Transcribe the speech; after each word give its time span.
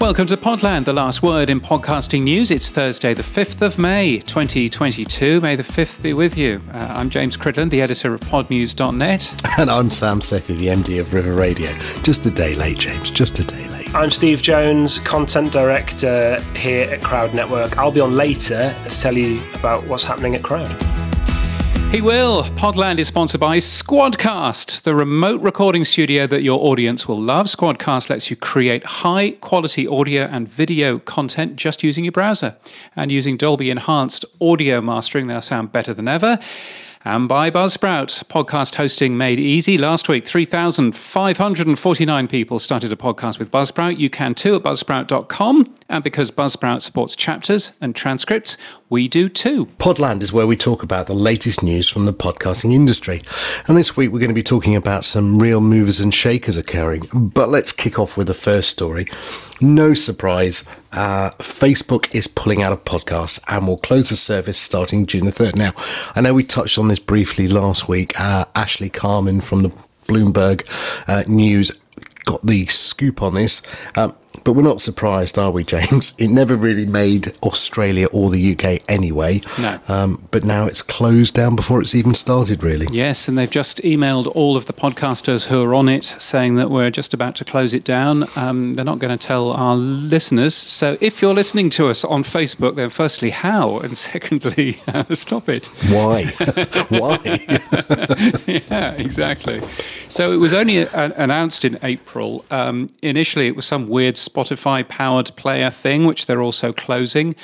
Welcome 0.00 0.26
to 0.26 0.36
Podland, 0.36 0.84
the 0.84 0.92
last 0.92 1.22
word 1.22 1.48
in 1.48 1.60
podcasting 1.60 2.24
news. 2.24 2.50
It's 2.50 2.68
Thursday, 2.68 3.14
the 3.14 3.22
5th 3.22 3.62
of 3.62 3.78
May, 3.78 4.18
2022. 4.18 5.40
May 5.40 5.56
the 5.56 5.62
5th 5.62 6.02
be 6.02 6.12
with 6.12 6.36
you. 6.36 6.60
Uh, 6.72 6.92
I'm 6.94 7.08
James 7.08 7.36
Cridland, 7.38 7.70
the 7.70 7.80
editor 7.80 8.12
of 8.12 8.20
podnews.net. 8.20 9.44
And 9.58 9.70
I'm 9.70 9.88
Sam 9.88 10.18
Sethi, 10.18 10.56
the 10.58 10.66
MD 10.66 11.00
of 11.00 11.14
River 11.14 11.32
Radio. 11.32 11.70
Just 12.02 12.26
a 12.26 12.30
day 12.30 12.54
late, 12.56 12.78
James, 12.78 13.10
just 13.10 13.38
a 13.38 13.44
day 13.44 13.68
late. 13.68 13.94
I'm 13.94 14.10
Steve 14.10 14.42
Jones, 14.42 14.98
content 14.98 15.52
director 15.52 16.42
here 16.56 16.84
at 16.86 17.00
Crowd 17.02 17.32
Network. 17.32 17.78
I'll 17.78 17.92
be 17.92 18.00
on 18.00 18.12
later 18.12 18.74
to 18.88 19.00
tell 19.00 19.16
you 19.16 19.40
about 19.54 19.84
what's 19.86 20.04
happening 20.04 20.34
at 20.34 20.42
Crowd. 20.42 20.68
He 21.94 22.00
will. 22.00 22.42
Podland 22.56 22.98
is 22.98 23.06
sponsored 23.06 23.40
by 23.40 23.58
Squadcast, 23.58 24.82
the 24.82 24.96
remote 24.96 25.40
recording 25.40 25.84
studio 25.84 26.26
that 26.26 26.42
your 26.42 26.58
audience 26.58 27.06
will 27.06 27.20
love. 27.20 27.46
Squadcast 27.46 28.10
lets 28.10 28.28
you 28.30 28.34
create 28.34 28.82
high 28.82 29.30
quality 29.40 29.86
audio 29.86 30.24
and 30.24 30.48
video 30.48 30.98
content 30.98 31.54
just 31.54 31.84
using 31.84 32.02
your 32.02 32.10
browser. 32.10 32.56
And 32.96 33.12
using 33.12 33.36
Dolby 33.36 33.70
Enhanced 33.70 34.24
audio 34.40 34.80
mastering, 34.80 35.28
they'll 35.28 35.40
sound 35.40 35.70
better 35.70 35.94
than 35.94 36.08
ever 36.08 36.40
and 37.04 37.28
by 37.28 37.50
Buzzsprout. 37.50 38.24
Podcast 38.24 38.76
hosting 38.76 39.16
made 39.16 39.38
easy. 39.38 39.76
Last 39.76 40.08
week, 40.08 40.24
3,549 40.24 42.28
people 42.28 42.58
started 42.58 42.92
a 42.92 42.96
podcast 42.96 43.38
with 43.38 43.50
Buzzsprout. 43.50 43.98
You 43.98 44.08
can 44.08 44.34
too 44.34 44.56
at 44.56 44.62
buzzsprout.com. 44.62 45.74
And 45.88 46.02
because 46.02 46.30
Buzzsprout 46.30 46.80
supports 46.80 47.14
chapters 47.14 47.74
and 47.80 47.94
transcripts, 47.94 48.56
we 48.88 49.08
do 49.08 49.28
too. 49.28 49.66
Podland 49.78 50.22
is 50.22 50.32
where 50.32 50.46
we 50.46 50.56
talk 50.56 50.82
about 50.82 51.06
the 51.06 51.14
latest 51.14 51.62
news 51.62 51.88
from 51.88 52.06
the 52.06 52.12
podcasting 52.12 52.72
industry. 52.72 53.20
And 53.68 53.76
this 53.76 53.96
week, 53.96 54.10
we're 54.10 54.20
going 54.20 54.28
to 54.28 54.34
be 54.34 54.42
talking 54.42 54.74
about 54.74 55.04
some 55.04 55.38
real 55.38 55.60
movers 55.60 56.00
and 56.00 56.14
shakers 56.14 56.56
occurring. 56.56 57.02
But 57.12 57.50
let's 57.50 57.72
kick 57.72 57.98
off 57.98 58.16
with 58.16 58.28
the 58.28 58.34
first 58.34 58.70
story. 58.70 59.06
No 59.60 59.94
surprise, 59.94 60.64
uh, 60.94 61.30
Facebook 61.38 62.14
is 62.14 62.26
pulling 62.26 62.62
out 62.62 62.72
of 62.72 62.84
podcasts 62.84 63.40
and 63.48 63.66
will 63.66 63.78
close 63.78 64.10
the 64.10 64.16
service 64.16 64.58
starting 64.58 65.06
June 65.06 65.24
the 65.24 65.32
3rd. 65.32 65.56
Now, 65.56 65.72
I 66.14 66.20
know 66.20 66.34
we 66.34 66.44
touched 66.44 66.78
on 66.78 66.88
this 66.88 66.98
briefly 66.98 67.48
last 67.48 67.88
week. 67.88 68.12
Uh, 68.18 68.44
Ashley 68.54 68.90
Carman 68.90 69.40
from 69.40 69.62
the 69.62 69.70
Bloomberg 70.06 70.68
uh, 71.08 71.24
News 71.28 71.72
got 72.24 72.44
the 72.46 72.66
scoop 72.66 73.22
on 73.22 73.34
this. 73.34 73.62
Um, 73.96 74.14
but 74.42 74.54
we're 74.54 74.62
not 74.62 74.80
surprised, 74.80 75.38
are 75.38 75.50
we, 75.50 75.64
James? 75.64 76.12
It 76.18 76.28
never 76.30 76.56
really 76.56 76.86
made 76.86 77.32
Australia 77.44 78.06
or 78.12 78.30
the 78.30 78.52
UK 78.52 78.80
anyway. 78.88 79.40
No. 79.60 79.78
Um, 79.88 80.18
but 80.30 80.44
now 80.44 80.66
it's 80.66 80.82
closed 80.82 81.34
down 81.34 81.54
before 81.56 81.80
it's 81.80 81.94
even 81.94 82.14
started, 82.14 82.62
really. 82.62 82.86
Yes, 82.90 83.28
and 83.28 83.38
they've 83.38 83.50
just 83.50 83.78
emailed 83.82 84.30
all 84.34 84.56
of 84.56 84.66
the 84.66 84.72
podcasters 84.72 85.46
who 85.46 85.62
are 85.62 85.74
on 85.74 85.88
it 85.88 86.14
saying 86.18 86.56
that 86.56 86.70
we're 86.70 86.90
just 86.90 87.14
about 87.14 87.36
to 87.36 87.44
close 87.44 87.74
it 87.74 87.84
down. 87.84 88.24
Um, 88.36 88.74
they're 88.74 88.84
not 88.84 88.98
going 88.98 89.16
to 89.16 89.26
tell 89.26 89.52
our 89.52 89.76
listeners. 89.76 90.54
So 90.54 90.96
if 91.00 91.22
you're 91.22 91.34
listening 91.34 91.70
to 91.70 91.88
us 91.88 92.04
on 92.04 92.22
Facebook, 92.22 92.74
then 92.74 92.90
firstly, 92.90 93.30
how? 93.30 93.78
And 93.78 93.96
secondly, 93.96 94.80
uh, 94.88 95.04
stop 95.14 95.48
it. 95.48 95.66
Why? 95.88 96.24
Why? 96.88 97.18
yeah, 98.46 98.92
exactly. 98.92 99.60
So 100.08 100.32
it 100.32 100.36
was 100.36 100.52
only 100.52 100.78
a- 100.78 101.12
announced 101.16 101.64
in 101.64 101.78
April. 101.82 102.44
Um, 102.50 102.88
initially, 103.02 103.46
it 103.46 103.56
was 103.56 103.66
some 103.66 103.88
weird 103.88 104.16
Spotify 104.28 104.86
powered 104.86 105.34
player 105.36 105.70
thing, 105.70 106.04
which 106.06 106.26
they're 106.26 106.42
also 106.42 106.72
closing. 106.72 107.34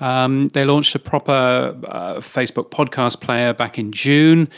Um, 0.00 0.48
they 0.48 0.64
launched 0.64 0.94
a 0.94 0.98
proper 0.98 1.76
uh, 1.84 2.14
Facebook 2.16 2.70
podcast 2.70 3.20
player 3.20 3.52
back 3.52 3.78
in 3.78 3.92
June, 3.92 4.48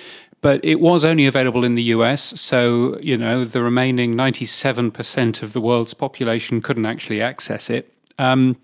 but 0.40 0.64
it 0.64 0.80
was 0.80 1.04
only 1.04 1.26
available 1.26 1.64
in 1.64 1.74
the 1.74 1.82
US. 1.84 2.22
So, 2.40 2.98
you 3.00 3.16
know, 3.16 3.44
the 3.44 3.62
remaining 3.62 4.14
97% 4.14 5.42
of 5.42 5.52
the 5.52 5.60
world's 5.60 5.94
population 5.94 6.60
couldn't 6.60 6.86
actually 6.86 7.20
access 7.20 7.70
it. 7.70 7.92
Um, 8.18 8.56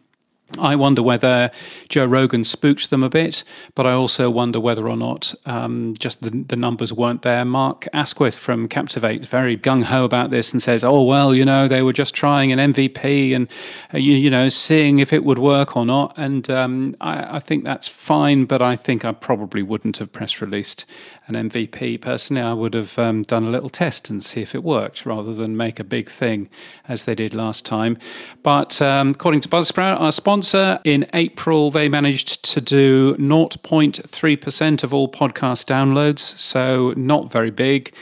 I 0.58 0.76
wonder 0.76 1.02
whether 1.02 1.50
Joe 1.88 2.06
Rogan 2.06 2.44
spooked 2.44 2.90
them 2.90 3.02
a 3.02 3.08
bit, 3.08 3.44
but 3.74 3.86
I 3.86 3.92
also 3.92 4.30
wonder 4.30 4.60
whether 4.60 4.88
or 4.88 4.96
not 4.96 5.34
um, 5.46 5.94
just 5.98 6.22
the, 6.22 6.30
the 6.30 6.56
numbers 6.56 6.92
weren't 6.92 7.22
there. 7.22 7.44
Mark 7.44 7.86
Asquith 7.92 8.36
from 8.36 8.68
Captivate 8.68 9.22
is 9.22 9.26
very 9.28 9.56
gung 9.56 9.84
ho 9.84 10.04
about 10.04 10.30
this 10.30 10.52
and 10.52 10.62
says, 10.62 10.84
"Oh 10.84 11.02
well, 11.02 11.34
you 11.34 11.44
know, 11.44 11.68
they 11.68 11.82
were 11.82 11.92
just 11.92 12.14
trying 12.14 12.52
an 12.52 12.72
MVP 12.72 13.34
and 13.34 13.48
uh, 13.94 13.98
you, 13.98 14.14
you 14.14 14.30
know 14.30 14.48
seeing 14.48 14.98
if 14.98 15.12
it 15.12 15.24
would 15.24 15.38
work 15.38 15.76
or 15.76 15.86
not." 15.86 16.14
And 16.16 16.48
um, 16.50 16.96
I, 17.00 17.36
I 17.36 17.38
think 17.38 17.64
that's 17.64 17.88
fine, 17.88 18.44
but 18.44 18.60
I 18.60 18.76
think 18.76 19.04
I 19.04 19.12
probably 19.12 19.62
wouldn't 19.62 19.98
have 19.98 20.12
press 20.12 20.40
released 20.40 20.84
an 21.26 21.34
MVP. 21.48 22.00
Personally, 22.00 22.42
I 22.42 22.52
would 22.52 22.74
have 22.74 22.98
um, 22.98 23.22
done 23.22 23.44
a 23.44 23.50
little 23.50 23.68
test 23.68 24.10
and 24.10 24.22
see 24.22 24.42
if 24.42 24.54
it 24.54 24.64
worked 24.64 25.06
rather 25.06 25.32
than 25.32 25.56
make 25.56 25.78
a 25.78 25.84
big 25.84 26.08
thing 26.08 26.48
as 26.88 27.04
they 27.04 27.14
did 27.14 27.34
last 27.34 27.64
time. 27.64 27.96
But 28.42 28.82
um, 28.82 29.10
according 29.10 29.40
to 29.42 29.48
Buzzsprout, 29.48 30.00
our 30.00 30.12
sponsor, 30.12 30.80
in 30.84 31.06
April 31.14 31.70
they 31.70 31.88
managed 31.88 32.44
to 32.52 32.60
do 32.60 33.14
0.3% 33.16 34.84
of 34.84 34.94
all 34.94 35.08
podcast 35.08 35.66
downloads, 35.66 36.38
so 36.38 36.94
not 36.96 37.30
very 37.30 37.50
big 37.50 37.92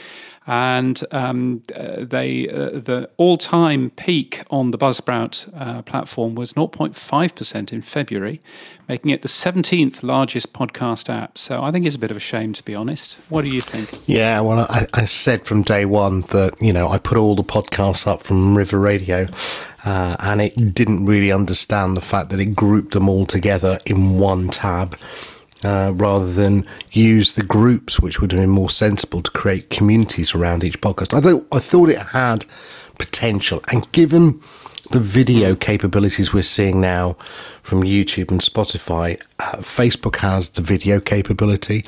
and 0.47 1.03
um, 1.11 1.61
uh, 1.75 1.97
they 1.99 2.49
uh, 2.49 2.71
the 2.71 3.09
all-time 3.17 3.91
peak 3.91 4.43
on 4.49 4.71
the 4.71 4.77
Buzzsprout 4.77 5.51
uh, 5.55 5.83
platform 5.83 6.33
was 6.33 6.53
0.5% 6.53 7.71
in 7.71 7.81
February, 7.81 8.41
making 8.89 9.11
it 9.11 9.21
the 9.21 9.27
17th 9.27 10.01
largest 10.01 10.51
podcast 10.51 11.09
app. 11.09 11.37
So 11.37 11.61
I 11.61 11.71
think 11.71 11.85
it's 11.85 11.95
a 11.95 11.99
bit 11.99 12.09
of 12.09 12.17
a 12.17 12.21
shame, 12.21 12.53
to 12.53 12.63
be 12.63 12.73
honest. 12.73 13.13
What 13.29 13.45
do 13.45 13.51
you 13.51 13.61
think? 13.61 14.01
Yeah, 14.07 14.41
well, 14.41 14.65
I, 14.67 14.87
I 14.95 15.05
said 15.05 15.45
from 15.45 15.61
day 15.61 15.85
one 15.85 16.21
that 16.21 16.55
you 16.59 16.73
know 16.73 16.87
I 16.87 16.97
put 16.97 17.17
all 17.17 17.35
the 17.35 17.43
podcasts 17.43 18.07
up 18.07 18.21
from 18.21 18.57
River 18.57 18.79
Radio. 18.79 19.27
Uh, 19.83 20.15
and 20.19 20.41
it 20.41 20.75
didn't 20.75 21.07
really 21.07 21.31
understand 21.31 21.97
the 21.97 22.01
fact 22.01 22.29
that 22.29 22.39
it 22.39 22.55
grouped 22.55 22.93
them 22.93 23.09
all 23.09 23.25
together 23.25 23.79
in 23.87 24.19
one 24.19 24.47
tab 24.47 24.95
uh, 25.63 25.93
rather 25.95 26.31
than 26.31 26.65
use 26.91 27.35
the 27.35 27.43
groups, 27.43 27.99
which 27.99 28.19
would 28.19 28.31
have 28.31 28.41
been 28.41 28.49
more 28.49 28.69
sensible 28.69 29.21
to 29.21 29.31
create 29.31 29.69
communities 29.69 30.33
around 30.35 30.63
each 30.63 30.81
podcast. 30.81 31.13
I 31.13 31.21
thought 31.21 31.47
I 31.51 31.59
thought 31.59 31.89
it 31.89 31.99
had 31.99 32.45
potential, 32.97 33.61
and 33.71 33.89
given 33.91 34.41
the 34.91 34.99
video 34.99 35.55
capabilities 35.55 36.33
we're 36.33 36.41
seeing 36.41 36.81
now 36.81 37.13
from 37.63 37.81
YouTube 37.81 38.29
and 38.29 38.41
Spotify, 38.41 39.21
uh, 39.39 39.57
Facebook 39.57 40.17
has 40.17 40.49
the 40.49 40.61
video 40.61 40.99
capability. 40.99 41.83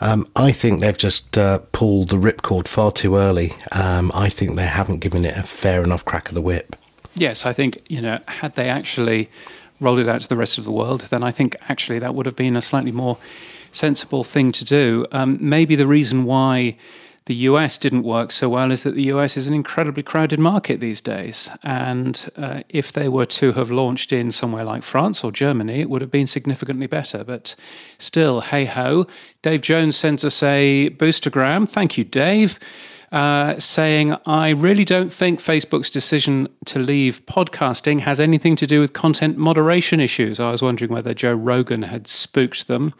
Um, 0.00 0.26
I 0.34 0.52
think 0.52 0.80
they've 0.80 0.96
just 0.96 1.36
uh, 1.36 1.58
pulled 1.72 2.08
the 2.08 2.16
ripcord 2.16 2.66
far 2.66 2.90
too 2.90 3.16
early. 3.16 3.52
Um, 3.72 4.10
I 4.14 4.30
think 4.30 4.56
they 4.56 4.66
haven't 4.66 5.00
given 5.00 5.24
it 5.24 5.36
a 5.36 5.42
fair 5.42 5.84
enough 5.84 6.04
crack 6.04 6.28
of 6.28 6.34
the 6.34 6.40
whip. 6.40 6.74
Yes, 7.14 7.44
I 7.44 7.52
think 7.52 7.78
you 7.88 8.00
know 8.00 8.18
had 8.26 8.54
they 8.54 8.68
actually 8.68 9.28
rolled 9.80 9.98
it 9.98 10.08
out 10.08 10.20
to 10.20 10.28
the 10.28 10.36
rest 10.36 10.58
of 10.58 10.64
the 10.64 10.72
world, 10.72 11.02
then 11.02 11.22
I 11.22 11.30
think 11.30 11.56
actually 11.68 11.98
that 11.98 12.14
would 12.14 12.26
have 12.26 12.36
been 12.36 12.56
a 12.56 12.62
slightly 12.62 12.92
more 12.92 13.18
sensible 13.72 14.24
thing 14.24 14.52
to 14.52 14.64
do. 14.64 15.06
Um, 15.12 15.38
maybe 15.40 15.76
the 15.76 15.86
reason 15.86 16.24
why 16.24 16.76
the 17.26 17.34
US 17.34 17.76
didn't 17.76 18.04
work 18.04 18.32
so 18.32 18.48
well 18.48 18.72
is 18.72 18.84
that 18.84 18.94
the 18.94 19.04
US 19.12 19.36
is 19.36 19.46
an 19.46 19.52
incredibly 19.52 20.02
crowded 20.02 20.38
market 20.38 20.80
these 20.80 21.02
days. 21.02 21.50
And 21.62 22.28
uh, 22.36 22.62
if 22.70 22.90
they 22.90 23.06
were 23.08 23.26
to 23.26 23.52
have 23.52 23.70
launched 23.70 24.14
in 24.14 24.30
somewhere 24.30 24.64
like 24.64 24.82
France 24.82 25.22
or 25.22 25.30
Germany, 25.30 25.80
it 25.80 25.90
would 25.90 26.00
have 26.00 26.10
been 26.10 26.26
significantly 26.26 26.86
better. 26.86 27.24
But 27.24 27.54
still, 27.98 28.40
hey 28.40 28.64
ho. 28.64 29.06
Dave 29.42 29.60
Jones 29.60 29.94
sends 29.94 30.24
us 30.24 30.42
a 30.42 30.88
boostergram. 30.96 31.70
Thank 31.70 31.98
you, 31.98 32.04
Dave 32.04 32.58
uh, 33.10 33.58
saying, 33.58 34.14
I 34.26 34.50
really 34.50 34.84
don't 34.84 35.10
think 35.10 35.40
Facebook's 35.40 35.88
decision 35.88 36.48
to 36.66 36.78
leave 36.78 37.24
podcasting 37.24 38.00
has 38.00 38.20
anything 38.20 38.54
to 38.56 38.66
do 38.66 38.80
with 38.80 38.92
content 38.92 39.38
moderation 39.38 39.98
issues. 39.98 40.38
I 40.38 40.50
was 40.50 40.60
wondering 40.60 40.92
whether 40.92 41.14
Joe 41.14 41.34
Rogan 41.34 41.82
had 41.82 42.06
spooked 42.06 42.68
them. 42.68 42.92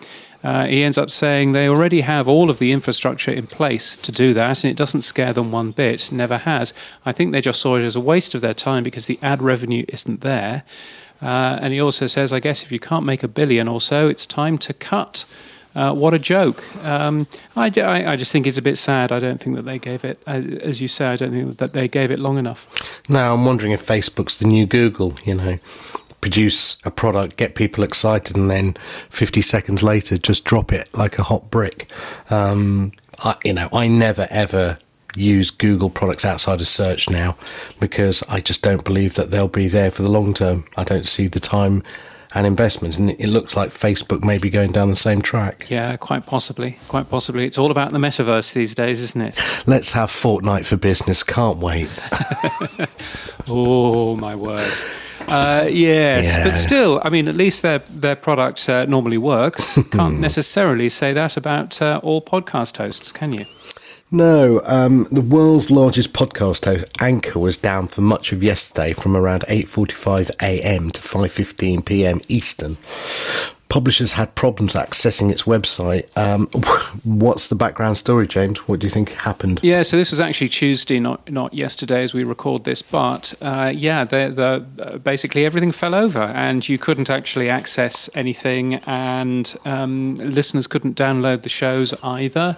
Uh, 0.43 0.67
he 0.67 0.83
ends 0.83 0.97
up 0.97 1.11
saying 1.11 1.53
they 1.53 1.69
already 1.69 2.01
have 2.01 2.27
all 2.27 2.49
of 2.49 2.59
the 2.59 2.73
infrastructure 2.73 3.33
in 3.33 3.47
place 3.47 3.97
to 3.97 4.11
do 4.11 4.33
that, 4.33 4.65
and 4.65 4.71
it 4.71 4.77
doesn't 4.77 5.03
scare 5.03 5.33
them 5.33 5.53
one 5.53 5.73
bit, 5.73 6.11
never 6.11 6.39
has. 6.39 6.73
I 7.05 7.13
think 7.13 7.33
they 7.33 7.41
just 7.41 7.61
saw 7.61 7.77
it 7.77 7.83
as 7.83 7.97
a 7.97 8.01
waste 8.01 8.35
of 8.35 8.41
their 8.41 8.55
time 8.55 8.83
because 8.83 9.07
the 9.07 9.19
ad 9.21 9.43
revenue 9.43 9.85
isn't 9.89 10.23
there. 10.23 10.65
Uh, 11.21 11.59
and 11.61 11.73
he 11.73 11.81
also 11.81 12.07
says, 12.07 12.33
I 12.33 12.41
guess 12.41 12.63
if 12.63 12.71
you 12.71 12.79
can't 12.79 13.05
make 13.05 13.23
a 13.23 13.29
billion 13.29 13.69
or 13.69 13.81
so, 13.81 14.09
it's 14.09 14.25
time 14.25 14.57
to 14.59 14.73
cut. 14.73 15.25
Uh, 15.79 15.95
what 15.95 16.13
a 16.13 16.19
joke. 16.19 16.65
Um, 16.85 17.29
I, 17.55 17.71
I, 17.77 18.13
I, 18.13 18.17
just 18.17 18.33
think 18.33 18.49
it's 18.49 18.57
a 18.57 18.63
bit 18.63 18.77
sad. 18.79 19.13
I 19.13 19.21
don't 19.21 19.39
think 19.39 19.55
that 19.55 19.63
they 19.63 19.79
gave 19.79 20.05
it, 20.05 20.21
uh, 20.27 20.43
as 20.61 20.81
you 20.81 20.89
say, 20.89 21.07
I 21.07 21.15
don't 21.15 21.31
think 21.31 21.59
that 21.59 21.73
they 21.73 21.87
gave 21.87 22.11
it 22.11 22.19
long 22.19 22.37
enough. 22.37 23.01
Now, 23.09 23.33
I'm 23.33 23.45
wondering 23.45 23.71
if 23.71 23.87
Facebook's 23.87 24.41
the 24.41 24.49
new 24.49 24.67
Google, 24.67 25.17
you 25.23 25.37
know, 25.37 25.59
produce 26.21 26.79
a 26.85 26.91
product, 26.91 27.37
get 27.37 27.55
people 27.55 27.85
excited, 27.85 28.37
and 28.37 28.51
then 28.51 28.75
50 29.11 29.41
seconds 29.41 29.85
later 29.85 30.19
just 30.19 30.45
drop 30.45 30.73
it 30.73 30.89
like 30.99 31.17
a 31.17 31.23
hot 31.23 31.49
brick. 31.49 31.89
Um, 32.29 32.91
I, 33.21 33.37
you 33.45 33.53
know, 33.53 33.69
I 33.73 33.87
never 33.87 34.27
ever 34.33 34.79
use 35.15 35.53
Google 35.53 35.91
products 35.91 36.25
outside 36.25 36.61
of 36.61 36.67
search 36.67 37.09
now 37.09 37.37
because 37.79 38.25
I 38.29 38.41
just 38.41 38.63
don't 38.63 38.85
believe 38.85 39.15
that 39.15 39.31
they'll 39.31 39.47
be 39.47 39.69
there 39.69 39.93
for 39.93 40.03
the 40.03 40.11
long 40.11 40.35
term. 40.35 40.65
I 40.77 40.83
don't 40.83 41.07
see 41.07 41.29
the 41.29 41.39
time 41.39 41.85
and 42.35 42.47
investments. 42.47 42.99
And 42.99 43.11
it 43.11 43.29
looks 43.29 43.57
like 43.57 43.71
Facebook 43.71 44.25
may 44.25 44.39
be 44.39 44.51
going 44.51 44.73
down 44.73 44.91
the 44.91 44.97
same 44.97 45.23
track. 45.23 45.67
Yeah, 45.71 45.97
quite 45.97 46.27
possibly. 46.27 46.77
Quite 46.89 47.09
possibly. 47.11 47.45
It's 47.47 47.59
all 47.59 47.71
about 47.71 47.93
the 47.93 47.99
metaverse 47.99 48.53
these 48.53 48.75
days, 48.75 49.03
isn't 49.03 49.21
it? 49.21 49.39
Let's 49.67 49.93
have 49.93 50.11
Fortnite 50.11 50.67
for 50.67 50.77
business. 50.77 51.23
Can't 51.23 51.59
wait. 51.59 51.89
oh, 53.49 54.17
my 54.17 54.35
word. 54.35 54.61
Uh, 55.27 55.69
yes, 55.71 56.27
Yeah. 56.27 56.45
but 56.45 56.53
still, 56.55 57.01
I 57.05 57.11
mean, 57.11 57.29
at 57.29 57.37
least 57.37 57.61
their 57.63 57.81
their 57.91 58.17
product 58.17 58.67
uh, 58.69 58.87
normally 58.87 59.19
works. 59.19 59.79
Can't 59.91 60.21
necessarily 60.21 60.89
say 60.89 61.13
that 61.13 61.37
about 61.37 61.83
uh, 61.83 62.01
all 62.03 62.23
podcast 62.23 62.79
hosts, 62.79 63.13
can 63.13 63.35
you? 63.35 63.45
No, 64.11 64.63
um, 64.65 65.05
the 65.11 65.21
world's 65.21 65.71
largest 65.71 66.15
podcast 66.15 66.65
host, 66.65 66.85
Anchor, 66.99 67.39
was 67.39 67.59
down 67.59 67.89
for 67.89 68.01
much 68.01 68.33
of 68.33 68.43
yesterday 68.43 68.95
from 68.95 69.15
around 69.15 69.43
8.45 69.43 70.31
a.m. 70.41 70.91
to 70.91 71.01
5.15 71.01 71.85
p.m. 71.85 72.21
Eastern. 72.27 72.79
Publishers 73.69 74.13
had 74.13 74.35
problems 74.35 74.73
accessing 74.73 75.31
its 75.31 75.43
website. 75.43 76.09
Um, 76.17 76.47
what's 77.05 77.49
the 77.49 77.55
background 77.55 77.99
story, 77.99 78.27
James? 78.27 78.67
What 78.67 78.81
do 78.81 78.87
you 78.87 78.91
think 78.91 79.13
happened? 79.13 79.61
Yeah, 79.63 79.83
so 79.83 79.99
this 79.99 80.11
was 80.11 80.21
actually 80.21 80.49
Tuesday, 80.49 80.99
not 81.01 81.31
not 81.31 81.53
yesterday, 81.53 82.03
as 82.03 82.15
we 82.15 82.25
record 82.25 82.65
this. 82.65 82.81
But 82.81 83.35
uh, 83.43 83.71
yeah, 83.77 84.05
the, 84.05 84.65
the 84.79 84.83
uh, 84.83 84.97
basically 84.97 85.45
everything 85.45 85.71
fell 85.71 85.95
over, 85.95 86.21
and 86.21 86.67
you 86.67 86.79
couldn't 86.79 87.11
actually 87.11 87.51
access 87.51 88.09
anything, 88.15 88.77
and 88.87 89.55
um, 89.67 90.15
listeners 90.15 90.67
couldn't 90.67 90.97
download 90.97 91.43
the 91.43 91.51
shows 91.51 91.93
either. 92.03 92.57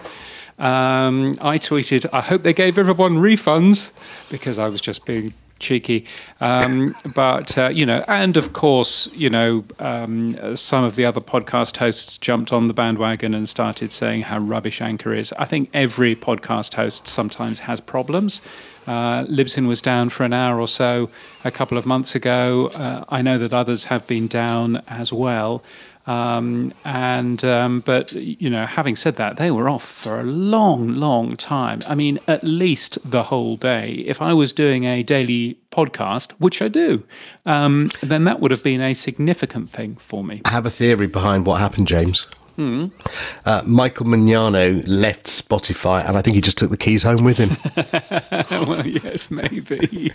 Um, 0.61 1.37
I 1.41 1.59
tweeted, 1.59 2.07
"I 2.13 2.21
hope 2.21 2.43
they 2.43 2.53
gave 2.53 2.79
everyone 2.79 3.17
refunds," 3.17 3.93
because 4.31 4.59
I 4.59 4.69
was 4.69 4.81
just 4.81 5.05
being 5.05 5.33
cheeky. 5.61 6.07
Um, 6.41 6.95
but 7.15 7.57
uh, 7.57 7.71
you 7.73 7.87
know, 7.87 8.05
and 8.09 8.37
of 8.37 8.53
course, 8.53 9.09
you 9.15 9.31
know, 9.31 9.65
um, 9.79 10.57
some 10.57 10.83
of 10.85 10.97
the 10.97 11.05
other 11.05 11.21
podcast 11.21 11.77
hosts 11.77 12.19
jumped 12.19 12.53
on 12.53 12.67
the 12.67 12.75
bandwagon 12.75 13.35
and 13.35 13.49
started 13.49 13.93
saying 13.93 14.23
how 14.23 14.39
rubbish 14.39 14.81
Anchor 14.81 15.15
is. 15.15 15.33
I 15.39 15.45
think 15.45 15.71
every 15.73 16.17
podcast 16.17 16.75
host 16.75 17.07
sometimes 17.07 17.61
has 17.61 17.81
problems. 17.81 18.41
Uh, 18.87 19.25
Libsyn 19.27 19.69
was 19.69 19.81
down 19.81 20.09
for 20.09 20.25
an 20.25 20.33
hour 20.33 20.59
or 20.59 20.67
so 20.67 21.11
a 21.45 21.51
couple 21.51 21.79
of 21.79 21.87
months 21.87 22.15
ago. 22.15 22.71
Uh, 22.75 23.05
I 23.09 23.23
know 23.23 23.39
that 23.39 23.53
others 23.53 23.85
have 23.85 24.07
been 24.07 24.27
down 24.27 24.83
as 24.89 25.13
well. 25.13 25.63
Um, 26.07 26.73
and 26.85 27.45
um, 27.45 27.81
but 27.81 28.13
you 28.13 28.51
know, 28.51 28.67
having 28.67 28.97
said 28.97 29.17
that, 29.17 29.37
they 29.37 29.51
were 29.51 29.69
off 29.69 29.85
for 29.85 30.21
a 30.21 30.25
long, 30.25 30.95
long 30.95 31.37
time. 31.37 31.81
I 31.87 31.95
mean, 31.95 32.19
at 32.27 32.43
least 32.43 32.99
the 33.09 33.25
whole 33.25 33.57
day. 33.57 34.05
If 34.07 34.23
I 34.23 34.33
was 34.33 34.53
doing 34.53 34.85
a 34.85 35.03
daily 35.03 35.59
podcast, 35.71 36.33
which 36.33 36.63
I 36.63 36.69
do, 36.69 37.05
um, 37.47 37.91
then 38.03 38.25
that 38.25 38.41
would 38.41 38.51
have 38.51 38.63
been 38.63 38.81
a 38.81 38.95
significant 38.95 39.69
thing 39.69 39.97
for 39.97 40.25
me. 40.25 40.43
I 40.45 40.51
have 40.51 40.67
a 40.67 40.71
theory 40.71 41.07
behind 41.07 41.47
what 41.47 41.61
happened, 41.61 41.87
James. 41.87 42.27
Uh, 42.61 43.63
Michael 43.67 44.07
Mignano 44.07 44.83
left 44.87 45.27
Spotify, 45.27 46.07
and 46.07 46.17
I 46.17 46.23
think 46.23 46.35
he 46.35 46.41
just 46.41 46.59
took 46.59 46.71
the 46.71 46.77
keys 46.77 47.03
home 47.03 47.25
with 47.25 47.39
him. 47.39 47.57
well, 48.69 48.87
yes, 48.87 49.31
maybe. 49.31 50.13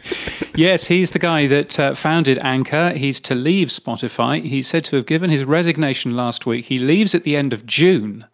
yes, 0.55 0.85
he's 0.85 1.11
the 1.11 1.19
guy 1.19 1.47
that 1.47 1.79
uh, 1.79 1.95
founded 1.95 2.37
Anchor. 2.39 2.91
He's 2.91 3.19
to 3.21 3.35
leave 3.35 3.69
Spotify. 3.69 4.43
He's 4.43 4.67
said 4.67 4.85
to 4.85 4.95
have 4.97 5.05
given 5.05 5.29
his 5.29 5.43
resignation 5.43 6.15
last 6.15 6.45
week. 6.45 6.65
He 6.65 6.79
leaves 6.79 7.15
at 7.15 7.23
the 7.23 7.35
end 7.35 7.53
of 7.53 7.65
June. 7.65 8.25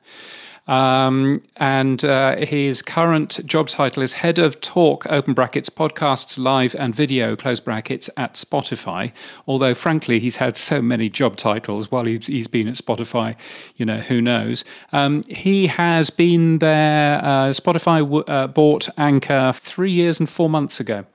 Um, 0.67 1.41
and 1.57 2.03
uh, 2.03 2.37
his 2.37 2.81
current 2.81 3.45
job 3.45 3.67
title 3.67 4.03
is 4.03 4.13
Head 4.13 4.39
of 4.39 4.61
Talk, 4.61 5.05
open 5.09 5.33
brackets, 5.33 5.69
podcasts, 5.69 6.37
live 6.37 6.75
and 6.75 6.93
video, 6.95 7.35
close 7.35 7.59
brackets, 7.59 8.09
at 8.15 8.35
Spotify. 8.35 9.11
Although, 9.47 9.73
frankly, 9.73 10.19
he's 10.19 10.37
had 10.37 10.55
so 10.55 10.81
many 10.81 11.09
job 11.09 11.35
titles 11.35 11.91
while 11.91 12.05
he's, 12.05 12.27
he's 12.27 12.47
been 12.47 12.67
at 12.67 12.75
Spotify, 12.75 13.35
you 13.75 13.85
know, 13.85 13.97
who 13.97 14.21
knows. 14.21 14.63
Um, 14.93 15.23
he 15.27 15.67
has 15.67 16.09
been 16.09 16.59
there, 16.59 17.17
uh, 17.23 17.49
Spotify 17.49 17.99
w- 17.99 18.23
uh, 18.25 18.47
bought 18.47 18.87
Anchor 18.97 19.51
three 19.55 19.91
years 19.91 20.19
and 20.19 20.29
four 20.29 20.49
months 20.49 20.79
ago. 20.79 21.05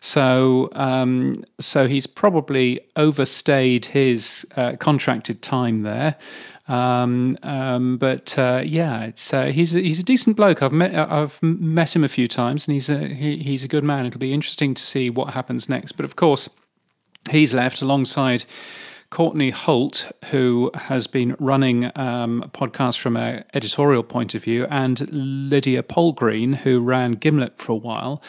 So, 0.00 0.70
um, 0.72 1.44
so 1.58 1.86
he's 1.86 2.06
probably 2.06 2.80
overstayed 2.96 3.86
his 3.86 4.46
uh, 4.56 4.76
contracted 4.76 5.42
time 5.42 5.80
there. 5.80 6.16
Um, 6.70 7.36
um, 7.42 7.96
but 7.98 8.38
uh, 8.38 8.62
yeah, 8.64 9.02
it's 9.02 9.34
uh, 9.34 9.46
he's 9.46 9.74
a, 9.74 9.80
he's 9.80 9.98
a 9.98 10.04
decent 10.04 10.36
bloke. 10.36 10.62
I've 10.62 10.72
met 10.72 10.94
I've 10.94 11.42
met 11.42 11.96
him 11.96 12.04
a 12.04 12.08
few 12.08 12.28
times, 12.28 12.68
and 12.68 12.74
he's 12.74 12.88
a 12.88 13.08
he, 13.08 13.38
he's 13.38 13.64
a 13.64 13.68
good 13.68 13.82
man. 13.82 14.06
It'll 14.06 14.20
be 14.20 14.32
interesting 14.32 14.74
to 14.74 14.82
see 14.82 15.10
what 15.10 15.34
happens 15.34 15.68
next. 15.68 15.92
But 15.92 16.04
of 16.04 16.14
course, 16.14 16.48
he's 17.30 17.52
left 17.52 17.82
alongside. 17.82 18.44
Courtney 19.10 19.50
Holt, 19.50 20.12
who 20.26 20.70
has 20.72 21.08
been 21.08 21.34
running 21.40 21.90
um, 21.96 22.48
podcasts 22.54 22.96
from 22.96 23.16
an 23.16 23.44
editorial 23.54 24.04
point 24.04 24.36
of 24.36 24.44
view, 24.44 24.68
and 24.70 25.10
Lydia 25.10 25.82
Polgreen, 25.82 26.54
who 26.54 26.80
ran 26.80 27.12
Gimlet 27.14 27.58
for 27.58 27.72
a 27.72 27.76
while. 27.76 28.22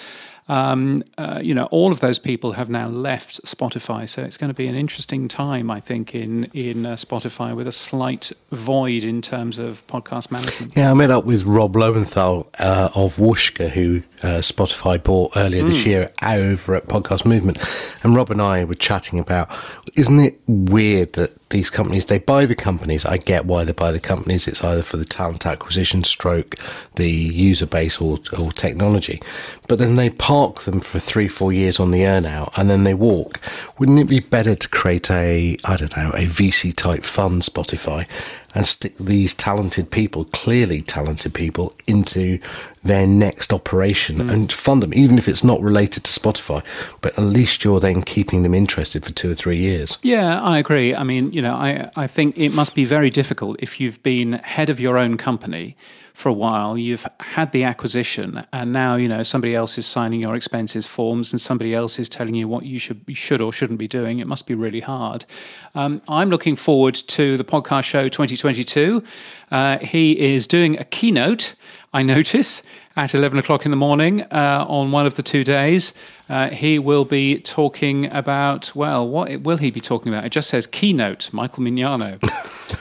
Um, 0.52 1.02
uh, 1.18 1.40
you 1.42 1.56
know, 1.56 1.66
all 1.72 1.94
of 1.94 2.02
those 2.02 2.20
people 2.20 2.52
have 2.52 2.70
now 2.70 2.90
left 2.90 3.42
Spotify, 3.46 4.10
so 4.10 4.22
it's 4.22 4.36
going 4.36 4.50
to 4.50 4.54
be 4.54 4.68
an 4.68 4.76
interesting 4.76 5.30
time, 5.30 5.72
I 5.72 5.80
think, 5.80 6.14
in 6.14 6.44
in 6.54 6.86
uh, 6.86 6.96
Spotify 6.96 7.56
with 7.56 7.68
a 7.68 7.72
slight 7.72 8.34
void 8.52 9.06
in 9.06 9.22
terms 9.22 9.58
of 9.58 9.88
podcast 9.88 10.30
management. 10.30 10.76
Yeah, 10.76 10.92
I 10.92 10.94
met 10.94 11.10
up 11.10 11.24
with 11.24 11.46
Rob 11.46 11.76
Loewenthal 11.76 12.48
uh, 12.60 12.90
of 12.94 13.16
Whooshkaa, 13.16 13.70
who 13.70 14.04
uh, 14.24 14.42
Spotify 14.42 15.02
bought 15.02 15.38
earlier 15.38 15.64
this 15.64 15.86
year 15.86 16.10
over 16.22 16.76
at 16.76 16.88
Podcast 16.88 17.26
Movement. 17.26 17.58
And 18.04 18.14
Rob 18.14 18.30
and 18.30 18.42
I 18.42 18.66
were 18.66 18.76
chatting 18.76 19.20
about, 19.20 19.58
isn't 19.96 20.20
it 20.20 20.38
weird 20.48 21.14
that 21.14 21.41
these 21.52 21.70
companies, 21.70 22.06
they 22.06 22.20
buy 22.20 22.46
the 22.46 22.56
companies. 22.56 23.06
I 23.06 23.18
get 23.18 23.46
why 23.46 23.64
they 23.64 23.72
buy 23.74 23.92
the 23.92 24.00
companies. 24.00 24.48
It's 24.48 24.64
either 24.64 24.82
for 24.82 24.98
the 24.98 25.06
talent 25.06 25.46
acquisition 25.46 26.04
stroke, 26.04 26.56
the 26.96 27.10
user 27.10 27.66
base 27.66 28.02
or, 28.02 28.18
or 28.40 28.52
technology. 28.52 29.22
But 29.68 29.80
then 29.80 29.96
they 29.96 30.10
park 30.10 30.62
them 30.62 30.80
for 30.80 31.00
three, 31.00 31.28
four 31.28 31.54
years 31.54 31.80
on 31.80 31.92
the 31.92 32.06
earn 32.06 32.26
out 32.26 32.58
and 32.58 32.70
then 32.70 32.84
they 32.84 32.94
walk. 32.94 33.40
Wouldn't 33.78 34.00
it 34.00 34.08
be 34.08 34.20
better 34.20 34.56
to 34.56 34.70
create 34.70 35.10
a, 35.12 35.58
I 35.66 35.78
don't 35.78 35.96
know, 35.96 36.10
a 36.10 36.26
VC 36.26 36.76
type 36.76 37.04
fund, 37.04 37.44
Spotify, 37.44 38.08
and 38.54 38.66
stick 38.66 38.96
these 38.98 39.34
talented 39.34 39.92
people, 39.92 40.26
clearly 40.26 40.82
talented 40.82 41.34
people, 41.34 41.74
into 41.88 42.40
their 42.84 43.08
next 43.08 43.54
operation 43.54 44.20
hmm. 44.20 44.30
and 44.30 44.52
fund 44.52 44.84
them, 44.84 44.94
even 44.94 45.18
if 45.18 45.28
it's 45.28 45.44
not 45.44 45.62
related 45.62 46.04
to 46.04 46.20
Spotify. 46.20 46.64
But 47.02 47.18
at 47.18 47.24
least 47.24 47.64
you're 47.64 47.80
then 47.80 48.02
keeping 48.02 48.44
them 48.44 48.54
interested 48.54 49.06
for 49.06 49.14
two 49.14 49.32
or 49.32 49.36
three 49.36 49.58
years. 49.58 49.98
Yeah, 50.02 50.42
I 50.42 50.60
agree. 50.60 50.96
I 50.96 51.04
mean, 51.04 51.32
you 51.32 51.42
know, 51.42 51.54
I, 51.54 51.90
I 51.96 52.08
think 52.08 52.38
it 52.38 52.54
must 52.54 52.76
be 52.76 52.86
very 52.86 53.10
difficult 53.10 53.58
if 53.60 53.80
you've 53.80 54.02
been 54.04 54.34
head 54.34 54.70
of 54.70 54.80
your 54.80 54.98
own 54.98 55.18
company 55.18 55.76
for 56.22 56.30
a 56.30 56.34
while, 56.34 56.78
you've 56.78 57.06
had 57.20 57.52
the 57.52 57.64
acquisition, 57.64 58.46
and 58.54 58.72
now 58.72 58.96
you 58.96 59.08
know 59.08 59.24
somebody 59.24 59.56
else 59.56 59.78
is 59.78 59.88
signing 59.88 60.22
your 60.22 60.36
expenses 60.36 60.86
forms, 60.86 61.34
and 61.34 61.42
somebody 61.42 61.74
else 61.74 61.98
is 62.00 62.08
telling 62.08 62.36
you 62.36 62.48
what 62.48 62.64
you 62.64 62.80
should 62.80 63.02
should 63.14 63.42
or 63.42 63.52
shouldn't 63.52 63.80
be 63.80 63.88
doing. 63.88 64.20
It 64.20 64.28
must 64.28 64.46
be 64.46 64.54
really 64.54 64.80
hard. 64.80 65.26
Um, 65.74 66.02
I'm 66.08 66.30
looking 66.30 66.56
forward 66.56 66.96
to 66.96 67.38
the 67.38 67.44
podcast 67.44 67.86
show 67.86 68.08
2022. 68.08 69.04
Uh, 69.50 69.80
he 69.80 70.34
is 70.36 70.46
doing 70.48 70.78
a 70.78 70.84
keynote. 70.84 71.56
I 71.92 72.04
notice 72.04 72.64
at 72.96 73.16
11 73.16 73.40
o'clock 73.40 73.66
in 73.66 73.72
the 73.72 73.78
morning 73.78 74.22
uh, 74.24 74.66
on 74.68 74.92
one 74.92 75.06
of 75.06 75.16
the 75.16 75.24
two 75.24 75.44
days. 75.44 75.94
Uh, 76.30 76.50
he 76.50 76.80
will 76.80 77.04
be 77.04 77.40
talking 77.40 78.06
about, 78.06 78.74
well, 78.74 79.06
what 79.06 79.42
will 79.42 79.58
he 79.58 79.70
be 79.70 79.82
talking 79.82 80.14
about? 80.14 80.24
It 80.26 80.32
just 80.32 80.50
says 80.50 80.66
keynote, 80.66 81.32
Michael 81.34 81.64
Mignano. 81.64 82.24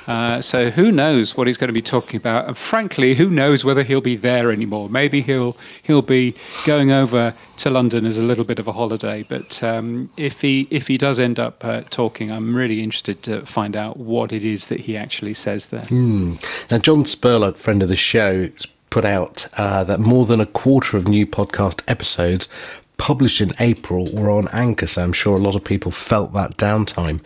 uh, 0.08 0.40
so 0.40 0.70
who 0.70 0.92
knows 0.92 1.36
what 1.36 1.48
he's 1.48 1.56
going 1.56 1.68
to 1.68 1.74
be 1.74 1.82
talking 1.82 2.16
about? 2.16 2.46
And 2.46 2.56
frankly, 2.56 3.16
who 3.16 3.28
knows 3.28 3.64
whether 3.64 3.82
he'll 3.82 4.00
be 4.00 4.14
there 4.14 4.52
anymore? 4.52 4.88
Maybe 4.88 5.20
he'll 5.20 5.56
he'll 5.82 6.02
be 6.02 6.36
going 6.64 6.92
over 6.92 7.34
to 7.58 7.70
London 7.70 8.06
as 8.06 8.18
a 8.18 8.22
little 8.22 8.44
bit 8.44 8.60
of 8.60 8.68
a 8.68 8.72
holiday. 8.72 9.24
But 9.24 9.60
um, 9.64 10.10
if 10.16 10.42
he 10.42 10.68
if 10.70 10.86
he 10.86 10.96
does 10.96 11.18
end 11.18 11.40
up 11.40 11.64
uh, 11.64 11.82
talking, 11.90 12.30
I'm 12.30 12.54
really 12.54 12.82
interested 12.82 13.22
to 13.24 13.44
find 13.46 13.74
out 13.74 13.96
what 13.96 14.32
it 14.32 14.44
is 14.44 14.68
that 14.68 14.80
he 14.80 14.96
actually 14.96 15.34
says 15.34 15.68
there. 15.68 15.84
Now, 16.70 16.78
John 16.78 17.02
Spurlock, 17.02 17.56
friend 17.56 17.82
of 17.82 17.88
the 17.88 17.96
show, 17.96 18.48
put 18.90 19.04
out 19.04 19.46
uh, 19.56 19.84
that 19.84 20.00
more 20.00 20.26
than 20.26 20.40
a 20.40 20.46
quarter 20.46 20.96
of 20.96 21.08
new 21.08 21.26
podcast 21.26 21.82
episodes 21.88 22.48
published 22.96 23.40
in 23.40 23.52
April 23.60 24.12
were 24.12 24.30
on 24.30 24.46
Anchor. 24.52 24.86
So 24.86 25.02
I'm 25.02 25.14
sure 25.14 25.36
a 25.36 25.40
lot 25.40 25.54
of 25.54 25.64
people 25.64 25.90
felt 25.90 26.34
that 26.34 26.58
downtime. 26.58 27.22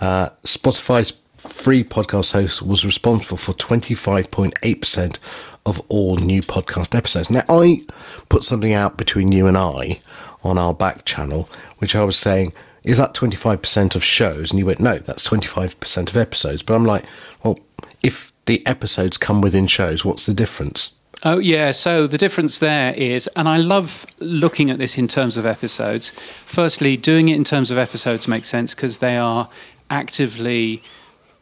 Uh, 0.00 0.28
Spotify's 0.42 1.14
free 1.36 1.82
podcast 1.82 2.32
host 2.32 2.62
was 2.62 2.84
responsible 2.84 3.36
for 3.36 3.52
25.8% 3.52 5.18
of 5.66 5.82
all 5.88 6.16
new 6.16 6.42
podcast 6.42 6.94
episodes. 6.94 7.28
Now, 7.28 7.42
I 7.48 7.82
put 8.28 8.44
something 8.44 8.72
out 8.72 8.96
between 8.96 9.32
you 9.32 9.46
and 9.48 9.58
I 9.58 10.00
on 10.44 10.58
our 10.58 10.72
back 10.72 11.04
channel, 11.04 11.48
which 11.78 11.96
I 11.96 12.04
was 12.04 12.16
saying, 12.16 12.52
is 12.84 12.98
that 12.98 13.14
25% 13.14 13.96
of 13.96 14.04
shows? 14.04 14.52
And 14.52 14.60
you 14.60 14.66
went, 14.66 14.78
no, 14.78 14.98
that's 14.98 15.28
25% 15.28 16.08
of 16.08 16.16
episodes. 16.16 16.62
But 16.62 16.74
I'm 16.74 16.84
like, 16.84 17.04
well, 17.42 17.58
if 18.02 18.32
the 18.44 18.64
episodes 18.64 19.18
come 19.18 19.40
within 19.40 19.66
shows, 19.66 20.04
what's 20.04 20.24
the 20.26 20.34
difference? 20.34 20.92
Oh, 21.28 21.38
yeah. 21.38 21.72
So 21.72 22.06
the 22.06 22.18
difference 22.18 22.60
there 22.60 22.94
is, 22.94 23.26
and 23.34 23.48
I 23.48 23.56
love 23.56 24.06
looking 24.20 24.70
at 24.70 24.78
this 24.78 24.96
in 24.96 25.08
terms 25.08 25.36
of 25.36 25.44
episodes. 25.44 26.10
Firstly, 26.44 26.96
doing 26.96 27.28
it 27.28 27.34
in 27.34 27.42
terms 27.42 27.72
of 27.72 27.78
episodes 27.78 28.28
makes 28.28 28.46
sense 28.46 28.76
because 28.76 28.98
they 28.98 29.16
are 29.16 29.48
actively 29.90 30.84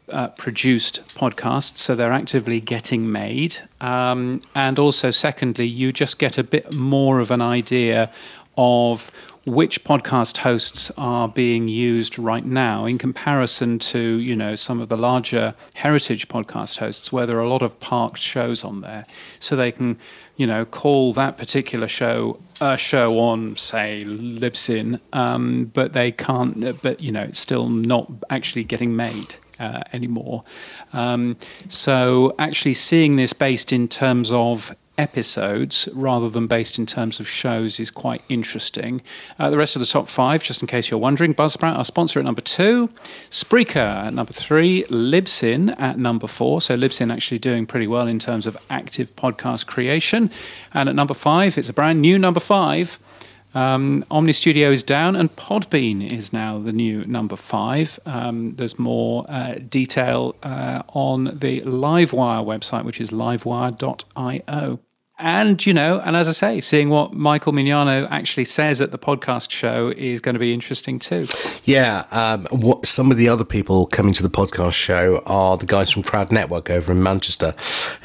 uh, 0.09 0.29
produced 0.29 1.07
podcasts, 1.09 1.77
so 1.77 1.93
they're 1.93 2.11
actively 2.11 2.59
getting 2.59 3.11
made. 3.11 3.57
Um, 3.79 4.41
and 4.55 4.79
also, 4.79 5.11
secondly, 5.11 5.67
you 5.67 5.93
just 5.93 6.17
get 6.17 6.39
a 6.39 6.43
bit 6.43 6.73
more 6.73 7.19
of 7.19 7.29
an 7.29 7.43
idea 7.43 8.11
of 8.57 9.11
which 9.45 9.83
podcast 9.83 10.37
hosts 10.37 10.91
are 10.97 11.29
being 11.29 11.67
used 11.67 12.17
right 12.17 12.45
now 12.45 12.85
in 12.85 12.97
comparison 12.97 13.77
to 13.77 13.99
you 13.99 14.35
know 14.35 14.55
some 14.55 14.81
of 14.81 14.89
the 14.89 14.97
larger 14.97 15.53
heritage 15.75 16.27
podcast 16.27 16.79
hosts 16.79 17.11
where 17.11 17.25
there 17.25 17.37
are 17.37 17.41
a 17.41 17.49
lot 17.49 17.61
of 17.61 17.79
parked 17.79 18.19
shows 18.19 18.63
on 18.63 18.81
there. 18.81 19.05
So 19.39 19.55
they 19.55 19.71
can 19.71 19.97
you 20.35 20.47
know 20.47 20.65
call 20.65 21.13
that 21.13 21.37
particular 21.37 21.87
show 21.87 22.39
a 22.59 22.77
show 22.77 23.19
on 23.19 23.55
say 23.55 24.03
libsyn 24.07 24.99
um, 25.13 25.65
but 25.73 25.93
they 25.93 26.11
can't 26.11 26.81
but 26.81 26.99
you 26.99 27.11
know 27.11 27.21
it's 27.21 27.39
still 27.39 27.69
not 27.69 28.11
actually 28.29 28.63
getting 28.63 28.95
made 28.95 29.35
uh, 29.59 29.81
anymore. 29.93 30.43
Um, 30.93 31.37
so 31.67 32.35
actually 32.39 32.73
seeing 32.73 33.15
this 33.15 33.33
based 33.33 33.71
in 33.71 33.87
terms 33.87 34.31
of 34.31 34.75
episodes 34.97 35.89
rather 35.93 36.29
than 36.29 36.47
based 36.47 36.77
in 36.77 36.85
terms 36.85 37.19
of 37.19 37.27
shows 37.27 37.79
is 37.79 37.91
quite 37.91 38.21
interesting. 38.29 39.01
Uh, 39.37 39.49
the 39.49 39.57
rest 39.57 39.75
of 39.75 39.79
the 39.79 39.85
top 39.85 40.07
five, 40.07 40.43
just 40.43 40.61
in 40.61 40.67
case 40.67 40.89
you're 40.89 40.99
wondering, 40.99 41.33
Buzzsprout, 41.33 41.77
our 41.77 41.85
sponsor 41.85 42.19
at 42.19 42.25
number 42.25 42.41
two, 42.41 42.89
Spreaker 43.29 43.75
at 43.75 44.13
number 44.13 44.33
three, 44.33 44.83
Libsyn 44.89 45.73
at 45.79 45.97
number 45.97 46.27
four. 46.27 46.61
So 46.61 46.77
Libsyn 46.77 47.11
actually 47.11 47.39
doing 47.39 47.65
pretty 47.65 47.87
well 47.87 48.07
in 48.07 48.19
terms 48.19 48.45
of 48.45 48.57
active 48.69 49.15
podcast 49.15 49.65
creation. 49.67 50.31
And 50.73 50.89
at 50.89 50.95
number 50.95 51.13
five, 51.13 51.57
it's 51.57 51.69
a 51.69 51.73
brand 51.73 52.01
new 52.01 52.17
number 52.17 52.39
five. 52.39 52.99
Um, 53.55 54.03
Omny 54.11 54.35
Studio 54.35 54.69
is 54.69 54.83
down, 54.83 55.15
and 55.15 55.33
Podbean 55.37 56.11
is 56.11 56.33
now 56.33 56.59
the 56.59 56.73
new 56.73 57.05
number 57.05 57.37
five. 57.37 57.97
Um, 58.05 58.53
there's 58.55 58.77
more 58.77 59.25
uh, 59.29 59.55
detail 59.69 60.35
uh, 60.43 60.83
on 60.89 61.25
the 61.25 61.61
Livewire 61.61 62.45
website, 62.45 62.83
which 62.83 62.99
is 62.99 63.11
livewire.io. 63.11 64.79
And, 65.17 65.65
you 65.65 65.73
know, 65.73 66.01
and 66.01 66.15
as 66.15 66.27
I 66.27 66.33
say, 66.33 66.59
seeing 66.59 66.89
what 66.89 67.13
Michael 67.13 67.53
Mignano 67.53 68.05
actually 68.11 68.43
says 68.43 68.81
at 68.81 68.91
the 68.91 68.97
podcast 68.97 69.49
show 69.49 69.93
is 69.95 70.19
going 70.19 70.33
to 70.33 70.39
be 70.39 70.53
interesting 70.53 70.99
too. 70.99 71.27
Yeah. 71.63 72.03
Um, 72.11 72.45
what 72.51 72.85
some 72.85 73.11
of 73.11 73.17
the 73.17 73.29
other 73.29 73.45
people 73.45 73.85
coming 73.85 74.11
to 74.13 74.23
the 74.23 74.29
podcast 74.29 74.73
show 74.73 75.23
are 75.25 75.55
the 75.55 75.65
guys 75.65 75.89
from 75.89 76.03
Crowd 76.03 76.33
Network 76.33 76.69
over 76.69 76.91
in 76.91 77.01
Manchester, 77.01 77.53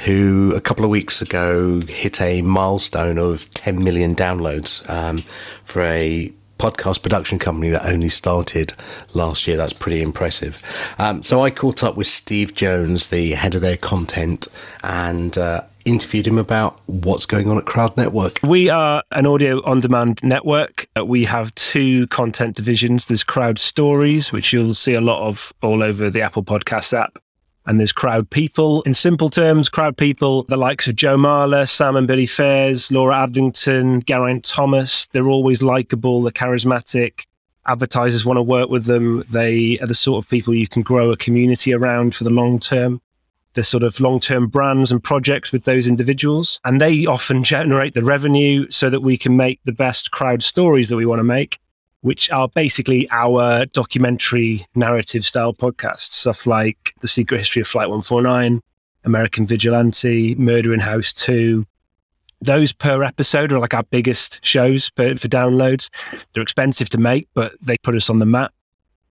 who 0.05 0.53
a 0.55 0.61
couple 0.61 0.85
of 0.85 0.91
weeks 0.91 1.21
ago 1.21 1.81
hit 1.81 2.21
a 2.21 2.43
milestone 2.43 3.19
of 3.19 3.51
10 3.51 3.83
million 3.83 4.15
downloads 4.15 4.89
um, 4.89 5.19
for 5.65 5.83
a 5.83 6.33
podcast 6.59 7.03
production 7.03 7.39
company 7.39 7.71
that 7.71 7.87
only 7.87 8.11
started 8.11 8.75
last 9.15 9.49
year. 9.49 9.57
That's 9.57 9.73
pretty 9.73 10.03
impressive. 10.03 10.63
Um, 10.99 11.23
so 11.23 11.41
I 11.41 11.51
caught 11.51 11.83
up 11.83 11.97
with 11.97 12.07
Steve 12.07 12.55
Jones, 12.55 13.11
the 13.11 13.33
head 13.33 13.55
of 13.55 13.63
their 13.63 13.79
content, 13.79 14.47
and 14.85 15.37
uh, 15.39 15.63
interviewed 15.85 16.27
him 16.27 16.39
about 16.39 16.81
what's 16.87 17.27
going 17.27 17.49
on 17.49 17.59
at 17.59 17.65
Crowd 17.65 17.97
Network. 17.97 18.39
We 18.43 18.69
are 18.69 19.03
an 19.13 19.27
audio 19.27 19.63
on 19.65 19.81
demand 19.81 20.23
network. 20.23 20.89
Uh, 20.99 21.05
we 21.05 21.25
have 21.25 21.55
two 21.55 22.07
content 22.09 22.57
divisions. 22.57 23.07
There's 23.07 23.25
Crowd 23.25 23.59
Stories, 23.59 24.33
which 24.33 24.53
you'll 24.53 24.75
see 24.75 24.95
a 24.95 25.01
lot 25.01 25.27
of 25.27 25.53
all 25.63 25.83
over 25.83 26.11
the 26.11 26.23
Apple 26.23 26.43
Podcast 26.43 26.93
app. 26.93 27.19
And 27.67 27.79
there's 27.79 27.93
Crowd 27.93 28.31
People. 28.31 28.83
In 28.83 28.95
simple 28.95 29.31
terms, 29.31 29.69
Crowd 29.69 29.97
People, 29.97 30.45
the 30.45 30.57
likes 30.57 30.89
of 30.89 30.97
Joe 30.97 31.17
Marler, 31.17 31.69
Sam 31.69 31.97
and 31.97 32.07
Billy 32.07 32.27
Faiers, 32.27 32.91
Laura 32.91 33.15
Adlington, 33.15 34.05
Geraint 34.05 34.45
Thomas, 34.45 35.07
they're 35.09 35.29
always 35.29 35.63
likable, 35.63 36.23
they're 36.23 36.33
charismatic. 36.33 37.27
Advertisers 37.67 38.25
want 38.25 38.39
to 38.39 38.43
work 38.43 38.71
with 38.71 38.87
them. 38.87 39.23
They 39.31 39.79
are 39.79 39.87
the 39.87 39.95
sort 39.95 40.25
of 40.25 40.31
people 40.31 40.55
you 40.55 40.67
can 40.67 40.83
grow 40.83 41.13
a 41.13 41.17
community 41.17 41.75
around 41.75 42.15
for 42.15 42.25
the 42.25 42.31
long 42.31 42.59
term 42.59 43.03
the 43.55 43.65
sort 43.65 43.83
of 43.83 43.99
long 44.01 44.21
term 44.21 44.47
brands 44.47 44.93
and 44.93 45.03
projects 45.03 45.53
with 45.53 45.65
those 45.65 45.87
individuals. 45.87 46.61
And 46.65 46.81
they 46.81 47.07
often 47.07 47.43
generate 47.45 47.95
the 47.95 48.05
revenue 48.05 48.71
so 48.71 48.91
that 48.91 49.01
we 49.01 49.17
can 49.17 49.37
make 49.37 49.61
the 49.65 49.73
best 49.73 50.11
crowd 50.11 50.43
stories 50.43 50.89
that 50.89 50.97
we 50.97 51.07
want 51.07 51.19
to 51.21 51.25
make, 51.25 51.59
which 52.01 52.31
are 52.31 52.49
basically 52.49 53.09
our 53.11 53.67
documentary 53.67 54.67
narrative 54.75 55.25
style 55.25 55.53
podcasts, 55.53 56.13
stuff 56.13 56.47
like 56.47 56.95
The 57.01 57.09
Secret 57.09 57.39
History 57.39 57.61
of 57.61 57.69
Flight 57.69 57.89
149, 57.89 58.61
American 59.05 59.47
Vigilante, 59.47 60.35
Murder 60.37 60.73
in 60.73 60.81
House 60.81 61.13
2. 61.13 61.67
Those 62.43 62.73
per 62.73 63.03
episode 63.03 63.53
are 63.53 63.59
like 63.59 63.75
our 63.75 63.83
biggest 63.83 64.43
shows 64.45 64.91
for, 64.97 65.17
for 65.17 65.29
downloads. 65.29 65.91
They're 66.33 66.43
expensive 66.43 66.89
to 66.91 66.99
make, 66.99 67.29
but 67.35 67.55
they 67.61 67.77
put 67.83 67.95
us 67.95 68.09
on 68.09 68.19
the 68.19 68.27
map. 68.27 68.55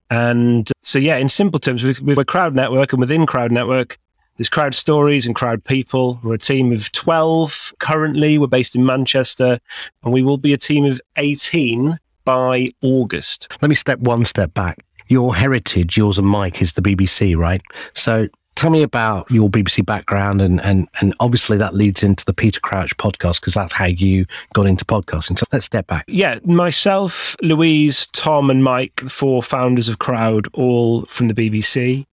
And 0.09 0.67
so, 0.81 0.97
yeah, 0.97 1.17
in 1.17 1.29
simple 1.29 1.59
terms, 1.59 1.83
we're 2.01 2.23
Crowd 2.23 2.55
Network, 2.55 2.93
and 2.93 2.99
within 2.99 3.27
Crowd 3.27 3.51
Network, 3.51 3.99
there's 4.39 4.47
crowd 4.47 4.73
stories 4.73 5.25
and 5.25 5.35
crowd 5.35 5.65
people. 5.65 6.17
We're 6.23 6.35
a 6.35 6.39
team 6.39 6.71
of 6.71 6.93
12 6.93 7.73
currently. 7.79 8.37
We're 8.37 8.47
based 8.47 8.73
in 8.73 8.85
Manchester, 8.85 9.59
and 10.01 10.13
we 10.13 10.23
will 10.23 10.37
be 10.37 10.53
a 10.53 10.57
team 10.57 10.85
of 10.85 11.01
18 11.17 11.97
by 12.23 12.69
August. 12.81 13.51
Let 13.61 13.67
me 13.67 13.75
step 13.75 13.99
one 13.99 14.23
step 14.23 14.53
back. 14.53 14.77
Your 15.09 15.35
heritage, 15.35 15.97
yours 15.97 16.17
and 16.17 16.25
Mike, 16.25 16.61
is 16.61 16.71
the 16.73 16.81
BBC, 16.81 17.35
right? 17.35 17.61
So 17.93 18.29
tell 18.55 18.69
me 18.69 18.81
about 18.81 19.29
your 19.29 19.49
BBC 19.49 19.85
background 19.85 20.39
and 20.39 20.61
and 20.61 20.87
and 21.01 21.13
obviously 21.19 21.57
that 21.57 21.73
leads 21.73 22.01
into 22.01 22.23
the 22.23 22.33
Peter 22.33 22.61
Crouch 22.61 22.95
podcast 22.95 23.41
because 23.41 23.55
that's 23.55 23.73
how 23.73 23.87
you 23.87 24.25
got 24.53 24.67
into 24.67 24.85
podcasting. 24.85 25.37
So 25.37 25.45
let's 25.51 25.65
step 25.65 25.87
back. 25.87 26.05
Yeah, 26.07 26.39
myself, 26.45 27.35
Louise, 27.41 28.07
Tom, 28.13 28.49
and 28.49 28.63
Mike, 28.63 29.01
the 29.03 29.09
four 29.09 29.43
founders 29.43 29.89
of 29.89 29.99
Crowd, 29.99 30.47
all 30.53 31.03
from 31.07 31.27
the 31.27 31.33
BBC. 31.33 32.05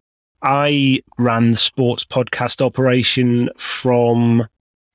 I 0.45 1.01
ran 1.17 1.53
the 1.53 1.57
sports 1.57 2.05
podcast 2.05 2.61
operation 2.61 3.49
from 3.57 4.47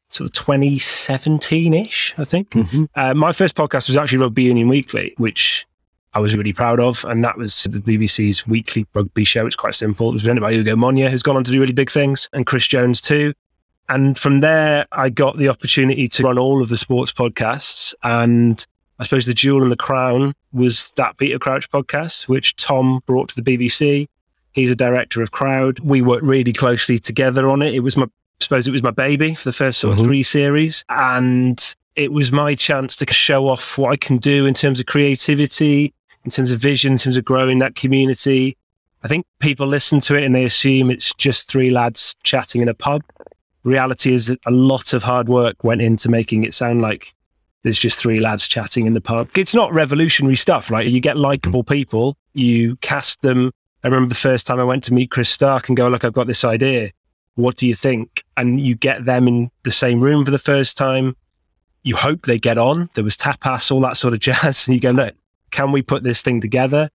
sort 0.09 0.29
of 0.29 0.33
2017 0.33 1.73
ish, 1.73 2.13
I 2.19 2.23
think. 2.23 2.51
Mm-hmm. 2.51 2.85
Uh, 2.93 3.15
my 3.15 3.31
first 3.31 3.55
podcast 3.55 3.87
was 3.87 3.97
actually 3.97 4.19
Rugby 4.19 4.43
Union 4.43 4.67
Weekly, 4.67 5.15
which 5.17 5.65
I 6.13 6.19
was 6.19 6.37
really 6.37 6.53
proud 6.53 6.79
of. 6.79 7.03
And 7.03 7.23
that 7.23 7.37
was 7.37 7.63
the 7.63 7.79
BBC's 7.79 8.45
weekly 8.45 8.85
rugby 8.93 9.23
show. 9.23 9.47
It's 9.47 9.55
quite 9.55 9.73
simple. 9.73 10.09
It 10.09 10.13
was 10.13 10.21
presented 10.21 10.41
by 10.41 10.51
Ugo 10.51 10.75
Monye, 10.75 11.09
who's 11.09 11.23
gone 11.23 11.35
on 11.35 11.43
to 11.43 11.51
do 11.51 11.59
really 11.59 11.73
big 11.73 11.89
things, 11.89 12.29
and 12.31 12.45
Chris 12.45 12.67
Jones 12.67 13.01
too. 13.01 13.33
And 13.87 14.19
from 14.19 14.41
there, 14.41 14.85
I 14.91 15.09
got 15.09 15.37
the 15.37 15.49
opportunity 15.49 16.07
to 16.09 16.23
run 16.23 16.37
all 16.37 16.61
of 16.61 16.69
the 16.69 16.77
sports 16.77 17.11
podcasts. 17.11 17.95
And 18.03 18.63
I 18.99 19.03
suppose 19.03 19.25
the 19.25 19.33
jewel 19.33 19.63
in 19.63 19.69
the 19.69 19.75
crown 19.75 20.33
was 20.53 20.91
that 20.95 21.17
Peter 21.17 21.39
Crouch 21.39 21.71
podcast, 21.71 22.27
which 22.27 22.55
Tom 22.55 22.99
brought 23.07 23.29
to 23.29 23.41
the 23.41 23.57
BBC. 23.57 24.07
He's 24.59 24.69
a 24.69 24.75
director 24.75 25.21
of 25.21 25.31
Crowd. 25.31 25.79
We 25.79 26.01
worked 26.01 26.23
really 26.23 26.51
closely 26.51 26.99
together 26.99 27.47
on 27.47 27.61
it. 27.61 27.73
It 27.73 27.79
was 27.79 27.95
my, 27.95 28.03
I 28.03 28.09
suppose 28.41 28.67
it 28.67 28.71
was 28.71 28.83
my 28.83 28.91
baby 28.91 29.35
for 29.35 29.45
the 29.45 29.53
first 29.53 29.79
sort 29.79 29.93
of 29.93 29.99
mm-hmm. 29.99 30.07
three 30.07 30.23
series. 30.23 30.83
And 30.89 31.75
it 31.95 32.11
was 32.11 32.31
my 32.31 32.55
chance 32.55 32.95
to 32.97 33.13
show 33.13 33.47
off 33.47 33.77
what 33.77 33.91
I 33.91 33.95
can 33.95 34.17
do 34.17 34.45
in 34.45 34.53
terms 34.53 34.79
of 34.79 34.85
creativity, 34.85 35.93
in 36.25 36.31
terms 36.31 36.51
of 36.51 36.59
vision, 36.59 36.93
in 36.93 36.97
terms 36.97 37.15
of 37.15 37.23
growing 37.23 37.59
that 37.59 37.75
community. 37.75 38.57
I 39.01 39.07
think 39.07 39.25
people 39.39 39.65
listen 39.65 40.01
to 40.01 40.15
it 40.15 40.23
and 40.23 40.35
they 40.35 40.43
assume 40.43 40.91
it's 40.91 41.13
just 41.13 41.47
three 41.49 41.69
lads 41.69 42.15
chatting 42.23 42.61
in 42.61 42.67
a 42.67 42.73
pub. 42.73 43.01
Reality 43.63 44.13
is 44.13 44.27
that 44.27 44.39
a 44.45 44.51
lot 44.51 44.91
of 44.91 45.03
hard 45.03 45.29
work 45.29 45.63
went 45.63 45.81
into 45.81 46.09
making 46.09 46.43
it 46.43 46.53
sound 46.53 46.81
like 46.81 47.13
there's 47.63 47.79
just 47.79 47.97
three 47.97 48.19
lads 48.19 48.47
chatting 48.47 48.87
in 48.87 48.93
the 48.93 49.01
pub. 49.01 49.29
It's 49.37 49.55
not 49.55 49.73
revolutionary 49.73 50.35
stuff, 50.35 50.69
right? 50.69 50.85
You 50.85 50.99
get 50.99 51.17
likable 51.17 51.63
people, 51.63 52.17
you 52.33 52.75
cast 52.77 53.21
them 53.21 53.51
I 53.83 53.87
remember 53.87 54.09
the 54.09 54.15
first 54.15 54.45
time 54.45 54.59
I 54.59 54.63
went 54.63 54.83
to 54.85 54.93
meet 54.93 55.11
Chris 55.11 55.29
Stark 55.29 55.69
and 55.69 55.77
go, 55.77 55.87
look, 55.87 56.03
I've 56.03 56.13
got 56.13 56.27
this 56.27 56.43
idea. 56.43 56.91
What 57.35 57.55
do 57.55 57.67
you 57.67 57.75
think? 57.75 58.23
And 58.35 58.59
you 58.59 58.75
get 58.75 59.05
them 59.05 59.27
in 59.27 59.51
the 59.63 59.71
same 59.71 60.01
room 60.01 60.25
for 60.25 60.31
the 60.31 60.39
first 60.39 60.75
time. 60.75 61.15
You 61.83 61.95
hope 61.95 62.23
they 62.23 62.37
get 62.37 62.57
on. 62.57 62.89
There 62.95 63.03
was 63.03 63.15
tapas, 63.15 63.71
all 63.71 63.79
that 63.81 63.95
sort 63.95 64.13
of 64.13 64.19
jazz. 64.19 64.67
And 64.67 64.75
you 64.75 64.81
go, 64.81 64.91
look, 64.91 65.15
can 65.51 65.71
we 65.71 65.81
put 65.81 66.03
this 66.03 66.21
thing 66.21 66.41
together? 66.41 66.89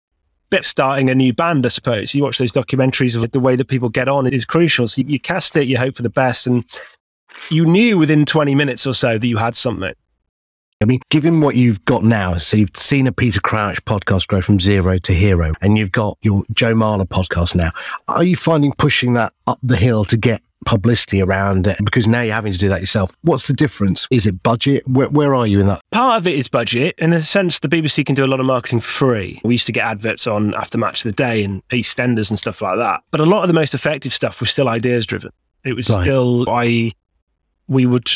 Bit 0.49 0.65
starting 0.65 1.11
a 1.11 1.15
new 1.15 1.33
band, 1.33 1.67
I 1.67 1.69
suppose. 1.69 2.15
You 2.15 2.23
watch 2.23 2.39
those 2.39 2.51
documentaries 2.51 3.15
of 3.15 3.31
the 3.31 3.41
way 3.41 3.57
that 3.57 3.67
people 3.67 3.89
get 3.89 4.09
on, 4.09 4.27
it 4.27 4.35
is 4.35 4.45
crucial. 4.45 4.89
So 4.89 5.03
you 5.03 5.21
cast 5.21 5.57
it, 5.57 5.69
you 5.69 5.77
hope 5.77 5.97
for 5.97 6.03
the 6.03 6.11
best. 6.11 6.47
And 6.47 6.65
you 7.51 7.67
knew 7.67 7.99
within 7.99 8.25
20 8.25 8.55
minutes 8.55 8.87
or 8.87 8.95
so 8.95 9.19
that 9.19 9.27
you 9.27 9.37
had 9.37 9.55
something. 9.55 9.95
I 10.83 10.87
mean, 10.87 11.01
given 11.11 11.43
what 11.43 11.57
you've 11.57 11.85
got 11.85 12.05
now, 12.05 12.39
so 12.39 12.57
you've 12.57 12.75
seen 12.75 13.07
a 13.07 13.13
Peter 13.13 13.39
Crouch 13.39 13.85
podcast 13.85 14.29
grow 14.29 14.41
from 14.41 14.59
zero 14.59 14.99
to 15.01 15.13
hero, 15.13 15.53
and 15.61 15.77
you've 15.77 15.93
got 15.93 16.17
your 16.23 16.43
Joe 16.55 16.75
Marler 16.75 17.07
podcast 17.07 17.55
now. 17.55 17.71
Are 18.09 18.25
you 18.25 18.35
finding 18.35 18.73
pushing 18.73 19.13
that 19.13 19.35
up 19.47 19.59
the 19.63 19.77
hill 19.77 20.07
to 20.07 20.17
get 20.17 20.43
publicity 20.67 21.23
around 21.23 21.67
it 21.67 21.79
because 21.85 22.07
now 22.07 22.21
you're 22.21 22.35
having 22.35 22.53
to 22.53 22.59
do 22.59 22.69
that 22.69 22.81
yourself. 22.81 23.11
What's 23.23 23.49
the 23.49 23.55
difference? 23.55 24.07
Is 24.11 24.27
it 24.27 24.43
budget? 24.43 24.87
Where, 24.87 25.09
where 25.09 25.35
are 25.35 25.47
you 25.47 25.59
in 25.59 25.67
that? 25.69 25.81
Part 25.91 26.19
of 26.19 26.27
it 26.27 26.35
is 26.35 26.49
budget. 26.49 26.95
In 26.99 27.15
a 27.15 27.23
sense, 27.23 27.59
the 27.59 27.69
BBC 27.69 28.05
can 28.05 28.15
do 28.15 28.25
a 28.25 28.27
lot 28.27 28.41
of 28.41 28.47
marketing 28.47 28.81
for 28.81 28.91
free. 28.91 29.41
We 29.43 29.55
used 29.55 29.67
to 29.67 29.73
get 29.73 29.85
adverts 29.85 30.27
on 30.27 30.55
after 30.55 30.77
match 30.77 31.05
of 31.05 31.11
the 31.11 31.17
day 31.17 31.43
and 31.45 31.67
EastEnders 31.69 32.29
and 32.29 32.39
stuff 32.39 32.61
like 32.61 32.77
that. 32.77 33.01
But 33.11 33.21
a 33.21 33.27
lot 33.27 33.43
of 33.43 33.49
the 33.49 33.55
most 33.55 33.75
effective 33.75 34.13
stuff 34.13 34.41
was 34.41 34.51
still 34.51 34.69
ideas 34.69 35.07
driven. 35.07 35.33
It 35.65 35.75
was 35.75 35.89
right. 35.89 36.03
still, 36.03 36.45
I, 36.49 36.93
we 37.67 37.87
would 37.87 38.11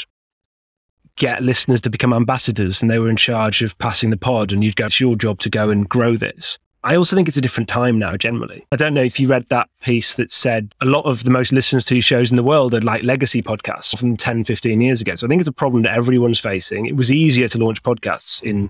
get 1.16 1.42
listeners 1.42 1.80
to 1.82 1.90
become 1.90 2.12
ambassadors 2.12 2.82
and 2.82 2.90
they 2.90 2.98
were 2.98 3.08
in 3.08 3.16
charge 3.16 3.62
of 3.62 3.76
passing 3.78 4.10
the 4.10 4.16
pod 4.16 4.52
and 4.52 4.64
you'd 4.64 4.76
go, 4.76 4.86
it's 4.86 5.00
your 5.00 5.16
job 5.16 5.38
to 5.40 5.50
go 5.50 5.70
and 5.70 5.88
grow 5.88 6.16
this. 6.16 6.58
I 6.82 6.96
also 6.96 7.16
think 7.16 7.28
it's 7.28 7.36
a 7.38 7.40
different 7.40 7.68
time 7.68 7.98
now, 7.98 8.14
generally. 8.16 8.66
I 8.70 8.76
don't 8.76 8.92
know 8.92 9.02
if 9.02 9.18
you 9.18 9.26
read 9.26 9.48
that 9.48 9.70
piece 9.80 10.14
that 10.14 10.30
said 10.30 10.74
a 10.82 10.84
lot 10.84 11.06
of 11.06 11.24
the 11.24 11.30
most 11.30 11.50
listened 11.50 11.86
to 11.86 12.00
shows 12.02 12.30
in 12.30 12.36
the 12.36 12.42
world 12.42 12.74
are 12.74 12.80
like 12.82 13.02
legacy 13.04 13.42
podcasts 13.42 13.98
from 13.98 14.18
10, 14.18 14.44
15 14.44 14.80
years 14.82 15.00
ago. 15.00 15.14
So 15.14 15.26
I 15.26 15.28
think 15.28 15.40
it's 15.40 15.48
a 15.48 15.52
problem 15.52 15.82
that 15.84 15.96
everyone's 15.96 16.38
facing. 16.38 16.84
It 16.84 16.94
was 16.94 17.10
easier 17.10 17.48
to 17.48 17.58
launch 17.58 17.82
podcasts 17.82 18.42
in 18.42 18.68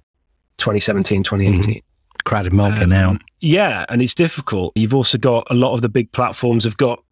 2017, 0.59 1.25
mm-hmm. 1.25 1.37
2018. 1.37 1.83
Crowded 2.25 2.53
market 2.53 2.87
now. 2.87 3.11
Um, 3.11 3.21
yeah, 3.41 3.85
and 3.89 4.01
it's 4.01 4.15
difficult. 4.15 4.73
You've 4.77 4.95
also 4.95 5.19
got 5.19 5.47
a 5.51 5.55
lot 5.55 5.75
of 5.75 5.83
the 5.83 5.89
big 5.89 6.13
platforms 6.13 6.63
have 6.65 6.77
got 6.77 7.03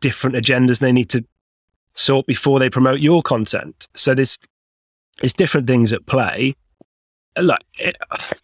different 0.00 0.36
agendas 0.36 0.78
they 0.78 0.92
need 0.92 1.10
to 1.10 1.24
sort 1.94 2.26
before 2.26 2.60
they 2.60 2.70
promote 2.70 3.00
your 3.00 3.20
content. 3.22 3.88
So 3.96 4.14
there's 4.14 4.38
there's 5.22 5.32
different 5.32 5.66
things 5.66 5.92
at 5.92 6.04
play. 6.04 6.54
Look, 7.38 7.60
it, 7.78 7.96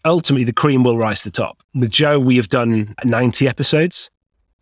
ultimately 0.03 0.45
the 0.45 0.53
cream 0.53 0.83
will 0.83 0.97
rise 0.97 1.21
to 1.21 1.29
the 1.29 1.35
top. 1.35 1.61
With 1.75 1.91
Joe, 1.91 2.19
we 2.19 2.37
have 2.37 2.47
done 2.47 2.95
90 3.03 3.47
episodes. 3.47 4.09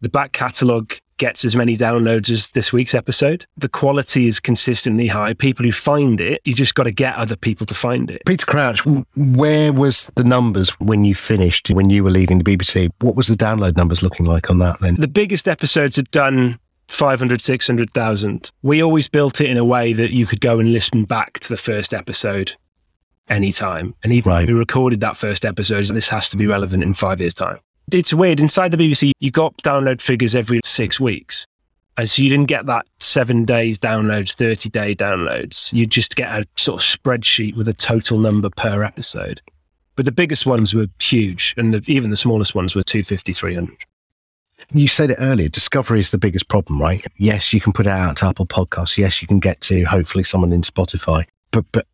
The 0.01 0.09
back 0.09 0.33
catalogue 0.33 0.95
gets 1.17 1.45
as 1.45 1.55
many 1.55 1.75
downloads 1.75 2.29
as 2.29 2.49
this 2.49 2.71
week's 2.73 2.93
episode. 2.93 3.45
The 3.55 3.69
quality 3.69 4.27
is 4.27 4.39
consistently 4.39 5.07
high. 5.07 5.33
People 5.33 5.65
who 5.65 5.71
find 5.71 6.19
it, 6.21 6.41
you 6.45 6.53
just 6.53 6.75
got 6.75 6.83
to 6.83 6.91
get 6.91 7.15
other 7.15 7.35
people 7.35 7.65
to 7.67 7.73
find 7.73 8.11
it. 8.11 8.21
Peter 8.25 8.45
Crouch, 8.45 8.81
where 9.15 9.73
was 9.73 10.11
the 10.15 10.23
numbers 10.23 10.69
when 10.79 11.05
you 11.05 11.15
finished, 11.15 11.69
when 11.71 11.89
you 11.89 12.03
were 12.03 12.11
leaving 12.11 12.37
the 12.37 12.43
BBC? 12.43 12.89
What 12.99 13.15
was 13.15 13.27
the 13.27 13.35
download 13.35 13.77
numbers 13.77 14.03
looking 14.03 14.25
like 14.25 14.49
on 14.49 14.59
that 14.59 14.79
then? 14.79 14.95
The 14.95 15.07
biggest 15.07 15.47
episodes 15.47 15.95
had 15.95 16.11
done 16.11 16.59
500, 16.89 17.41
600,000. 17.41 18.51
We 18.61 18.81
always 18.81 19.07
built 19.07 19.41
it 19.41 19.49
in 19.49 19.57
a 19.57 19.65
way 19.65 19.93
that 19.93 20.11
you 20.11 20.25
could 20.25 20.41
go 20.41 20.59
and 20.59 20.71
listen 20.71 21.03
back 21.05 21.39
to 21.39 21.49
the 21.49 21.57
first 21.57 21.93
episode 21.93 22.53
anytime. 23.27 23.93
And 24.03 24.13
even 24.13 24.31
right. 24.31 24.47
we 24.47 24.53
recorded 24.53 24.99
that 25.01 25.17
first 25.17 25.45
episode, 25.45 25.85
this 25.87 26.09
has 26.09 26.29
to 26.29 26.37
be 26.37 26.47
relevant 26.47 26.83
in 26.83 26.93
five 26.93 27.19
years' 27.19 27.33
time 27.33 27.59
it's 27.91 28.13
weird. 28.13 28.39
Inside 28.39 28.71
the 28.71 28.77
BBC, 28.77 29.11
you 29.19 29.31
got 29.31 29.55
download 29.57 30.01
figures 30.01 30.35
every 30.35 30.59
six 30.63 30.99
weeks. 30.99 31.45
And 31.97 32.09
so 32.09 32.21
you 32.21 32.29
didn't 32.29 32.47
get 32.47 32.67
that 32.67 32.85
seven 32.99 33.43
days 33.43 33.79
downloads, 33.79 34.33
30 34.33 34.69
day 34.69 34.93
downloads. 34.93 35.71
You 35.73 35.87
just 35.87 36.15
get 36.15 36.29
a 36.29 36.45
sort 36.55 36.81
of 36.81 36.85
spreadsheet 36.85 37.55
with 37.55 37.67
a 37.67 37.73
total 37.73 38.19
number 38.19 38.49
per 38.49 38.83
episode. 38.83 39.41
But 39.95 40.05
the 40.05 40.11
biggest 40.11 40.45
ones 40.45 40.75
were 40.75 40.87
huge. 40.99 41.55
And 41.57 41.73
the, 41.73 41.83
even 41.91 42.11
the 42.11 42.17
smallest 42.17 42.53
ones 42.53 42.75
were 42.75 42.83
250, 42.83 43.33
300. 43.33 43.77
You 44.73 44.87
said 44.87 45.11
it 45.11 45.17
earlier, 45.19 45.49
discovery 45.49 45.99
is 45.99 46.11
the 46.11 46.17
biggest 46.17 46.47
problem, 46.49 46.81
right? 46.81 47.05
Yes, 47.17 47.53
you 47.53 47.61
can 47.61 47.73
put 47.73 47.85
it 47.85 47.91
out 47.91 48.17
to 48.17 48.25
Apple 48.25 48.45
Podcasts. 48.45 48.97
Yes, 48.97 49.21
you 49.21 49.27
can 49.27 49.39
get 49.39 49.61
to 49.61 49.83
hopefully 49.83 50.23
someone 50.23 50.51
in 50.51 50.61
Spotify. 50.61 51.25
But, 51.51 51.65
but 51.71 51.87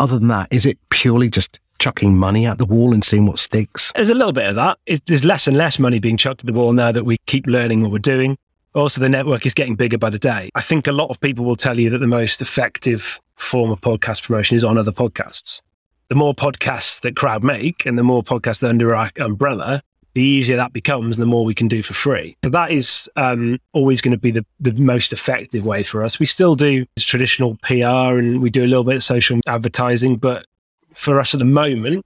other 0.00 0.18
than 0.18 0.28
that, 0.28 0.52
is 0.52 0.66
it 0.66 0.78
purely 0.90 1.28
just 1.28 1.60
chucking 1.78 2.16
money 2.16 2.46
at 2.46 2.58
the 2.58 2.64
wall 2.64 2.94
and 2.94 3.04
seeing 3.04 3.26
what 3.26 3.38
sticks? 3.38 3.92
There's 3.94 4.10
a 4.10 4.14
little 4.14 4.32
bit 4.32 4.46
of 4.46 4.54
that. 4.54 4.78
It's, 4.86 5.02
there's 5.06 5.24
less 5.24 5.46
and 5.46 5.56
less 5.56 5.78
money 5.78 5.98
being 5.98 6.16
chucked 6.16 6.40
at 6.40 6.46
the 6.46 6.52
wall 6.52 6.72
now 6.72 6.92
that 6.92 7.04
we 7.04 7.18
keep 7.26 7.46
learning 7.46 7.82
what 7.82 7.90
we're 7.90 7.98
doing. 7.98 8.38
Also, 8.74 9.00
the 9.00 9.08
network 9.08 9.46
is 9.46 9.54
getting 9.54 9.74
bigger 9.74 9.98
by 9.98 10.10
the 10.10 10.18
day. 10.18 10.50
I 10.54 10.60
think 10.60 10.86
a 10.86 10.92
lot 10.92 11.08
of 11.10 11.20
people 11.20 11.44
will 11.44 11.56
tell 11.56 11.78
you 11.78 11.90
that 11.90 11.98
the 11.98 12.06
most 12.06 12.42
effective 12.42 13.20
form 13.36 13.70
of 13.70 13.80
podcast 13.80 14.22
promotion 14.22 14.54
is 14.54 14.64
on 14.64 14.78
other 14.78 14.92
podcasts. 14.92 15.62
The 16.08 16.14
more 16.14 16.34
podcasts 16.34 17.00
that 17.00 17.16
Crowd 17.16 17.42
make 17.42 17.84
and 17.84 17.98
the 17.98 18.02
more 18.02 18.22
podcasts 18.22 18.66
under 18.66 18.94
our 18.94 19.10
umbrella, 19.18 19.82
the 20.16 20.22
easier 20.22 20.56
that 20.56 20.72
becomes 20.72 21.18
the 21.18 21.26
more 21.26 21.44
we 21.44 21.52
can 21.52 21.68
do 21.68 21.82
for 21.82 21.92
free. 21.92 22.38
So 22.42 22.48
that 22.48 22.70
is 22.70 23.06
um, 23.16 23.58
always 23.74 24.00
going 24.00 24.12
to 24.12 24.18
be 24.18 24.30
the, 24.30 24.46
the 24.58 24.72
most 24.72 25.12
effective 25.12 25.66
way 25.66 25.82
for 25.82 26.02
us. 26.02 26.18
We 26.18 26.24
still 26.24 26.54
do 26.54 26.86
traditional 26.98 27.56
PR 27.56 28.16
and 28.16 28.40
we 28.40 28.48
do 28.48 28.64
a 28.64 28.66
little 28.66 28.82
bit 28.82 28.96
of 28.96 29.04
social 29.04 29.38
advertising, 29.46 30.16
but 30.16 30.46
for 30.94 31.20
us 31.20 31.34
at 31.34 31.38
the 31.38 31.44
moment, 31.44 32.02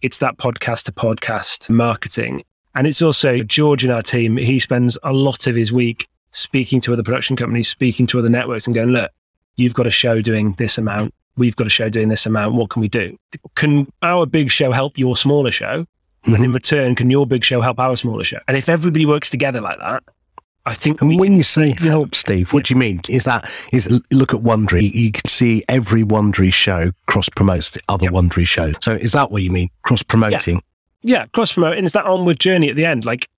it's 0.00 0.18
that 0.18 0.38
podcast 0.38 0.86
to 0.86 0.92
podcast 0.92 1.70
marketing. 1.70 2.42
And 2.74 2.88
it's 2.88 3.00
also 3.00 3.44
George 3.44 3.84
in 3.84 3.92
our 3.92 4.02
team, 4.02 4.38
he 4.38 4.58
spends 4.58 4.98
a 5.04 5.12
lot 5.12 5.46
of 5.46 5.54
his 5.54 5.72
week 5.72 6.08
speaking 6.32 6.80
to 6.80 6.92
other 6.92 7.04
production 7.04 7.36
companies, 7.36 7.68
speaking 7.68 8.08
to 8.08 8.18
other 8.18 8.28
networks 8.28 8.66
and 8.66 8.74
going, 8.74 8.88
look, 8.88 9.12
you've 9.54 9.74
got 9.74 9.86
a 9.86 9.90
show 9.92 10.20
doing 10.20 10.54
this 10.58 10.78
amount. 10.78 11.14
We've 11.36 11.54
got 11.54 11.68
a 11.68 11.70
show 11.70 11.88
doing 11.88 12.08
this 12.08 12.26
amount. 12.26 12.54
What 12.54 12.70
can 12.70 12.82
we 12.82 12.88
do? 12.88 13.16
Can 13.54 13.86
our 14.02 14.26
big 14.26 14.50
show 14.50 14.72
help 14.72 14.98
your 14.98 15.16
smaller 15.16 15.52
show? 15.52 15.86
And 16.24 16.44
in 16.44 16.52
return, 16.52 16.94
can 16.94 17.10
your 17.10 17.26
big 17.26 17.44
show 17.44 17.60
help 17.60 17.78
our 17.78 17.96
smaller 17.96 18.24
show? 18.24 18.38
And 18.46 18.56
if 18.56 18.68
everybody 18.68 19.06
works 19.06 19.28
together 19.28 19.60
like 19.60 19.78
that, 19.78 20.02
I 20.64 20.74
think. 20.74 21.02
And 21.02 21.18
when 21.18 21.36
you 21.36 21.42
say 21.42 21.74
help, 21.78 22.14
Steve, 22.14 22.52
what 22.52 22.66
do 22.66 22.74
you 22.74 22.78
mean? 22.78 23.00
Is 23.08 23.24
that 23.24 23.50
is 23.72 23.88
look 24.10 24.32
at 24.32 24.40
Wondery? 24.40 24.92
You 24.92 25.10
can 25.12 25.28
see 25.28 25.64
every 25.68 26.04
Wondery 26.04 26.52
show 26.52 26.92
cross 27.06 27.28
promotes 27.28 27.72
the 27.72 27.80
other 27.88 28.04
yep. 28.04 28.12
Wondery 28.12 28.46
show. 28.46 28.72
So 28.80 28.92
is 28.92 29.12
that 29.12 29.30
what 29.30 29.42
you 29.42 29.50
mean? 29.50 29.68
Cross 29.82 30.04
promoting? 30.04 30.62
Yeah, 31.02 31.18
yeah 31.18 31.26
cross 31.26 31.52
promoting. 31.52 31.84
It's 31.84 31.94
that 31.94 32.06
onward 32.06 32.38
journey 32.38 32.70
at 32.70 32.76
the 32.76 32.84
end. 32.84 33.04
Like 33.04 33.28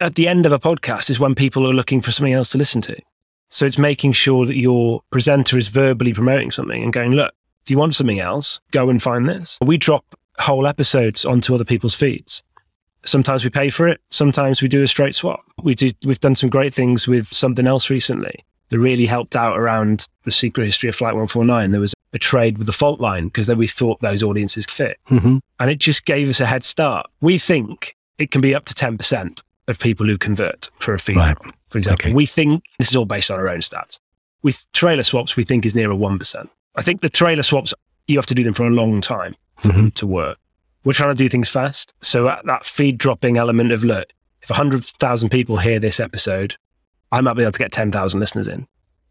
at 0.00 0.14
the 0.14 0.26
end 0.26 0.46
of 0.46 0.52
a 0.52 0.58
podcast 0.58 1.10
is 1.10 1.20
when 1.20 1.34
people 1.34 1.66
are 1.66 1.74
looking 1.74 2.00
for 2.00 2.12
something 2.12 2.32
else 2.32 2.50
to 2.50 2.58
listen 2.58 2.80
to. 2.82 2.96
So 3.50 3.66
it's 3.66 3.78
making 3.78 4.12
sure 4.12 4.46
that 4.46 4.56
your 4.56 5.02
presenter 5.10 5.58
is 5.58 5.68
verbally 5.68 6.12
promoting 6.12 6.50
something 6.50 6.82
and 6.82 6.92
going, 6.92 7.12
look, 7.12 7.32
if 7.62 7.70
you 7.70 7.78
want 7.78 7.94
something 7.94 8.18
else, 8.18 8.60
go 8.72 8.88
and 8.88 9.02
find 9.02 9.28
this. 9.28 9.58
We 9.62 9.78
drop 9.78 10.04
whole 10.38 10.66
episodes 10.66 11.24
onto 11.24 11.54
other 11.54 11.64
people's 11.64 11.94
feeds. 11.94 12.42
Sometimes 13.04 13.44
we 13.44 13.50
pay 13.50 13.70
for 13.70 13.86
it. 13.86 14.00
Sometimes 14.10 14.62
we 14.62 14.68
do 14.68 14.82
a 14.82 14.88
straight 14.88 15.14
swap. 15.14 15.40
We 15.62 15.74
did, 15.74 15.96
we've 16.04 16.20
done 16.20 16.34
some 16.34 16.48
great 16.48 16.74
things 16.74 17.06
with 17.06 17.28
something 17.28 17.66
else 17.66 17.90
recently 17.90 18.44
that 18.70 18.78
really 18.78 19.06
helped 19.06 19.36
out 19.36 19.58
around 19.58 20.06
the 20.22 20.30
secret 20.30 20.64
history 20.64 20.88
of 20.88 20.96
Flight 20.96 21.14
149. 21.14 21.70
There 21.70 21.80
was 21.80 21.94
a 22.12 22.18
trade 22.18 22.58
with 22.58 22.66
the 22.66 22.72
fault 22.72 23.00
line 23.00 23.26
because 23.26 23.46
then 23.46 23.58
we 23.58 23.66
thought 23.66 24.00
those 24.00 24.22
audiences 24.22 24.64
fit. 24.66 24.98
Mm-hmm. 25.10 25.38
And 25.60 25.70
it 25.70 25.78
just 25.78 26.06
gave 26.06 26.28
us 26.28 26.40
a 26.40 26.46
head 26.46 26.64
start. 26.64 27.06
We 27.20 27.38
think 27.38 27.94
it 28.18 28.30
can 28.30 28.40
be 28.40 28.54
up 28.54 28.64
to 28.66 28.74
10% 28.74 29.42
of 29.68 29.78
people 29.78 30.06
who 30.06 30.16
convert 30.16 30.70
for 30.78 30.94
a 30.94 30.98
fee, 30.98 31.14
right. 31.14 31.36
for 31.68 31.78
example. 31.78 32.06
Okay. 32.06 32.14
We 32.14 32.26
think 32.26 32.64
this 32.78 32.88
is 32.88 32.96
all 32.96 33.06
based 33.06 33.30
on 33.30 33.38
our 33.38 33.48
own 33.48 33.60
stats. 33.60 33.98
With 34.42 34.64
trailer 34.72 35.02
swaps, 35.02 35.36
we 35.36 35.42
think 35.42 35.64
is 35.64 35.74
nearer 35.74 35.94
1%. 35.94 36.48
I 36.76 36.82
think 36.82 37.00
the 37.00 37.08
trailer 37.08 37.42
swaps, 37.42 37.72
you 38.06 38.18
have 38.18 38.26
to 38.26 38.34
do 38.34 38.44
them 38.44 38.54
for 38.54 38.66
a 38.66 38.70
long 38.70 39.00
time 39.00 39.36
mm-hmm. 39.62 39.88
to 39.88 40.06
work 40.06 40.38
we're 40.84 40.92
trying 40.92 41.14
to 41.14 41.22
do 41.22 41.28
things 41.28 41.48
fast. 41.48 41.94
So 42.02 42.28
at 42.28 42.44
that 42.44 42.64
feed 42.64 42.98
dropping 42.98 43.36
element 43.36 43.72
of 43.72 43.82
look, 43.82 44.12
if 44.42 44.50
100,000 44.50 45.30
people 45.30 45.56
hear 45.56 45.80
this 45.80 45.98
episode, 45.98 46.56
I 47.10 47.20
might 47.22 47.34
be 47.34 47.42
able 47.42 47.52
to 47.52 47.58
get 47.58 47.72
10,000 47.72 48.20
listeners 48.20 48.46
in. 48.46 48.68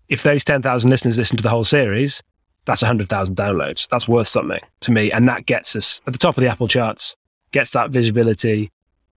If 0.07 0.21
those 0.21 0.43
10,000 0.43 0.89
listeners 0.89 1.17
listen 1.17 1.37
to 1.37 1.43
the 1.43 1.49
whole 1.49 1.63
series, 1.63 2.21
that's 2.65 2.83
100,000 2.83 3.35
downloads. 3.35 3.87
That's 3.87 4.07
worth 4.07 4.27
something 4.27 4.61
to 4.81 4.91
me. 4.91 5.11
And 5.11 5.27
that 5.27 5.45
gets 5.45 5.75
us 5.75 6.01
at 6.05 6.13
the 6.13 6.19
top 6.19 6.37
of 6.37 6.41
the 6.41 6.49
Apple 6.49 6.67
charts, 6.67 7.15
gets 7.51 7.71
that 7.71 7.89
visibility, 7.89 8.69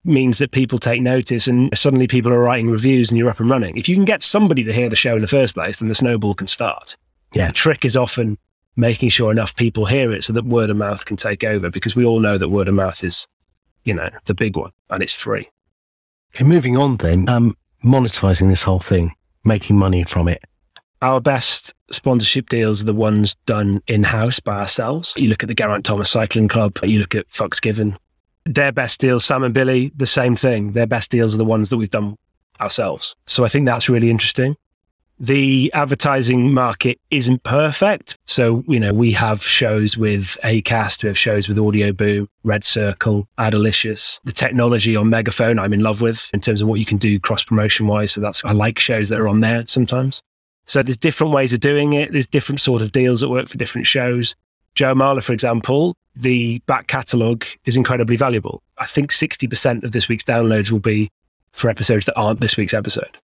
means 0.04 0.38
that 0.38 0.52
people 0.52 0.78
take 0.78 1.02
notice 1.02 1.48
and 1.48 1.76
suddenly 1.76 2.06
people 2.06 2.32
are 2.32 2.38
writing 2.38 2.70
reviews 2.70 3.10
and 3.10 3.18
you're 3.18 3.28
up 3.28 3.40
and 3.40 3.50
running. 3.50 3.76
If 3.76 3.88
you 3.88 3.96
can 3.96 4.04
get 4.04 4.22
somebody 4.22 4.62
to 4.64 4.72
hear 4.72 4.88
the 4.88 4.96
show 4.96 5.16
in 5.16 5.20
the 5.20 5.26
first 5.26 5.52
place, 5.52 5.78
then 5.78 5.88
the 5.88 5.94
snowball 5.94 6.34
can 6.34 6.46
start. 6.46 6.96
Yeah. 7.34 7.48
The 7.48 7.52
trick 7.52 7.84
is 7.84 7.96
often 7.96 8.38
making 8.76 9.08
sure 9.08 9.30
enough 9.30 9.56
people 9.56 9.86
hear 9.86 10.12
it 10.12 10.22
so 10.22 10.32
that 10.34 10.44
word 10.44 10.70
of 10.70 10.76
mouth 10.76 11.04
can 11.04 11.16
take 11.16 11.42
over 11.42 11.70
because 11.70 11.96
we 11.96 12.04
all 12.04 12.20
know 12.20 12.38
that 12.38 12.50
word 12.50 12.68
of 12.68 12.74
mouth 12.74 13.02
is, 13.02 13.26
you 13.84 13.94
know, 13.94 14.10
the 14.26 14.34
big 14.34 14.56
one 14.56 14.70
and 14.90 15.02
it's 15.02 15.14
free. 15.14 15.48
Okay, 16.34 16.44
moving 16.44 16.76
on 16.76 16.98
then, 16.98 17.28
um, 17.28 17.54
monetizing 17.82 18.48
this 18.48 18.62
whole 18.62 18.80
thing, 18.80 19.12
making 19.44 19.78
money 19.78 20.04
from 20.04 20.28
it. 20.28 20.44
Our 21.02 21.20
best 21.20 21.72
sponsorship 21.90 22.48
deals 22.48 22.82
are 22.82 22.86
the 22.86 22.94
ones 22.94 23.34
done 23.46 23.82
in 23.86 24.04
house 24.04 24.40
by 24.40 24.58
ourselves. 24.58 25.14
You 25.16 25.28
look 25.28 25.42
at 25.42 25.48
the 25.48 25.54
Geraint 25.54 25.84
Thomas 25.84 26.10
Cycling 26.10 26.48
Club, 26.48 26.78
you 26.82 26.98
look 26.98 27.14
at 27.14 27.30
Fox 27.30 27.60
Given. 27.60 27.98
Their 28.44 28.72
best 28.72 29.00
deals, 29.00 29.24
Sam 29.24 29.42
and 29.42 29.52
Billy, 29.52 29.92
the 29.96 30.06
same 30.06 30.36
thing. 30.36 30.72
Their 30.72 30.86
best 30.86 31.10
deals 31.10 31.34
are 31.34 31.38
the 31.38 31.44
ones 31.44 31.68
that 31.70 31.78
we've 31.78 31.90
done 31.90 32.16
ourselves. 32.60 33.14
So 33.26 33.44
I 33.44 33.48
think 33.48 33.66
that's 33.66 33.88
really 33.88 34.10
interesting 34.10 34.56
the 35.18 35.70
advertising 35.72 36.52
market 36.52 36.98
isn't 37.10 37.42
perfect. 37.42 38.18
So, 38.26 38.64
you 38.66 38.78
know, 38.78 38.92
we 38.92 39.12
have 39.12 39.42
shows 39.42 39.96
with 39.96 40.36
Acast, 40.44 41.02
we 41.02 41.08
have 41.08 41.18
shows 41.18 41.48
with 41.48 41.58
Audio 41.58 41.92
Boom, 41.92 42.28
Red 42.44 42.64
Circle, 42.64 43.26
Adelicious. 43.38 44.20
The 44.24 44.32
technology 44.32 44.94
on 44.94 45.08
Megaphone, 45.08 45.58
I'm 45.58 45.72
in 45.72 45.80
love 45.80 46.00
with 46.00 46.30
in 46.34 46.40
terms 46.40 46.60
of 46.60 46.68
what 46.68 46.78
you 46.78 46.84
can 46.84 46.98
do 46.98 47.18
cross 47.18 47.44
promotion 47.44 47.86
wise. 47.86 48.12
So 48.12 48.20
that's, 48.20 48.44
I 48.44 48.52
like 48.52 48.78
shows 48.78 49.08
that 49.08 49.18
are 49.18 49.28
on 49.28 49.40
there 49.40 49.66
sometimes. 49.66 50.22
So 50.66 50.82
there's 50.82 50.96
different 50.96 51.32
ways 51.32 51.52
of 51.52 51.60
doing 51.60 51.92
it. 51.92 52.12
There's 52.12 52.26
different 52.26 52.60
sort 52.60 52.82
of 52.82 52.92
deals 52.92 53.20
that 53.20 53.28
work 53.28 53.48
for 53.48 53.56
different 53.56 53.86
shows. 53.86 54.34
Joe 54.74 54.94
Marler, 54.94 55.22
for 55.22 55.32
example, 55.32 55.96
the 56.14 56.58
back 56.66 56.88
catalogue 56.88 57.44
is 57.64 57.76
incredibly 57.76 58.16
valuable. 58.16 58.62
I 58.76 58.86
think 58.86 59.10
60% 59.10 59.84
of 59.84 59.92
this 59.92 60.08
week's 60.08 60.24
downloads 60.24 60.70
will 60.70 60.80
be 60.80 61.08
for 61.52 61.70
episodes 61.70 62.04
that 62.06 62.16
aren't 62.16 62.40
this 62.40 62.56
week's 62.56 62.74
episode. 62.74 63.16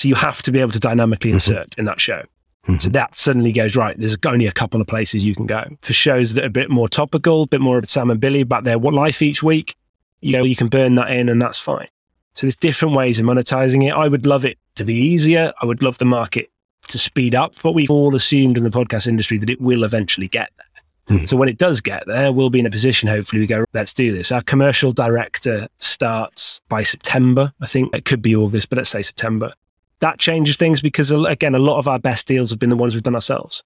So 0.00 0.08
you 0.08 0.14
have 0.14 0.40
to 0.42 0.50
be 0.50 0.60
able 0.60 0.70
to 0.70 0.80
dynamically 0.80 1.28
mm-hmm. 1.28 1.36
insert 1.36 1.74
in 1.76 1.84
that 1.84 2.00
show. 2.00 2.22
Mm-hmm. 2.66 2.78
So 2.78 2.88
that 2.88 3.16
suddenly 3.16 3.52
goes 3.52 3.76
right. 3.76 3.98
There's 3.98 4.16
only 4.24 4.46
a 4.46 4.52
couple 4.52 4.80
of 4.80 4.86
places 4.86 5.22
you 5.22 5.34
can 5.34 5.44
go 5.44 5.62
for 5.82 5.92
shows 5.92 6.32
that 6.34 6.44
are 6.44 6.46
a 6.46 6.50
bit 6.50 6.70
more 6.70 6.88
topical, 6.88 7.42
a 7.42 7.46
bit 7.46 7.60
more 7.60 7.76
of 7.76 7.86
Sam 7.86 8.10
and 8.10 8.18
Billy 8.18 8.40
about 8.40 8.64
their 8.64 8.78
what 8.78 8.94
life 8.94 9.20
each 9.20 9.42
week. 9.42 9.76
You 10.22 10.32
know, 10.32 10.42
you 10.42 10.56
can 10.56 10.68
burn 10.68 10.94
that 10.94 11.10
in, 11.10 11.28
and 11.28 11.40
that's 11.40 11.58
fine. 11.58 11.88
So 12.34 12.46
there's 12.46 12.56
different 12.56 12.94
ways 12.94 13.18
of 13.18 13.26
monetizing 13.26 13.86
it. 13.86 13.92
I 13.92 14.08
would 14.08 14.24
love 14.24 14.46
it 14.46 14.56
to 14.76 14.84
be 14.84 14.94
easier. 14.94 15.52
I 15.60 15.66
would 15.66 15.82
love 15.82 15.98
the 15.98 16.06
market 16.06 16.50
to 16.88 16.98
speed 16.98 17.34
up, 17.34 17.54
but 17.62 17.72
we've 17.72 17.90
all 17.90 18.14
assumed 18.14 18.56
in 18.56 18.64
the 18.64 18.70
podcast 18.70 19.06
industry 19.06 19.36
that 19.36 19.50
it 19.50 19.60
will 19.60 19.84
eventually 19.84 20.28
get 20.28 20.50
there. 20.56 21.18
Mm-hmm. 21.18 21.26
So 21.26 21.36
when 21.36 21.50
it 21.50 21.58
does 21.58 21.82
get 21.82 22.06
there, 22.06 22.32
we'll 22.32 22.48
be 22.48 22.60
in 22.60 22.66
a 22.66 22.70
position, 22.70 23.08
hopefully, 23.08 23.40
we 23.40 23.46
go, 23.46 23.66
let's 23.74 23.92
do 23.92 24.14
this. 24.14 24.32
Our 24.32 24.42
commercial 24.42 24.92
director 24.92 25.68
starts 25.78 26.62
by 26.70 26.84
September. 26.84 27.52
I 27.60 27.66
think 27.66 27.94
it 27.94 28.06
could 28.06 28.22
be 28.22 28.34
August, 28.34 28.70
but 28.70 28.78
let's 28.78 28.90
say 28.90 29.02
September 29.02 29.52
that 30.00 30.18
changes 30.18 30.56
things 30.56 30.80
because, 30.80 31.10
again, 31.10 31.54
a 31.54 31.58
lot 31.58 31.78
of 31.78 31.86
our 31.86 31.98
best 31.98 32.26
deals 32.26 32.50
have 32.50 32.58
been 32.58 32.70
the 32.70 32.76
ones 32.76 32.94
we've 32.94 33.02
done 33.02 33.14
ourselves. 33.14 33.62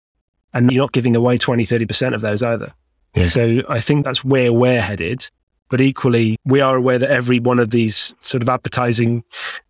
And 0.53 0.71
you're 0.71 0.85
not 0.85 0.93
giving 0.93 1.17
away 1.17 1.39
20, 1.39 1.65
30% 1.65 2.15
of 2.15 2.21
those 2.21 2.43
either. 2.43 2.75
Yeah. 3.15 3.29
So 3.29 3.63
I 3.69 3.81
think 3.81 4.05
that's 4.05 4.25
where 4.25 4.53
we're 4.53 4.83
headed. 4.83 5.29
But 5.71 5.81
equally, 5.81 6.37
we 6.45 6.61
are 6.61 6.77
aware 6.77 6.99
that 6.99 7.11
every 7.11 7.41
one 7.41 7.59
of 7.59 7.71
these 7.71 8.15
sort 8.21 8.43
of 8.43 8.49
advertising 8.49 9.25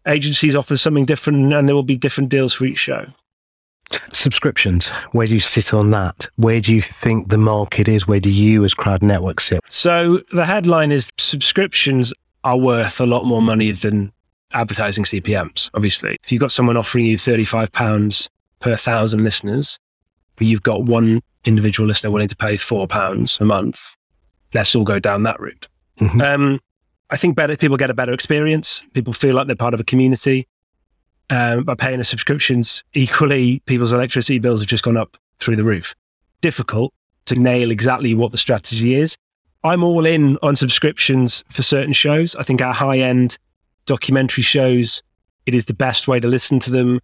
agencies 0.07 0.57
offers 0.57 0.83
something 0.83 1.05
different 1.05 1.55
and 1.55 1.69
there 1.69 1.75
will 1.75 1.83
be 1.83 1.97
different 1.97 2.31
deals 2.31 2.53
for 2.53 2.65
each 2.65 2.79
show. 2.79 3.07
Subscriptions, 4.11 4.89
where 5.13 5.27
do 5.27 5.35
you 5.35 5.41
sit 5.41 5.73
on 5.73 5.91
that? 5.93 6.27
Where 6.37 6.61
do 6.61 6.75
you 6.75 6.83
think 6.83 7.29
the 7.29 7.39
market 7.39 7.87
is? 7.87 8.09
Where 8.09 8.21
do 8.21 8.31
you, 8.31 8.65
as 8.65 8.75
Crowd 8.75 9.03
Network, 9.03 9.41
sit? 9.41 9.61
So 9.69 10.23
the 10.33 10.47
headline 10.47 10.91
is 10.91 11.11
subscriptions 11.17 12.13
are 12.43 12.57
worth 12.57 13.01
a 13.01 13.07
lot 13.07 13.25
more 13.25 13.43
money 13.43 13.71
than 13.71 14.13
advertising 14.55 15.05
CPMs, 15.05 15.71
obviously. 15.75 16.17
If 16.23 16.33
you've 16.33 16.41
got 16.41 16.53
someone 16.53 16.77
offering 16.77 17.07
you 17.07 17.17
£35 17.17 18.29
per 18.61 18.77
thousand 18.77 19.25
listeners, 19.25 19.79
but 20.37 20.47
you've 20.47 20.63
got 20.63 20.85
one 20.85 21.21
individual 21.45 21.87
listener 21.87 22.11
willing 22.11 22.29
to 22.29 22.37
pay 22.37 22.55
£4 22.55 23.41
a 23.41 23.45
month, 23.45 23.97
let's 24.55 24.75
all 24.75 24.85
go 24.85 24.99
down 24.99 25.25
that 25.25 25.39
route. 25.41 25.69
Mm-hmm. 26.01 26.21
Um, 26.21 26.61
I 27.11 27.17
think 27.17 27.37
better 27.37 27.57
people 27.57 27.77
get 27.77 27.91
a 27.91 27.95
better 27.95 28.13
experience. 28.13 28.83
People 28.95 29.13
feel 29.13 29.35
like 29.35 29.47
they're 29.47 29.57
part 29.57 29.75
of 29.75 29.81
a 29.81 29.85
community 29.85 30.49
um, 31.31 31.65
by 31.65 31.75
paying 31.75 31.99
the 31.99 32.05
subscriptions. 32.05 32.83
Equally, 32.95 33.61
people's 33.67 33.93
electricity 33.93 34.39
bills 34.39 34.61
have 34.61 34.69
just 34.69 34.85
gone 34.85 34.97
up 34.97 35.17
through 35.39 35.57
the 35.57 35.65
roof. 35.65 35.95
Difficult 36.41 36.93
to 37.27 37.37
nail 37.37 37.71
exactly 37.71 38.15
what 38.15 38.33
the 38.33 38.39
strategy 38.39 38.95
is. 38.95 39.17
I'm 39.63 39.83
all 39.83 40.05
in 40.05 40.37
on 40.43 40.57
subscriptions 40.57 41.43
for 41.51 41.63
certain 41.63 41.95
shows. 41.95 42.37
I 42.37 42.43
think 42.43 42.61
our 42.61 42.75
high 42.75 42.99
end 42.99 43.39
documentary 43.87 44.43
shows, 44.43 45.03
it 45.47 45.55
is 45.55 45.67
the 45.67 45.75
best 45.75 46.09
way 46.09 46.21
to 46.21 46.29
listen 46.29 46.59
to 46.61 46.71
them. 46.71 47.01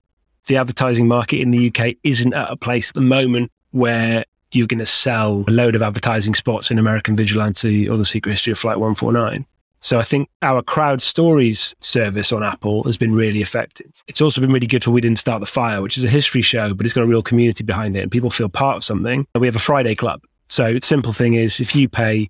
The 0.47 0.57
advertising 0.57 1.07
market 1.07 1.41
in 1.41 1.51
the 1.51 1.69
UK 1.69 1.97
isn't 2.03 2.35
at 2.35 2.51
a 2.51 2.57
place 2.57 2.91
at 2.91 2.95
the 2.95 3.01
moment 3.01 3.53
where 3.71 4.25
you're 4.53 4.67
going 4.67 4.79
to 4.79 4.87
sell 4.87 5.45
a 5.47 5.51
load 5.51 5.75
of 5.75 5.83
advertising 5.83 6.35
spots 6.35 6.71
in 6.71 6.79
American 6.79 7.15
Vigilante 7.15 7.89
or 7.89 7.97
The 7.97 8.05
Secret 8.05 8.33
History 8.33 8.53
of 8.53 8.59
Flight 8.59 8.79
149. 8.79 9.47
So 9.83 9.99
I 9.99 10.03
think 10.03 10.29
our 10.43 10.61
crowd 10.63 11.01
stories 11.01 11.75
service 11.81 12.33
on 12.33 12.43
Apple 12.43 12.83
has 12.85 12.99
been 12.99 13.15
really 13.15 13.41
effective. 13.41 14.03
It's 14.09 14.21
also 14.21 14.41
been 14.41 14.53
really 14.53 14.67
good 14.67 14.85
for 14.85 14.91
We 14.91 15.01
Didn't 15.01 15.19
Start 15.19 15.41
the 15.41 15.47
Fire, 15.47 15.81
which 15.81 15.97
is 15.97 16.05
a 16.05 16.09
history 16.09 16.43
show, 16.43 16.75
but 16.75 16.85
it's 16.85 16.95
got 16.95 17.05
a 17.05 17.07
real 17.07 17.23
community 17.23 17.65
behind 17.65 17.97
it 17.97 18.01
and 18.01 18.11
people 18.11 18.29
feel 18.29 18.49
part 18.49 18.77
of 18.77 18.85
something. 18.85 19.27
We 19.35 19.47
have 19.47 19.57
a 19.57 19.61
Friday 19.61 19.95
club. 19.95 20.21
So 20.49 20.75
the 20.75 20.81
simple 20.83 21.13
thing 21.13 21.35
is 21.35 21.61
if 21.61 21.75
you 21.75 21.89
pay 21.89 22.29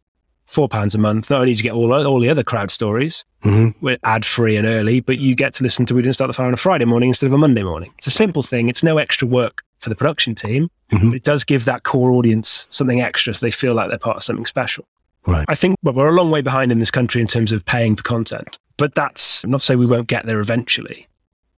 four 0.50 0.68
pounds 0.68 0.96
a 0.96 0.98
month, 0.98 1.30
not 1.30 1.40
only 1.40 1.54
do 1.54 1.58
you 1.58 1.62
get 1.62 1.72
all, 1.72 1.92
all 1.92 2.18
the 2.18 2.28
other 2.28 2.42
crowd 2.42 2.72
stories, 2.72 3.24
mm-hmm. 3.44 3.78
we're 3.84 3.98
ad 4.02 4.26
free 4.26 4.56
and 4.56 4.66
early, 4.66 4.98
but 4.98 5.18
you 5.18 5.36
get 5.36 5.52
to 5.54 5.62
listen 5.62 5.86
to 5.86 5.94
We 5.94 6.02
Didn't 6.02 6.16
Start 6.16 6.28
the 6.28 6.32
Fire 6.32 6.46
on 6.46 6.54
a 6.54 6.56
Friday 6.56 6.84
morning 6.84 7.10
instead 7.10 7.26
of 7.26 7.32
a 7.32 7.38
Monday 7.38 7.62
morning. 7.62 7.92
It's 7.98 8.08
a 8.08 8.10
simple 8.10 8.42
thing. 8.42 8.68
It's 8.68 8.82
no 8.82 8.98
extra 8.98 9.28
work 9.28 9.62
for 9.78 9.88
the 9.88 9.94
production 9.94 10.34
team. 10.34 10.68
Mm-hmm. 10.90 11.14
it 11.14 11.22
does 11.22 11.44
give 11.44 11.66
that 11.66 11.84
core 11.84 12.10
audience 12.10 12.66
something 12.68 13.00
extra 13.00 13.32
so 13.32 13.46
they 13.46 13.52
feel 13.52 13.74
like 13.74 13.90
they're 13.90 13.98
part 13.98 14.16
of 14.16 14.24
something 14.24 14.44
special. 14.44 14.84
Right. 15.24 15.44
I 15.48 15.54
think 15.54 15.76
well, 15.84 15.94
we're 15.94 16.08
a 16.08 16.12
long 16.12 16.32
way 16.32 16.40
behind 16.40 16.72
in 16.72 16.80
this 16.80 16.90
country 16.90 17.20
in 17.20 17.28
terms 17.28 17.52
of 17.52 17.64
paying 17.64 17.94
for 17.94 18.02
content, 18.02 18.58
but 18.76 18.96
that's 18.96 19.46
not 19.46 19.60
to 19.60 19.66
say 19.66 19.76
we 19.76 19.86
won't 19.86 20.08
get 20.08 20.26
there 20.26 20.40
eventually. 20.40 21.06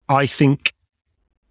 I 0.09 0.25
think 0.25 0.73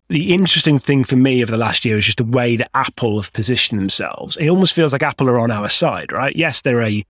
the 0.09 0.35
interesting 0.35 0.79
thing 0.79 1.05
for 1.05 1.17
me 1.17 1.43
over 1.43 1.51
the 1.51 1.57
last 1.57 1.87
year 1.87 1.97
is 1.97 2.05
just 2.05 2.19
the 2.19 2.25
way 2.25 2.57
that 2.57 2.69
Apple 2.75 3.19
have 3.19 3.33
positioned 3.33 3.81
themselves. 3.81 4.37
It 4.37 4.49
almost 4.51 4.75
feels 4.75 4.93
like 4.93 5.03
Apple 5.03 5.31
are 5.31 5.39
on 5.39 5.51
our 5.51 5.71
side, 5.71 6.13
right? 6.13 6.37
Yes, 6.37 6.61
they're 6.61 6.83
a 6.83 7.03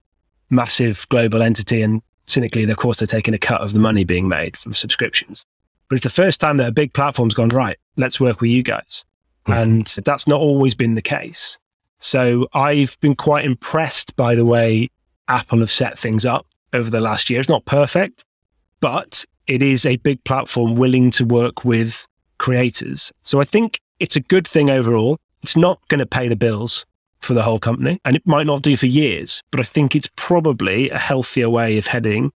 massive 0.50 1.06
global 1.08 1.42
entity, 1.42 1.82
and 1.82 2.02
cynically, 2.26 2.64
of 2.64 2.76
course, 2.76 2.98
they're 2.98 3.06
taking 3.06 3.34
a 3.34 3.38
cut 3.38 3.60
of 3.60 3.72
the 3.72 3.80
money 3.80 4.04
being 4.04 4.28
made 4.28 4.56
from 4.56 4.74
subscriptions. 4.74 5.44
But 5.88 5.96
it's 5.96 6.04
the 6.04 6.10
first 6.10 6.40
time 6.40 6.58
that 6.58 6.68
a 6.68 6.72
big 6.72 6.92
platform's 6.92 7.34
gone, 7.34 7.48
right, 7.48 7.78
let's 7.96 8.20
work 8.20 8.40
with 8.40 8.50
you 8.50 8.62
guys. 8.62 9.04
Mm-hmm. 9.46 9.52
And 9.52 9.86
that's 10.04 10.26
not 10.26 10.40
always 10.40 10.74
been 10.74 10.94
the 10.94 11.02
case. 11.02 11.58
So 11.98 12.48
I've 12.52 12.98
been 13.00 13.14
quite 13.14 13.44
impressed 13.44 14.16
by 14.16 14.34
the 14.34 14.44
way 14.44 14.88
Apple 15.28 15.60
have 15.60 15.70
set 15.70 15.98
things 15.98 16.24
up 16.24 16.46
over 16.72 16.90
the 16.90 17.00
last 17.00 17.28
year. 17.28 17.40
It's 17.40 17.48
not 17.48 17.64
perfect, 17.64 18.24
but 18.80 19.24
it 19.46 19.62
is 19.62 19.84
a 19.84 19.96
big 19.96 20.22
platform 20.24 20.76
willing 20.76 21.10
to 21.12 21.24
work 21.24 21.64
with 21.64 22.06
creators. 22.38 23.12
So 23.22 23.40
I 23.40 23.44
think 23.44 23.80
it's 23.98 24.16
a 24.16 24.20
good 24.20 24.46
thing 24.46 24.70
overall. 24.70 25.18
It's 25.42 25.56
not 25.56 25.80
going 25.88 25.98
to 25.98 26.06
pay 26.06 26.28
the 26.28 26.36
bills 26.36 26.86
for 27.20 27.34
the 27.34 27.42
whole 27.42 27.58
company, 27.58 28.00
and 28.04 28.16
it 28.16 28.26
might 28.26 28.46
not 28.46 28.62
do 28.62 28.76
for 28.76 28.86
years, 28.86 29.42
but 29.50 29.60
I 29.60 29.64
think 29.64 29.94
it's 29.94 30.08
probably 30.16 30.90
a 30.90 30.98
healthier 30.98 31.50
way 31.50 31.78
of 31.78 31.86
heading 31.86 32.32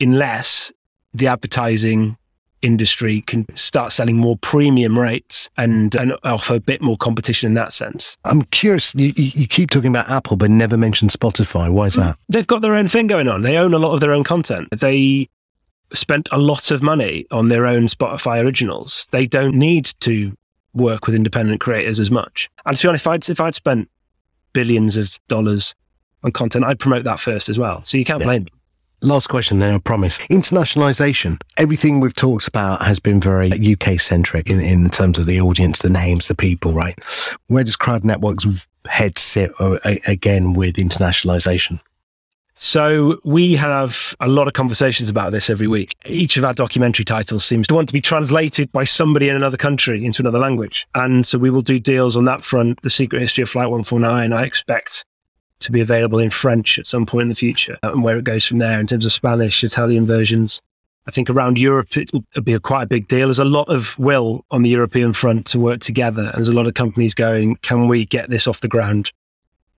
unless 0.00 0.72
the 1.12 1.26
advertising 1.26 2.16
industry 2.62 3.22
can 3.22 3.46
start 3.56 3.92
selling 3.92 4.16
more 4.16 4.36
premium 4.36 4.98
rates 4.98 5.48
and, 5.56 5.94
and 5.94 6.12
offer 6.24 6.54
a 6.54 6.60
bit 6.60 6.82
more 6.82 6.96
competition 6.96 7.46
in 7.46 7.54
that 7.54 7.72
sense. 7.72 8.18
I'm 8.24 8.42
curious, 8.42 8.94
you, 8.94 9.12
you 9.16 9.46
keep 9.46 9.70
talking 9.70 9.88
about 9.88 10.10
Apple, 10.10 10.36
but 10.36 10.50
never 10.50 10.76
mention 10.76 11.08
Spotify. 11.08 11.70
Why 11.70 11.86
is 11.86 11.94
mm. 11.94 12.04
that? 12.04 12.18
They've 12.28 12.46
got 12.46 12.60
their 12.60 12.74
own 12.74 12.88
thing 12.88 13.06
going 13.06 13.28
on. 13.28 13.40
They 13.42 13.56
own 13.56 13.72
a 13.72 13.78
lot 13.78 13.94
of 13.94 14.00
their 14.00 14.12
own 14.12 14.24
content. 14.24 14.68
They 14.76 15.28
spent 15.92 16.28
a 16.30 16.38
lot 16.38 16.70
of 16.70 16.82
money 16.82 17.26
on 17.30 17.48
their 17.48 17.66
own 17.66 17.86
Spotify 17.86 18.44
originals. 18.44 19.06
They 19.10 19.26
don't 19.26 19.54
need 19.54 19.92
to 20.00 20.36
work 20.74 21.06
with 21.06 21.16
independent 21.16 21.60
creators 21.60 21.98
as 21.98 22.10
much. 22.10 22.48
And 22.66 22.76
to 22.76 22.82
be 22.82 22.88
honest, 22.88 23.02
if 23.02 23.06
I'd, 23.06 23.28
if 23.30 23.40
I'd 23.40 23.54
spent 23.54 23.88
billions 24.52 24.96
of 24.96 25.18
dollars 25.28 25.74
on 26.22 26.32
content, 26.32 26.64
I'd 26.64 26.78
promote 26.78 27.04
that 27.04 27.20
first 27.20 27.48
as 27.48 27.58
well. 27.58 27.82
So 27.84 27.98
you 27.98 28.04
can't 28.04 28.20
yeah. 28.20 28.26
blame 28.26 28.44
them. 28.44 28.54
Last 29.02 29.28
question, 29.28 29.58
then 29.58 29.74
I 29.74 29.78
promise. 29.78 30.18
Internationalization. 30.28 31.38
Everything 31.56 32.00
we've 32.00 32.14
talked 32.14 32.46
about 32.46 32.82
has 32.82 33.00
been 33.00 33.18
very 33.18 33.50
UK 33.50 33.98
centric 33.98 34.50
in, 34.50 34.60
in 34.60 34.90
terms 34.90 35.18
of 35.18 35.24
the 35.24 35.40
audience, 35.40 35.78
the 35.78 35.88
names, 35.88 36.28
the 36.28 36.34
people, 36.34 36.74
right? 36.74 36.98
Where 37.46 37.64
does 37.64 37.76
Crowd 37.76 38.04
Network's 38.04 38.68
head 38.86 39.16
sit 39.16 39.52
uh, 39.58 39.78
again 40.06 40.52
with 40.52 40.74
internationalization? 40.74 41.80
So 42.62 43.18
we 43.24 43.56
have 43.56 44.14
a 44.20 44.28
lot 44.28 44.46
of 44.46 44.52
conversations 44.52 45.08
about 45.08 45.32
this 45.32 45.48
every 45.48 45.66
week. 45.66 45.96
Each 46.04 46.36
of 46.36 46.44
our 46.44 46.52
documentary 46.52 47.06
titles 47.06 47.42
seems 47.42 47.66
to 47.68 47.74
want 47.74 47.88
to 47.88 47.94
be 47.94 48.02
translated 48.02 48.70
by 48.70 48.84
somebody 48.84 49.30
in 49.30 49.34
another 49.34 49.56
country 49.56 50.04
into 50.04 50.20
another 50.20 50.38
language. 50.38 50.86
And 50.94 51.26
so 51.26 51.38
we 51.38 51.48
will 51.48 51.62
do 51.62 51.80
deals 51.80 52.18
on 52.18 52.26
that 52.26 52.44
front. 52.44 52.82
The 52.82 52.90
Secret 52.90 53.20
History 53.20 53.40
of 53.40 53.48
Flight 53.48 53.70
149, 53.70 54.34
I 54.34 54.42
expect 54.42 55.06
to 55.60 55.72
be 55.72 55.80
available 55.80 56.18
in 56.18 56.28
French 56.28 56.78
at 56.78 56.86
some 56.86 57.06
point 57.06 57.22
in 57.22 57.28
the 57.30 57.34
future, 57.34 57.78
uh, 57.82 57.92
and 57.92 58.04
where 58.04 58.18
it 58.18 58.24
goes 58.24 58.44
from 58.44 58.58
there 58.58 58.78
in 58.78 58.86
terms 58.86 59.06
of 59.06 59.12
Spanish, 59.12 59.64
Italian 59.64 60.04
versions. 60.04 60.60
I 61.06 61.12
think 61.12 61.30
around 61.30 61.56
Europe 61.56 61.96
it'll 61.96 62.22
be 62.44 62.52
a 62.52 62.60
quite 62.60 62.82
a 62.82 62.86
big 62.86 63.08
deal. 63.08 63.28
There's 63.28 63.38
a 63.38 63.44
lot 63.46 63.70
of 63.70 63.98
will 63.98 64.44
on 64.50 64.60
the 64.60 64.70
European 64.70 65.14
front 65.14 65.46
to 65.46 65.58
work 65.58 65.80
together. 65.80 66.24
And 66.24 66.34
there's 66.34 66.48
a 66.48 66.52
lot 66.52 66.66
of 66.66 66.74
companies 66.74 67.14
going, 67.14 67.56
can 67.62 67.88
we 67.88 68.04
get 68.04 68.28
this 68.28 68.46
off 68.46 68.60
the 68.60 68.68
ground 68.68 69.12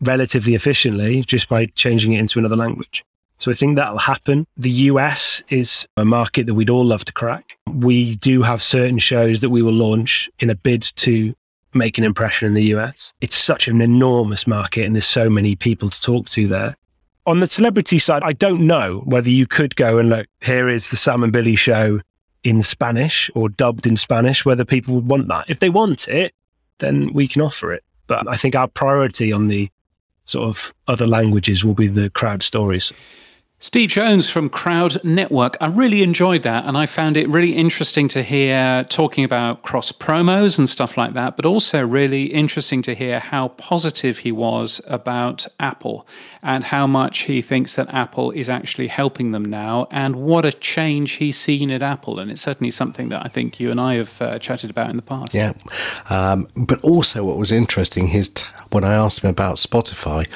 relatively 0.02 0.54
efficiently 0.54 1.22
just 1.22 1.48
by 1.48 1.66
changing 1.66 2.12
it 2.12 2.20
into 2.20 2.38
another 2.38 2.56
language? 2.56 3.04
So 3.38 3.50
I 3.50 3.54
think 3.54 3.74
that'll 3.74 3.98
happen. 3.98 4.46
The 4.56 4.70
US 4.70 5.42
is 5.48 5.86
a 5.96 6.04
market 6.04 6.46
that 6.46 6.54
we'd 6.54 6.70
all 6.70 6.84
love 6.84 7.04
to 7.06 7.12
crack. 7.12 7.58
We 7.66 8.14
do 8.16 8.42
have 8.42 8.62
certain 8.62 8.98
shows 8.98 9.40
that 9.40 9.50
we 9.50 9.62
will 9.62 9.72
launch 9.72 10.30
in 10.38 10.48
a 10.48 10.54
bid 10.54 10.82
to 10.96 11.34
make 11.74 11.98
an 11.98 12.04
impression 12.04 12.46
in 12.46 12.54
the 12.54 12.74
US. 12.74 13.12
It's 13.20 13.34
such 13.34 13.66
an 13.66 13.80
enormous 13.80 14.46
market 14.46 14.84
and 14.84 14.94
there's 14.94 15.06
so 15.06 15.28
many 15.28 15.56
people 15.56 15.88
to 15.88 16.00
talk 16.00 16.28
to 16.30 16.46
there. 16.46 16.76
On 17.26 17.40
the 17.40 17.46
celebrity 17.46 17.98
side, 17.98 18.22
I 18.24 18.32
don't 18.32 18.66
know 18.66 19.02
whether 19.04 19.30
you 19.30 19.46
could 19.46 19.74
go 19.74 19.98
and 19.98 20.08
look, 20.08 20.26
here 20.40 20.68
is 20.68 20.90
the 20.90 20.96
Sam 20.96 21.22
and 21.22 21.32
Billy 21.32 21.56
show 21.56 22.00
in 22.44 22.62
Spanish 22.62 23.30
or 23.34 23.48
dubbed 23.48 23.86
in 23.86 23.96
Spanish, 23.96 24.44
whether 24.44 24.64
people 24.64 24.94
would 24.94 25.08
want 25.08 25.28
that. 25.28 25.48
If 25.48 25.60
they 25.60 25.68
want 25.68 26.08
it, 26.08 26.34
then 26.78 27.12
we 27.12 27.28
can 27.28 27.42
offer 27.42 27.72
it. 27.72 27.84
But 28.06 28.28
I 28.28 28.36
think 28.36 28.54
our 28.54 28.68
priority 28.68 29.32
on 29.32 29.48
the 29.48 29.70
sort 30.24 30.48
of 30.48 30.72
other 30.88 31.06
languages 31.06 31.64
will 31.64 31.74
be 31.74 31.88
the 31.88 32.10
crowd 32.10 32.42
stories. 32.42 32.92
Steve 33.64 33.90
Jones 33.90 34.28
from 34.28 34.48
Crowd 34.48 35.02
Network. 35.04 35.56
I 35.60 35.68
really 35.68 36.02
enjoyed 36.02 36.42
that, 36.42 36.64
and 36.64 36.76
I 36.76 36.84
found 36.84 37.16
it 37.16 37.28
really 37.28 37.52
interesting 37.52 38.08
to 38.08 38.24
hear 38.24 38.82
talking 38.88 39.22
about 39.22 39.62
cross 39.62 39.92
promos 39.92 40.58
and 40.58 40.68
stuff 40.68 40.96
like 40.96 41.12
that, 41.12 41.36
but 41.36 41.46
also 41.46 41.86
really 41.86 42.24
interesting 42.24 42.82
to 42.82 42.92
hear 42.92 43.20
how 43.20 43.48
positive 43.48 44.18
he 44.18 44.32
was 44.32 44.80
about 44.88 45.46
Apple 45.60 46.04
and 46.42 46.64
how 46.64 46.88
much 46.88 47.20
he 47.20 47.40
thinks 47.40 47.76
that 47.76 47.88
Apple 47.94 48.32
is 48.32 48.48
actually 48.48 48.88
helping 48.88 49.30
them 49.30 49.44
now, 49.44 49.86
and 49.92 50.16
what 50.16 50.44
a 50.44 50.50
change 50.50 51.12
he's 51.12 51.38
seen 51.38 51.70
at 51.70 51.84
Apple. 51.84 52.18
And 52.18 52.32
it's 52.32 52.42
certainly 52.42 52.72
something 52.72 53.10
that 53.10 53.24
I 53.24 53.28
think 53.28 53.60
you 53.60 53.70
and 53.70 53.80
I 53.80 53.94
have 53.94 54.20
uh, 54.20 54.40
chatted 54.40 54.70
about 54.70 54.90
in 54.90 54.96
the 54.96 55.02
past. 55.02 55.34
Yeah, 55.34 55.52
um, 56.10 56.48
but 56.66 56.80
also 56.80 57.24
what 57.24 57.38
was 57.38 57.52
interesting 57.52 58.08
his 58.08 58.28
t- 58.30 58.44
when 58.70 58.82
I 58.82 58.94
asked 58.94 59.22
him 59.22 59.30
about 59.30 59.58
Spotify, 59.58 60.26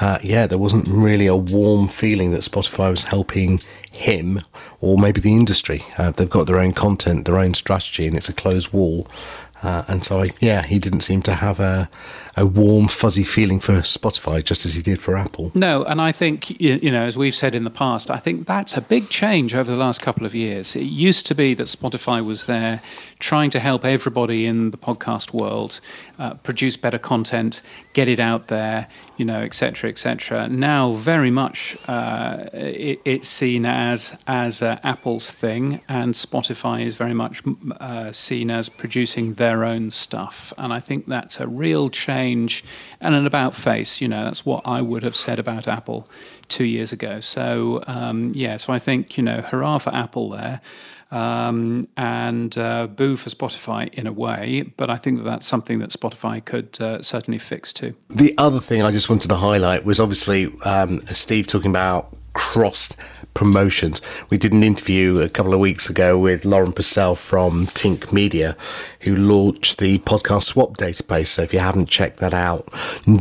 uh, 0.00 0.16
yeah, 0.22 0.46
there 0.46 0.56
wasn't 0.56 0.88
really 0.88 1.26
a 1.26 1.36
warm 1.36 1.86
feeling 1.86 2.30
that 2.30 2.40
Spotify 2.40 2.69
Spotify 2.70 2.90
was 2.90 3.04
helping 3.04 3.60
him 3.92 4.40
or 4.80 4.98
maybe 4.98 5.20
the 5.20 5.34
industry. 5.34 5.82
Uh, 5.98 6.10
they've 6.10 6.30
got 6.30 6.46
their 6.46 6.58
own 6.58 6.72
content, 6.72 7.24
their 7.24 7.38
own 7.38 7.54
strategy, 7.54 8.06
and 8.06 8.16
it's 8.16 8.28
a 8.28 8.32
closed 8.32 8.72
wall. 8.72 9.06
Uh, 9.62 9.84
and 9.88 10.04
so, 10.04 10.22
I, 10.22 10.30
yeah, 10.40 10.62
he 10.62 10.78
didn't 10.78 11.02
seem 11.02 11.20
to 11.22 11.34
have 11.34 11.60
a, 11.60 11.88
a 12.36 12.46
warm, 12.46 12.88
fuzzy 12.88 13.24
feeling 13.24 13.60
for 13.60 13.74
Spotify, 13.82 14.42
just 14.42 14.64
as 14.66 14.74
he 14.74 14.82
did 14.82 14.98
for 14.98 15.16
Apple. 15.16 15.50
No, 15.54 15.84
and 15.84 16.00
I 16.00 16.12
think, 16.12 16.60
you 16.60 16.90
know, 16.90 17.02
as 17.02 17.16
we've 17.16 17.34
said 17.34 17.54
in 17.54 17.64
the 17.64 17.70
past, 17.70 18.10
I 18.10 18.18
think 18.18 18.46
that's 18.46 18.76
a 18.76 18.80
big 18.80 19.08
change 19.08 19.54
over 19.54 19.70
the 19.70 19.78
last 19.78 20.02
couple 20.02 20.26
of 20.26 20.34
years. 20.34 20.76
It 20.76 20.84
used 20.84 21.26
to 21.26 21.34
be 21.34 21.54
that 21.54 21.66
Spotify 21.66 22.24
was 22.24 22.46
there 22.46 22.80
trying 23.18 23.50
to 23.50 23.60
help 23.60 23.84
everybody 23.84 24.46
in 24.46 24.70
the 24.70 24.78
podcast 24.78 25.32
world 25.32 25.80
uh, 26.18 26.34
produce 26.34 26.76
better 26.76 26.98
content, 26.98 27.62
get 27.92 28.08
it 28.08 28.20
out 28.20 28.46
there, 28.46 28.88
you 29.16 29.24
know, 29.24 29.40
et 29.40 29.54
cetera, 29.54 29.90
et 29.90 29.98
cetera. 29.98 30.48
Now, 30.48 30.92
very 30.92 31.30
much 31.30 31.76
uh, 31.88 32.46
it, 32.52 33.00
it's 33.04 33.28
seen 33.28 33.66
as 33.66 34.16
as 34.26 34.62
uh, 34.62 34.78
Apple's 34.84 35.30
thing, 35.30 35.80
and 35.88 36.14
Spotify 36.14 36.84
is 36.84 36.96
very 36.96 37.14
much 37.14 37.42
uh, 37.80 38.12
seen 38.12 38.50
as 38.50 38.68
producing 38.68 39.34
their 39.34 39.64
own 39.64 39.90
stuff. 39.90 40.52
And 40.56 40.72
I 40.72 40.80
think 40.80 41.06
that's 41.06 41.40
a 41.40 41.46
real 41.46 41.90
change 41.90 42.19
and 42.22 43.14
an 43.14 43.26
about 43.26 43.54
face. 43.54 44.00
You 44.00 44.08
know, 44.08 44.24
that's 44.24 44.44
what 44.44 44.62
I 44.66 44.80
would 44.80 45.02
have 45.02 45.16
said 45.16 45.38
about 45.38 45.68
Apple 45.68 46.08
two 46.48 46.64
years 46.64 46.92
ago. 46.92 47.20
So 47.20 47.82
um, 47.86 48.32
yeah, 48.34 48.56
so 48.56 48.72
I 48.72 48.78
think 48.78 49.16
you 49.16 49.22
know, 49.22 49.40
hurrah 49.40 49.78
for 49.78 49.94
Apple 49.94 50.30
there 50.30 50.60
um, 51.10 51.88
and 51.96 52.56
uh, 52.56 52.86
boo 52.86 53.16
for 53.16 53.30
Spotify 53.30 53.92
in 53.94 54.06
a 54.06 54.12
way. 54.12 54.72
But 54.76 54.90
I 54.90 54.96
think 54.96 55.18
that 55.18 55.24
that's 55.24 55.46
something 55.46 55.78
that 55.80 55.90
Spotify 55.90 56.44
could 56.44 56.80
uh, 56.80 57.02
certainly 57.02 57.38
fix 57.38 57.72
too. 57.72 57.94
The 58.08 58.34
other 58.38 58.60
thing 58.60 58.82
I 58.82 58.90
just 58.90 59.08
wanted 59.08 59.28
to 59.28 59.36
highlight 59.36 59.84
was 59.84 60.00
obviously 60.00 60.52
um, 60.64 61.00
Steve 61.00 61.46
talking 61.46 61.70
about 61.70 62.14
cross 62.32 62.96
promotions. 63.34 64.02
We 64.28 64.38
did 64.38 64.52
an 64.52 64.62
interview 64.62 65.20
a 65.20 65.28
couple 65.28 65.54
of 65.54 65.60
weeks 65.60 65.88
ago 65.88 66.18
with 66.18 66.44
Lauren 66.44 66.72
Passell 66.72 67.16
from 67.16 67.66
Tink 67.66 68.12
Media, 68.12 68.56
who 69.00 69.16
launched 69.16 69.78
the 69.78 69.98
podcast 70.00 70.44
swap 70.44 70.76
database. 70.76 71.28
So 71.28 71.42
if 71.42 71.52
you 71.52 71.58
haven't 71.58 71.88
checked 71.88 72.18
that 72.18 72.34
out, 72.34 72.68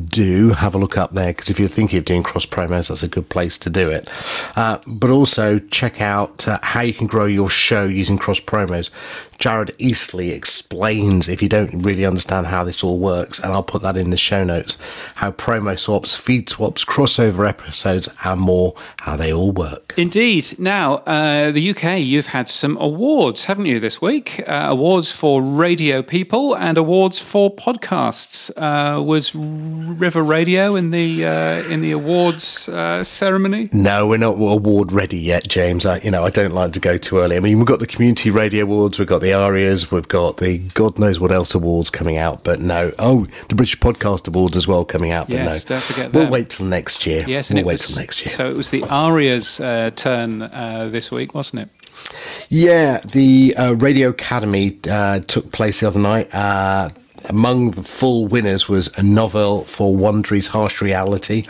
do 0.10 0.50
have 0.50 0.76
a 0.76 0.78
look 0.78 0.98
up 0.98 1.12
there 1.12 1.32
because 1.32 1.50
if 1.50 1.60
you're 1.60 1.69
thinking 1.69 2.00
of 2.00 2.06
doing 2.06 2.24
cross 2.24 2.45
promos, 2.45 2.89
that's 2.89 3.04
a 3.04 3.08
good 3.08 3.30
place 3.30 3.58
to 3.60 3.69
do 3.69 3.89
it. 3.89 4.10
Uh, 4.58 4.80
but 4.88 5.10
also 5.10 5.60
check 5.60 6.02
out 6.02 6.48
uh, 6.48 6.60
how 6.63 6.82
you 6.82 6.93
can 6.93 7.08
grow 7.08 7.26
your 7.26 7.50
show 7.50 7.86
using 7.86 8.17
cross 8.17 8.39
promos. 8.39 8.89
Jared 9.38 9.69
Easley 9.78 10.36
explains 10.36 11.30
if 11.30 11.41
you 11.41 11.48
don't 11.48 11.72
really 11.82 12.06
understand 12.06 12.45
how 12.45 12.65
this 12.65 12.84
all 12.84 13.00
works, 13.00 13.39
and 13.39 13.54
I'll 13.54 13.63
put 13.63 13.82
that 13.84 13.95
in 13.95 14.10
the 14.10 14.17
show 14.17 14.43
notes 14.43 14.78
how 15.15 15.32
promo 15.32 15.80
swaps, 15.80 16.13
feed 16.13 16.50
swaps, 16.50 16.84
crossover 16.84 17.48
episodes, 17.48 18.10
and 18.26 18.41
more, 18.41 18.74
how 19.00 19.16
they 19.16 19.32
all 19.32 19.52
work. 19.52 19.94
Indeed. 19.98 20.60
Now, 20.60 20.96
uh, 20.98 21.52
the 21.52 21.70
UK, 21.70 22.00
you've 22.00 22.28
had 22.28 22.50
some 22.50 22.78
awards, 22.78 23.46
haven't 23.46 23.66
you, 23.66 23.80
this 23.80 24.02
week? 24.02 24.44
Uh, 24.46 24.68
awards 24.70 25.12
for 25.12 25.42
radio 25.42 26.02
people 26.02 26.56
and 26.56 26.78
awards 26.78 27.18
for 27.18 27.54
podcasts. 27.54 28.52
Uh, 28.58 29.02
was 29.02 29.34
River 29.34 30.22
Radio 30.22 30.76
in 30.76 30.92
the 30.92 31.26
uh, 31.26 31.64
in 31.70 31.82
the 31.82 31.92
awards 31.92 32.68
uh, 32.70 33.04
ceremony? 33.04 33.70
No, 33.72 34.08
we're 34.08 34.18
not 34.18 34.36
award 34.36 34.92
ready 34.92 35.18
yet, 35.18 35.48
James. 35.48 35.86
I, 35.86 36.00
you 36.00 36.12
know, 36.12 36.24
I 36.24 36.30
don't 36.30 36.54
like 36.54 36.74
to 36.74 36.80
go 36.80 36.98
too 36.98 37.20
early. 37.20 37.38
I 37.38 37.40
mean, 37.40 37.58
we've 37.58 37.68
got 37.68 37.80
the 37.80 37.88
Community 37.88 38.30
Radio 38.30 38.64
Awards, 38.64 39.00
we've 39.00 39.08
got 39.08 39.22
the 39.22 39.34
ARIAs, 39.34 39.92
we've 39.92 40.08
got 40.08 40.38
the 40.38 40.58
God 40.74 41.00
knows 41.00 41.20
what 41.20 41.32
else 41.32 41.56
awards 41.56 41.90
coming 41.90 42.18
out, 42.18 42.44
but 42.44 42.60
no. 42.60 42.92
Oh, 43.00 43.28
the 43.48 43.56
British 43.56 43.80
Podcast 43.80 44.28
Awards 44.28 44.58
as 44.58 44.68
well 44.68 44.84
coming 44.84 45.12
out, 45.12 45.28
but 45.28 45.38
yes, 45.38 45.70
no. 45.70 45.76
Don't 45.76 45.84
forget 45.84 46.14
we'll 46.14 46.30
wait 46.30 46.50
till 46.50 46.66
next 46.66 47.06
year. 47.06 47.24
Yes, 47.28 47.52
we'll 47.52 47.64
wait 47.64 47.74
was, 47.74 47.88
till 47.88 48.02
next 48.02 48.22
year. 48.22 48.30
So 48.30 48.50
it 48.50 48.58
was 48.58 48.70
the 48.72 48.84
ARIA's 48.89 49.60
uh, 49.60 49.91
turn 49.95 50.41
uh, 50.41 50.89
this 50.91 51.12
week, 51.12 51.34
wasn't 51.34 51.63
it? 51.63 51.69
Yeah, 52.49 52.99
the 52.99 53.54
uh, 53.58 53.75
Radio 53.75 54.10
Academy 54.10 54.80
uh, 54.89 55.19
took 55.19 55.52
place 55.52 55.82
the 55.82 55.88
other 55.88 55.99
night. 55.99 56.28
Among 57.27 57.71
the 57.71 57.84
full 57.84 58.27
winners 58.27 58.69
was 58.69 58.95
a 58.97 59.03
novel 59.03 59.63
for 59.63 59.95
Wondery's 59.95 60.47
Harsh 60.47 60.82
Reality. 60.82 61.41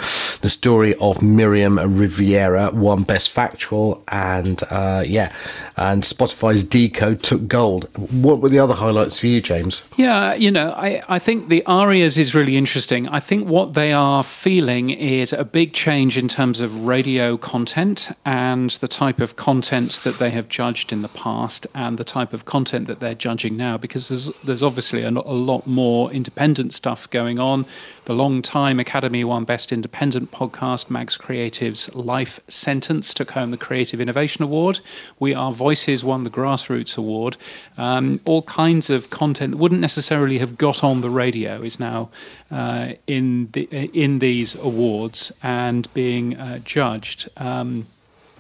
The 0.42 0.50
story 0.50 0.96
of 0.96 1.22
Miriam 1.22 1.78
Rivera 1.78 2.72
won 2.74 3.04
Best 3.04 3.30
Factual, 3.32 4.04
and 4.10 4.62
uh, 4.72 5.04
yeah, 5.06 5.34
and 5.76 6.04
Spotify's 6.04 6.64
Decode 6.64 7.22
took 7.24 7.48
gold. 7.48 7.90
What 8.12 8.40
were 8.40 8.50
the 8.50 8.60
other 8.60 8.74
highlights 8.74 9.20
for 9.20 9.28
you, 9.28 9.42
James? 9.42 9.84
Yeah, 9.98 10.34
you 10.34 10.50
know, 10.50 10.72
I, 10.72 11.04
I 11.10 11.20
think 11.20 11.50
the 11.50 11.64
ARIAs 11.66 12.18
is 12.18 12.34
really 12.34 12.56
interesting. 12.56 13.08
I 13.10 13.20
think 13.20 13.48
what 13.48 13.74
they 13.74 13.92
are 13.92 14.24
feeling 14.24 14.90
is 14.90 15.34
a 15.34 15.44
big 15.44 15.74
change 15.74 16.18
in 16.18 16.28
terms 16.28 16.62
of 16.62 16.86
radio 16.86 17.38
content 17.38 18.10
and 18.26 18.70
the 18.72 18.88
type 18.88 19.20
of 19.20 19.36
content 19.36 20.02
that 20.04 20.20
they 20.20 20.30
have 20.30 20.48
judged 20.48 20.92
in 20.92 21.02
the 21.02 21.10
past 21.10 21.68
and 21.76 21.98
the 21.98 22.04
type 22.04 22.34
of 22.34 22.46
content 22.46 22.88
that 22.88 23.00
they're 23.02 23.14
judging 23.14 23.58
now, 23.58 23.78
because 23.78 24.08
there's 24.08 24.30
there's 24.44 24.64
obviously 24.64 25.04
a 25.04 25.12
lot 25.12 25.59
more 25.66 26.12
independent 26.12 26.74
stuff 26.74 27.10
going 27.10 27.40
on. 27.40 27.66
The 28.06 28.14
long 28.14 28.42
time 28.42 28.80
Academy 28.80 29.24
won 29.24 29.44
Best 29.44 29.72
Independent 29.72 30.32
Podcast, 30.32 30.90
Mags 30.90 31.16
Creative's 31.16 31.94
Life 31.94 32.40
Sentence 32.48 33.14
took 33.14 33.32
home 33.32 33.52
the 33.52 33.58
Creative 33.58 34.02
Innovation 34.02 34.44
Award. 34.44 34.80
We 35.20 35.36
Are 35.36 35.52
Voices 35.52 36.04
won 36.04 36.24
the 36.24 36.30
Grassroots 36.30 36.98
Award. 36.98 37.38
Um, 37.78 38.20
all 38.26 38.42
kinds 38.44 38.90
of 38.90 39.10
content 39.10 39.52
that 39.52 39.58
wouldn't 39.58 39.82
necessarily 39.82 40.40
have 40.40 40.58
got 40.58 40.84
on 40.84 41.02
the 41.02 41.10
radio 41.10 41.62
is 41.62 41.80
now 41.80 42.10
uh, 42.50 42.94
in 43.06 43.50
the, 43.52 43.66
in 43.94 44.20
these 44.20 44.56
awards 44.56 45.32
and 45.44 45.92
being 45.94 46.36
uh, 46.36 46.60
judged. 46.60 47.30
Um, 47.38 47.86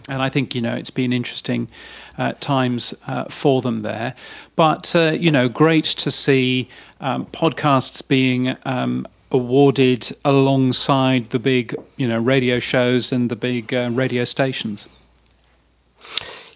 and 0.10 0.22
I 0.22 0.30
think 0.30 0.56
you 0.56 0.62
know 0.62 0.76
it's 0.76 0.90
been 0.90 1.14
interesting 1.14 1.68
uh, 2.18 2.34
times 2.40 2.94
uh, 3.08 3.26
for 3.26 3.62
them 3.62 3.80
there. 3.82 4.16
But 4.56 4.96
uh, 4.96 5.12
you 5.12 5.32
know, 5.32 5.48
great 5.48 5.86
to 5.86 6.12
see 6.12 6.68
um, 7.00 7.26
podcasts 7.28 8.06
being 8.06 8.58
um, 8.66 9.08
awarded 9.32 10.16
alongside 10.26 11.26
the 11.26 11.40
big 11.40 11.76
you 11.98 12.08
know 12.08 12.20
radio 12.20 12.60
shows 12.60 13.12
and 13.12 13.30
the 13.30 13.36
big 13.36 13.74
uh, 13.74 13.90
radio 13.92 14.24
stations. 14.24 14.88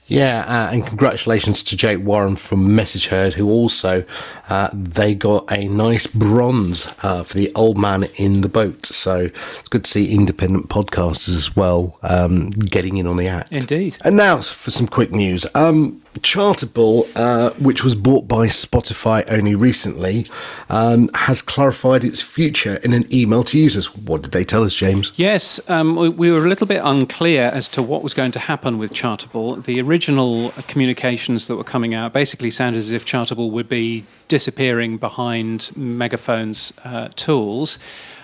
Yeah, 0.08 0.44
uh, 0.48 0.74
and 0.74 0.86
congratulations 0.86 1.64
to 1.64 1.78
Jake 1.78 2.04
Warren 2.04 2.36
from 2.36 2.76
Message 2.76 3.08
Heard, 3.08 3.34
who 3.34 3.50
also 3.50 4.04
uh, 4.50 4.70
they 4.74 5.16
got 5.16 5.50
a 5.52 5.68
nice 5.68 6.08
bronze 6.08 6.94
uh, 7.04 7.24
for 7.24 7.36
the 7.36 7.52
Old 7.56 7.78
Man 7.78 8.04
in 8.18 8.42
the 8.42 8.50
Boat. 8.50 8.86
So 8.86 9.32
it's 9.32 9.70
good 9.70 9.86
to 9.86 9.90
see 9.90 10.14
independent 10.14 10.68
podcasters 10.68 11.30
as 11.30 11.56
well 11.56 11.98
um, 12.04 12.50
getting 12.50 12.98
in 12.98 13.08
on 13.08 13.18
the 13.18 13.28
act. 13.28 13.54
Indeed. 13.54 13.98
And 14.04 14.18
now 14.18 14.38
for 14.38 14.72
some 14.72 14.88
quick 14.88 15.12
news. 15.12 15.46
Um, 15.56 16.03
Chartable, 16.22 17.10
uh, 17.16 17.52
which 17.60 17.84
was 17.84 17.96
bought 17.96 18.28
by 18.28 18.48
Spotify 18.48 19.24
only 19.32 19.56
recently, 19.56 20.26
um, 20.70 21.10
has 21.14 21.42
clarified 21.42 22.04
its 22.04 22.22
future 22.22 22.78
in 22.84 22.94
an 22.94 23.04
email 23.14 23.44
to 23.46 23.60
users. 23.60 23.96
What 23.96 24.24
did 24.24 24.32
they 24.32 24.44
tell 24.44 24.64
us, 24.64 24.76
James? 24.76 25.12
Yes, 25.16 25.60
um, 25.70 25.96
we, 25.96 26.10
we, 26.10 26.32
were 26.32 26.46
a 26.46 26.50
little 26.50 26.68
bit 26.68 26.82
unclear 26.84 27.52
as 27.54 27.68
to 27.70 27.82
what 27.82 28.04
was 28.04 28.14
going 28.14 28.32
to 28.32 28.40
happen 28.40 28.78
with 28.78 28.94
Chartable. 28.94 29.64
The 29.64 29.82
original 29.82 30.52
communications 30.68 31.48
that 31.48 31.56
were 31.56 31.64
coming 31.64 31.94
out 31.94 32.14
basically 32.14 32.52
sounded 32.52 32.80
as 32.80 32.92
if 32.92 33.06
Chartable 33.06 33.52
would 33.52 33.70
be 33.70 34.06
disappearing 34.28 34.98
behind 34.98 35.72
Megaphone's 35.76 36.74
uh, 36.84 37.10
tools. 37.16 37.80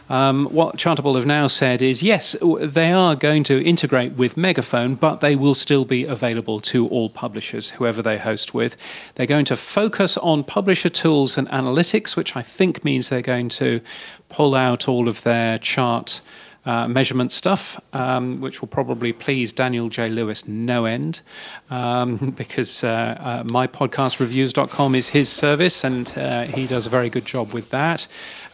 Um, 0.09 0.45
what 0.47 0.77
Chartable 0.77 1.15
have 1.15 1.27
now 1.27 1.47
said 1.47 1.81
is 1.81 2.01
yes, 2.01 2.35
they 2.41 2.91
are 2.91 3.15
going 3.15 3.43
to 3.43 3.63
integrate 3.63 4.13
with 4.13 4.35
Megaphone, 4.35 4.95
but 4.95 5.21
they 5.21 5.35
will 5.35 5.53
still 5.53 5.85
be 5.85 6.03
available 6.03 6.59
to 6.61 6.87
all 6.87 7.09
publishers, 7.09 7.71
whoever 7.71 8.01
they 8.01 8.17
host 8.17 8.53
with. 8.53 8.75
They're 9.15 9.27
going 9.27 9.45
to 9.45 9.55
focus 9.55 10.17
on 10.17 10.43
publisher 10.43 10.89
tools 10.89 11.37
and 11.37 11.47
analytics, 11.49 12.15
which 12.15 12.35
I 12.35 12.41
think 12.41 12.83
means 12.83 13.09
they're 13.09 13.21
going 13.21 13.49
to 13.49 13.81
pull 14.29 14.55
out 14.55 14.87
all 14.87 15.07
of 15.07 15.21
their 15.23 15.59
chart. 15.59 16.21
Uh, 16.65 16.89
measurement 16.89 17.31
stuff, 17.31 17.79
um, 17.93 18.41
which 18.41 18.59
will 18.59 18.67
probably 18.67 19.13
please 19.13 19.53
Daniel 19.53 19.87
J. 19.87 20.09
Lewis 20.09 20.45
no 20.45 20.83
end, 20.83 21.21
um, 21.69 22.17
because 22.37 22.83
uh, 22.83 23.17
uh, 23.17 23.43
mypodcastreviews.com 23.43 24.93
is 24.93 25.09
his 25.09 25.29
service 25.29 25.85
and 25.85 26.11
uh, 26.17 26.43
he 26.43 26.67
does 26.67 26.85
a 26.85 26.89
very 26.89 27.09
good 27.09 27.23
job 27.23 27.53
with 27.53 27.69
that. 27.69 28.07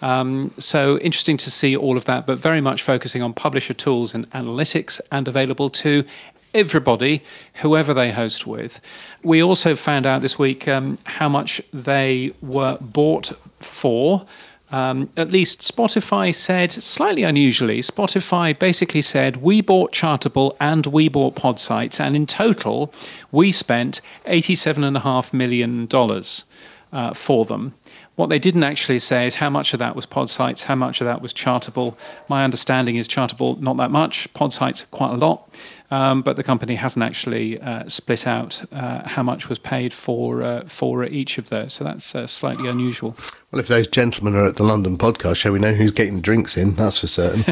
Um, 0.04 0.52
so 0.60 1.00
interesting 1.00 1.36
to 1.38 1.50
see 1.50 1.76
all 1.76 1.98
of 1.98 2.06
that, 2.06 2.28
but 2.28 2.38
very 2.38 2.62
much 2.62 2.84
focusing 2.84 3.24
on 3.24 3.34
publisher 3.34 3.74
tools 3.74 4.14
and 4.14 4.30
analytics 4.30 5.02
and 5.12 5.28
available 5.28 5.72
to 5.72 6.06
everybody, 6.54 7.22
whoever 7.56 7.94
they 7.94 8.12
host 8.12 8.48
with. 8.48 8.80
We 9.24 9.44
also 9.44 9.76
found 9.76 10.06
out 10.06 10.22
this 10.22 10.40
week 10.40 10.68
um, 10.68 10.98
how 11.04 11.28
much 11.28 11.62
they 11.74 12.34
were 12.42 12.78
bought 12.80 13.34
for. 13.60 14.26
Um, 14.72 15.10
at 15.16 15.32
least 15.32 15.62
Spotify 15.62 16.34
said, 16.34 16.72
slightly 16.72 17.24
unusually, 17.24 17.82
Spotify 17.82 18.58
basically 18.58 19.02
said, 19.02 19.38
we 19.38 19.62
bought 19.62 19.94
Chartable 19.94 20.56
and 20.60 20.88
we 20.88 21.08
bought 21.08 21.36
Podsights, 21.36 22.00
and 22.00 22.16
in 22.16 22.26
total, 22.26 22.92
we 23.32 23.52
spent 23.52 24.02
$87.5 24.26 25.34
million 25.34 25.88
uh, 26.92 27.14
for 27.14 27.46
them 27.46 27.74
what 28.16 28.30
they 28.30 28.40
didn't 28.40 28.64
actually 28.64 29.00
say 29.00 29.28
is 29.28 29.36
how 29.36 29.50
much 29.50 29.74
of 29.74 29.80
that 29.80 29.96
was 29.96 30.06
Podsights, 30.06 30.64
how 30.64 30.76
much 30.76 31.02
of 31.02 31.06
that 31.06 31.22
was 31.22 31.34
chartable. 31.34 31.96
My 32.30 32.44
understanding 32.44 32.96
is 32.96 33.08
chartable 33.08 33.60
not 33.60 33.78
that 33.78 33.92
much, 33.92 34.32
Podsights 34.34 34.90
quite 34.92 35.12
a 35.12 35.18
lot, 35.18 35.50
um, 35.92 36.22
but 36.22 36.38
the 36.38 36.44
company 36.44 36.76
hasn't 36.76 37.04
actually 37.04 37.60
uh, 37.60 37.88
split 37.90 38.26
out 38.26 38.64
uh, 38.72 39.08
how 39.08 39.22
much 39.22 39.50
was 39.50 39.60
paid 39.60 39.94
for 39.94 40.42
uh, 40.42 40.62
for 40.66 41.04
each 41.04 41.38
of 41.38 41.50
those. 41.50 41.74
So 41.74 41.84
that's 41.84 42.16
uh, 42.16 42.26
slightly 42.26 42.70
unusual. 42.70 43.16
Well, 43.52 43.60
if 43.60 43.68
those 43.68 43.88
gentlemen 43.88 44.36
are 44.36 44.46
at 44.46 44.56
the 44.56 44.64
London 44.64 44.98
podcast 44.98 45.38
show, 45.38 45.52
we 45.52 45.60
know 45.60 45.74
who's 45.74 45.92
getting 45.92 46.16
the 46.16 46.22
drinks 46.22 46.58
in. 46.58 46.76
That's 46.76 47.00
for 47.00 47.08
certain. 47.08 47.44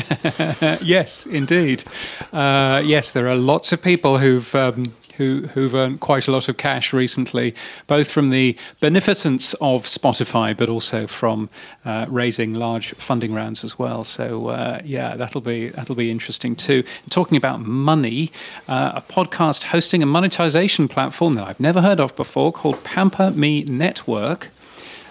yes, 0.86 1.26
indeed. 1.26 1.84
Uh, 2.32 2.82
yes, 2.84 3.12
there 3.12 3.28
are 3.28 3.36
lots 3.36 3.71
of 3.71 3.82
people 3.82 4.19
who've. 4.19 4.54
Um, 4.56 4.93
who, 5.17 5.47
who've 5.54 5.73
earned 5.76 5.99
quite 5.99 6.28
a 6.28 6.32
lot 6.32 6.49
of 6.49 6.58
cash 6.58 6.93
recently, 6.93 7.54
both 7.88 8.12
from 8.12 8.30
the 8.30 8.58
beneficence 8.80 9.54
of 9.56 9.86
Spotify, 9.86 10.56
but 10.56 10.69
also 10.69 11.08
from 11.08 11.49
uh, 11.86 12.06
raising 12.10 12.54
large 12.54 12.93
funding 12.95 13.34
rounds 13.34 13.63
as 13.63 13.78
well. 13.78 14.04
So 14.04 14.49
uh, 14.49 14.82
yeah, 14.84 15.15
that'll 15.15 15.41
be 15.41 15.69
that'll 15.69 15.95
be 15.95 16.12
interesting 16.12 16.56
too. 16.56 16.84
And 17.04 17.12
talking 17.12 17.38
about 17.38 17.62
money, 17.62 18.32
uh, 18.67 18.93
a 18.95 19.02
podcast 19.02 19.63
hosting 19.63 20.02
a 20.02 20.06
monetization 20.06 20.88
platform 20.88 21.34
that 21.34 21.47
I've 21.47 21.60
never 21.60 21.82
heard 21.82 21.99
of 21.99 22.15
before 22.15 22.52
called 22.52 22.84
Pamper 22.84 23.32
Me 23.32 23.63
Network 23.63 24.49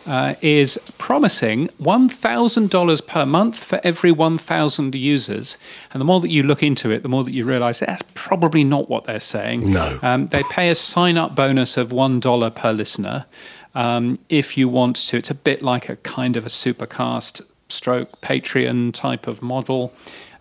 uh, 0.07 0.35
is 0.41 0.79
promising 0.99 1.69
$1,000 1.81 3.07
per 3.07 3.27
month 3.27 3.63
for 3.63 3.81
every 3.85 4.13
1,000 4.13 4.95
users. 4.95 5.59
And 5.93 6.01
the 6.01 6.05
more 6.05 6.21
that 6.21 6.31
you 6.31 6.43
look 6.43 6.63
into 6.63 6.91
it, 6.91 7.03
the 7.03 7.09
more 7.09 7.25
that 7.25 7.33
you 7.33 7.45
realize 7.45 7.81
that's 7.81 8.03
probably 8.15 8.65
not 8.65 8.89
what 8.89 9.05
they're 9.05 9.21
saying. 9.21 9.73
No. 9.73 9.99
Um, 10.03 10.29
they 10.29 10.43
pay 10.51 10.69
a 10.69 10.75
sign 10.75 11.17
up 11.17 11.35
bonus 11.35 11.77
of 11.77 11.91
$1 11.91 12.55
per 12.55 12.73
listener. 12.73 13.27
Um, 13.75 14.19
if 14.29 14.57
you 14.57 14.69
want 14.69 14.97
to, 14.97 15.17
it's 15.17 15.31
a 15.31 15.35
bit 15.35 15.63
like 15.63 15.89
a 15.89 15.97
kind 15.97 16.37
of 16.37 16.45
a 16.45 16.51
supercast 16.51 17.43
stroke 17.69 18.21
Patreon 18.21 18.93
type 18.93 19.27
of 19.27 19.43
model. 19.43 19.95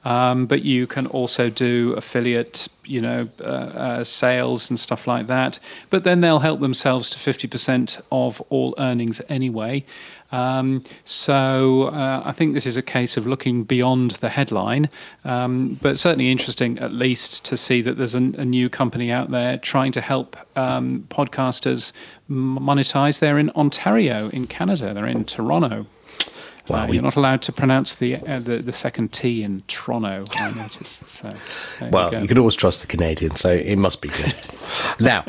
Um, 0.03 0.47
but 0.47 0.63
you 0.63 0.87
can 0.87 1.05
also 1.07 1.49
do 1.49 1.93
affiliate, 1.93 2.67
you 2.91 3.01
know, 3.01 3.29
uh, 3.39 3.43
uh, 3.43 4.03
sales 4.03 4.69
and 4.69 4.79
stuff 4.79 5.07
like 5.07 5.27
that. 5.27 5.59
But 5.89 6.03
then 6.03 6.21
they'll 6.21 6.39
help 6.39 6.59
themselves 6.59 7.09
to 7.11 7.17
50% 7.17 8.01
of 8.11 8.41
all 8.49 8.75
earnings 8.77 9.21
anyway. 9.29 9.85
Um, 10.31 10.83
so 11.03 11.83
uh, 11.83 12.21
I 12.25 12.31
think 12.31 12.53
this 12.53 12.65
is 12.65 12.77
a 12.77 12.81
case 12.81 13.17
of 13.17 13.27
looking 13.27 13.63
beyond 13.63 14.11
the 14.11 14.29
headline, 14.29 14.89
um, 15.25 15.77
but 15.81 15.97
certainly 15.97 16.31
interesting 16.31 16.79
at 16.79 16.93
least 16.93 17.43
to 17.45 17.57
see 17.57 17.81
that 17.81 17.97
there's 17.97 18.15
a, 18.15 18.19
a 18.37 18.45
new 18.45 18.69
company 18.69 19.11
out 19.11 19.31
there 19.31 19.57
trying 19.57 19.91
to 19.93 20.01
help 20.01 20.37
um, 20.57 21.05
podcasters 21.09 21.91
monetize. 22.29 23.19
They're 23.19 23.39
in 23.39 23.49
Ontario, 23.51 24.29
in 24.29 24.47
Canada. 24.47 24.93
They're 24.93 25.07
in 25.07 25.25
Toronto. 25.25 25.85
Well, 26.71 26.81
uh, 26.81 26.87
we, 26.87 26.93
you're 26.93 27.03
not 27.03 27.15
allowed 27.17 27.41
to 27.43 27.51
pronounce 27.51 27.95
the, 27.95 28.15
uh, 28.15 28.39
the, 28.39 28.57
the 28.57 28.71
second 28.71 29.11
T 29.11 29.43
in 29.43 29.61
Toronto. 29.67 30.23
I 30.35 30.51
notice. 30.55 31.01
So, 31.05 31.29
well, 31.89 32.13
you, 32.13 32.21
you, 32.21 32.27
can 32.27 32.37
always 32.37 32.55
trust 32.55 32.81
the 32.81 32.87
Canadian, 32.87 33.35
so 33.35 33.51
it 33.51 33.77
must 33.77 34.01
be 34.01 34.09
good. 34.09 34.33
now, 34.99 35.25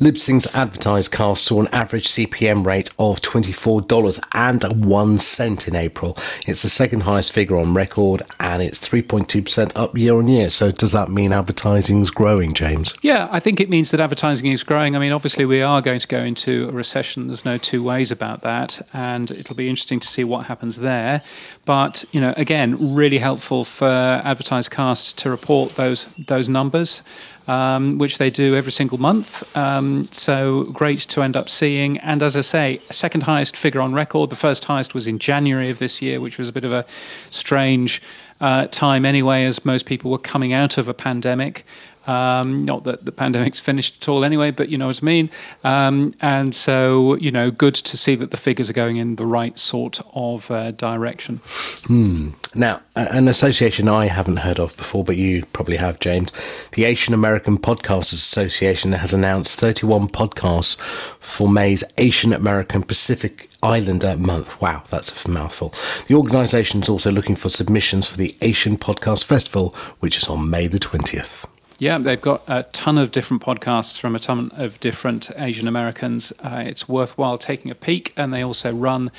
Libsyn's 0.00 0.48
AdvertiseCast 0.48 1.38
saw 1.38 1.60
an 1.60 1.68
average 1.68 2.08
CPM 2.08 2.66
rate 2.66 2.90
of 2.98 3.20
$24.01 3.20 5.68
in 5.68 5.76
April. 5.76 6.18
It's 6.48 6.62
the 6.62 6.68
second 6.68 7.04
highest 7.04 7.32
figure 7.32 7.56
on 7.56 7.74
record 7.74 8.22
and 8.40 8.60
it's 8.60 8.80
3.2% 8.80 9.70
up 9.76 9.96
year 9.96 10.16
on 10.16 10.26
year. 10.26 10.50
So, 10.50 10.72
does 10.72 10.90
that 10.90 11.10
mean 11.10 11.32
advertising's 11.32 12.10
growing, 12.10 12.54
James? 12.54 12.92
Yeah, 13.02 13.28
I 13.30 13.38
think 13.38 13.60
it 13.60 13.70
means 13.70 13.92
that 13.92 14.00
advertising 14.00 14.50
is 14.50 14.64
growing. 14.64 14.96
I 14.96 14.98
mean, 14.98 15.12
obviously, 15.12 15.44
we 15.44 15.62
are 15.62 15.80
going 15.80 16.00
to 16.00 16.08
go 16.08 16.18
into 16.18 16.68
a 16.68 16.72
recession. 16.72 17.28
There's 17.28 17.44
no 17.44 17.56
two 17.56 17.80
ways 17.80 18.10
about 18.10 18.40
that. 18.40 18.84
And 18.92 19.30
it'll 19.30 19.54
be 19.54 19.68
interesting 19.68 20.00
to 20.00 20.08
see 20.08 20.24
what 20.24 20.46
happens 20.46 20.78
there. 20.78 21.22
But, 21.66 22.04
you 22.10 22.20
know, 22.20 22.34
again, 22.36 22.96
really 22.96 23.18
helpful 23.18 23.64
for 23.64 24.20
AdvertiseCast 24.24 25.14
to 25.18 25.30
report 25.30 25.76
those, 25.76 26.08
those 26.18 26.48
numbers 26.48 27.02
um, 27.46 27.98
which 27.98 28.18
they 28.18 28.30
do 28.30 28.54
every 28.54 28.72
single 28.72 28.98
month. 28.98 29.56
Um, 29.56 30.04
so 30.10 30.64
great 30.64 31.00
to 31.00 31.22
end 31.22 31.36
up 31.36 31.48
seeing. 31.48 31.98
And 31.98 32.22
as 32.22 32.36
I 32.36 32.40
say, 32.40 32.80
second 32.90 33.24
highest 33.24 33.56
figure 33.56 33.80
on 33.80 33.92
record. 33.94 34.30
The 34.30 34.36
first 34.36 34.64
highest 34.64 34.94
was 34.94 35.06
in 35.06 35.18
January 35.18 35.70
of 35.70 35.78
this 35.78 36.00
year, 36.00 36.20
which 36.20 36.38
was 36.38 36.48
a 36.48 36.52
bit 36.52 36.64
of 36.64 36.72
a 36.72 36.84
strange 37.30 38.02
uh, 38.40 38.66
time 38.68 39.04
anyway, 39.04 39.44
as 39.44 39.64
most 39.64 39.86
people 39.86 40.10
were 40.10 40.18
coming 40.18 40.52
out 40.52 40.78
of 40.78 40.88
a 40.88 40.94
pandemic. 40.94 41.64
Um, 42.06 42.64
not 42.64 42.84
that 42.84 43.04
the 43.04 43.12
pandemic's 43.12 43.60
finished 43.60 44.02
at 44.02 44.08
all 44.08 44.24
anyway, 44.24 44.50
but 44.50 44.68
you 44.68 44.78
know 44.78 44.88
what 44.88 45.02
I 45.02 45.04
mean. 45.04 45.30
Um, 45.62 46.12
and 46.20 46.54
so, 46.54 47.16
you 47.16 47.30
know, 47.30 47.50
good 47.50 47.74
to 47.74 47.96
see 47.96 48.14
that 48.16 48.30
the 48.30 48.36
figures 48.36 48.68
are 48.70 48.74
going 48.74 48.96
in 48.96 49.16
the 49.16 49.26
right 49.26 49.58
sort 49.58 50.00
of 50.14 50.50
uh, 50.50 50.72
direction. 50.72 51.40
Hmm. 51.86 52.30
Now, 52.54 52.82
an 52.94 53.26
association 53.26 53.88
I 53.88 54.06
haven't 54.06 54.38
heard 54.38 54.60
of 54.60 54.76
before, 54.76 55.02
but 55.02 55.16
you 55.16 55.44
probably 55.52 55.76
have, 55.76 55.98
James. 55.98 56.30
The 56.72 56.84
Asian 56.84 57.14
American 57.14 57.58
Podcasters 57.58 58.14
Association 58.14 58.92
has 58.92 59.12
announced 59.12 59.58
31 59.58 60.08
podcasts 60.08 60.78
for 61.20 61.48
May's 61.48 61.82
Asian 61.98 62.32
American 62.32 62.82
Pacific 62.82 63.48
Islander 63.62 64.16
Month. 64.16 64.60
Wow, 64.60 64.84
that's 64.90 65.24
a 65.24 65.30
mouthful. 65.30 65.74
The 66.06 66.14
organisation 66.14 66.82
is 66.82 66.88
also 66.88 67.10
looking 67.10 67.34
for 67.34 67.48
submissions 67.48 68.06
for 68.06 68.16
the 68.16 68.36
Asian 68.42 68.76
Podcast 68.76 69.24
Festival, 69.24 69.74
which 70.00 70.18
is 70.18 70.28
on 70.28 70.50
May 70.50 70.66
the 70.66 70.78
20th. 70.78 71.46
Yeah, 71.84 71.98
they've 71.98 72.18
got 72.18 72.42
a 72.48 72.62
ton 72.72 72.96
of 72.96 73.12
different 73.12 73.42
podcasts 73.42 74.00
from 74.00 74.16
a 74.16 74.18
ton 74.18 74.50
of 74.54 74.80
different 74.80 75.30
Asian 75.36 75.68
Americans. 75.68 76.32
Uh, 76.42 76.62
it's 76.64 76.88
worthwhile 76.88 77.36
taking 77.36 77.70
a 77.70 77.74
peek, 77.74 78.14
and 78.16 78.32
they 78.32 78.40
also 78.40 78.72
run 78.72 79.10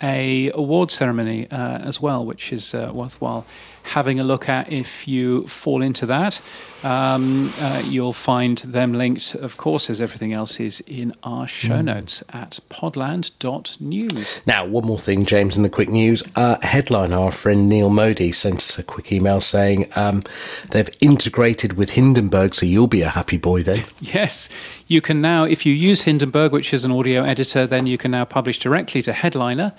a 0.00 0.52
award 0.52 0.92
ceremony 0.92 1.50
uh, 1.50 1.78
as 1.78 2.00
well, 2.00 2.24
which 2.24 2.52
is 2.52 2.74
uh, 2.74 2.92
worthwhile 2.94 3.44
having 3.82 4.20
a 4.20 4.24
look 4.24 4.48
at 4.48 4.72
if 4.72 5.06
you 5.06 5.46
fall 5.46 5.82
into 5.82 6.06
that. 6.06 6.40
Um, 6.84 7.52
uh, 7.60 7.82
you'll 7.84 8.12
find 8.12 8.58
them 8.58 8.92
linked, 8.92 9.36
of 9.36 9.56
course, 9.56 9.88
as 9.88 10.00
everything 10.00 10.32
else 10.32 10.58
is 10.58 10.80
in 10.80 11.12
our 11.22 11.46
show 11.46 11.78
mm. 11.78 11.84
notes 11.84 12.24
at 12.30 12.58
podland.news. 12.70 14.40
Now, 14.46 14.66
one 14.66 14.86
more 14.86 14.98
thing, 14.98 15.24
James, 15.24 15.56
in 15.56 15.62
the 15.62 15.68
quick 15.68 15.88
news. 15.88 16.24
Uh, 16.34 16.56
headline 16.62 17.12
Our 17.12 17.30
friend 17.30 17.68
Neil 17.68 17.88
Modi 17.88 18.32
sent 18.32 18.56
us 18.56 18.78
a 18.78 18.82
quick 18.82 19.12
email 19.12 19.40
saying 19.40 19.86
um, 19.94 20.24
they've 20.70 20.90
integrated 21.00 21.74
with 21.74 21.90
Hindenburg, 21.90 22.54
so 22.54 22.66
you'll 22.66 22.88
be 22.88 23.02
a 23.02 23.08
happy 23.08 23.36
boy 23.36 23.62
then. 23.62 23.84
Yes. 24.00 24.48
You 24.88 25.00
can 25.00 25.20
now, 25.20 25.44
if 25.44 25.64
you 25.64 25.72
use 25.72 26.02
Hindenburg, 26.02 26.52
which 26.52 26.74
is 26.74 26.84
an 26.84 26.90
audio 26.90 27.22
editor, 27.22 27.66
then 27.66 27.86
you 27.86 27.96
can 27.96 28.10
now 28.10 28.24
publish 28.24 28.58
directly 28.58 29.02
to 29.02 29.12
Headliner. 29.12 29.72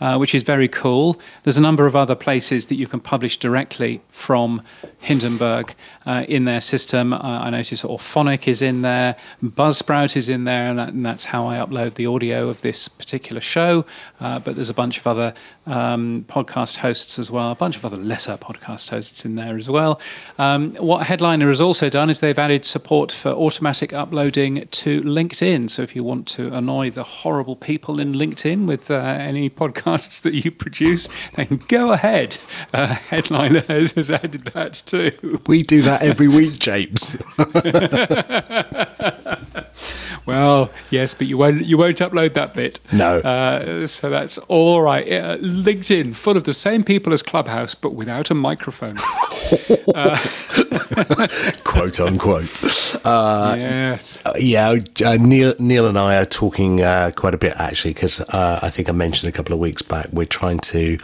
Uh, 0.00 0.16
which 0.16 0.32
is 0.32 0.44
very 0.44 0.68
cool. 0.68 1.18
There's 1.42 1.58
a 1.58 1.60
number 1.60 1.84
of 1.84 1.96
other 1.96 2.14
places 2.14 2.66
that 2.66 2.76
you 2.76 2.86
can 2.86 3.00
publish 3.00 3.36
directly 3.36 4.00
from 4.08 4.62
Hindenburg 5.00 5.74
uh, 6.08 6.24
in 6.26 6.46
their 6.46 6.60
system. 6.60 7.12
Uh, 7.12 7.18
I 7.20 7.50
notice 7.50 7.84
Orphonic 7.84 8.48
is 8.48 8.62
in 8.62 8.80
there, 8.80 9.14
Buzzsprout 9.44 10.16
is 10.16 10.30
in 10.30 10.44
there, 10.44 10.70
and, 10.70 10.78
that, 10.78 10.88
and, 10.88 11.04
that's 11.04 11.24
how 11.24 11.46
I 11.46 11.58
upload 11.58 11.94
the 11.94 12.06
audio 12.06 12.48
of 12.48 12.62
this 12.62 12.88
particular 12.88 13.42
show. 13.42 13.84
Uh, 14.18 14.38
but 14.38 14.56
there's 14.56 14.70
a 14.70 14.74
bunch 14.74 14.96
of 14.96 15.06
other 15.06 15.34
um, 15.66 16.24
podcast 16.26 16.78
hosts 16.78 17.18
as 17.18 17.30
well, 17.30 17.50
a 17.50 17.54
bunch 17.54 17.76
of 17.76 17.84
other 17.84 17.98
lesser 17.98 18.38
podcast 18.38 18.88
hosts 18.88 19.26
in 19.26 19.36
there 19.36 19.56
as 19.58 19.68
well. 19.68 20.00
Um, 20.38 20.74
what 20.76 21.06
Headliner 21.06 21.48
has 21.48 21.60
also 21.60 21.90
done 21.90 22.08
is 22.08 22.20
they've 22.20 22.38
added 22.38 22.64
support 22.64 23.12
for 23.12 23.30
automatic 23.30 23.92
uploading 23.92 24.66
to 24.66 25.02
LinkedIn. 25.02 25.68
So 25.68 25.82
if 25.82 25.94
you 25.94 26.02
want 26.02 26.26
to 26.28 26.52
annoy 26.54 26.90
the 26.90 27.04
horrible 27.04 27.54
people 27.54 28.00
in 28.00 28.14
LinkedIn 28.14 28.66
with 28.66 28.90
uh, 28.90 28.94
any 28.94 29.50
podcasts 29.60 30.22
that 30.22 30.32
you 30.32 30.50
produce, 30.50 31.08
then 31.34 31.60
go 31.68 31.92
ahead. 31.92 32.38
Uh, 32.72 32.86
Headliner 32.86 33.60
has, 33.68 33.92
has 33.92 34.10
added 34.10 34.44
that 34.54 34.72
too. 34.86 35.40
We 35.46 35.62
do 35.62 35.82
that 35.82 35.97
every 36.00 36.28
week, 36.28 36.58
James. 36.58 37.16
well, 40.26 40.70
yes, 40.90 41.14
but 41.14 41.26
you 41.26 41.38
won't 41.38 41.64
you 41.64 41.78
won't 41.78 41.98
upload 41.98 42.34
that 42.34 42.54
bit. 42.54 42.80
No. 42.92 43.18
Uh, 43.20 43.86
so 43.86 44.08
that's 44.08 44.38
all 44.48 44.82
right. 44.82 45.10
Uh, 45.10 45.36
LinkedIn, 45.38 46.14
full 46.14 46.36
of 46.36 46.44
the 46.44 46.52
same 46.52 46.84
people 46.84 47.12
as 47.12 47.22
Clubhouse, 47.22 47.74
but 47.74 47.94
without 47.94 48.30
a 48.30 48.34
microphone. 48.34 48.96
uh, 49.94 50.18
Quote 51.64 52.00
unquote. 52.00 52.94
Uh, 53.04 53.54
yes. 53.58 54.22
Uh, 54.26 54.34
yeah, 54.38 54.74
uh, 55.04 55.16
Neil, 55.20 55.54
Neil 55.58 55.86
and 55.86 55.98
I 55.98 56.20
are 56.20 56.24
talking 56.26 56.78
quite 56.78 57.34
a 57.34 57.38
bit 57.38 57.54
actually 57.56 57.94
because 57.94 58.20
I 58.30 58.68
think 58.70 58.88
I 58.88 58.92
mentioned 58.92 59.28
a 59.28 59.32
couple 59.32 59.54
of 59.54 59.60
weeks 59.60 59.82
back 59.82 60.08
we're 60.12 60.26
trying 60.26 60.58
to 60.58 60.98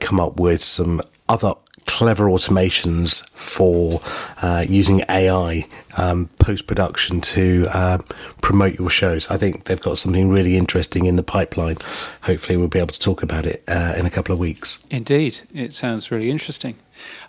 come 0.00 0.20
up 0.20 0.38
with 0.38 0.60
some 0.60 1.00
other 1.28 1.52
clever 1.86 2.24
automations 2.26 3.26
for 3.30 4.00
uh, 4.42 4.64
using 4.68 5.02
AI 5.08 5.66
um, 5.98 6.28
post 6.38 6.66
production 6.66 7.20
to 7.20 7.66
uh, 7.72 7.98
promote 8.40 8.78
your 8.78 8.90
shows. 8.90 9.28
I 9.30 9.36
think 9.36 9.64
they've 9.64 9.80
got 9.80 9.98
something 9.98 10.30
really 10.30 10.56
interesting 10.56 11.04
in 11.06 11.16
the 11.16 11.22
pipeline. 11.22 11.76
Hopefully, 12.22 12.56
we'll 12.56 12.68
be 12.68 12.78
able 12.78 12.88
to 12.88 13.00
talk 13.00 13.22
about 13.22 13.46
it 13.46 13.62
uh, 13.68 13.94
in 13.98 14.06
a 14.06 14.10
couple 14.10 14.32
of 14.32 14.38
weeks. 14.38 14.78
Indeed, 14.90 15.40
it 15.54 15.74
sounds 15.74 16.10
really 16.10 16.30
interesting. 16.30 16.76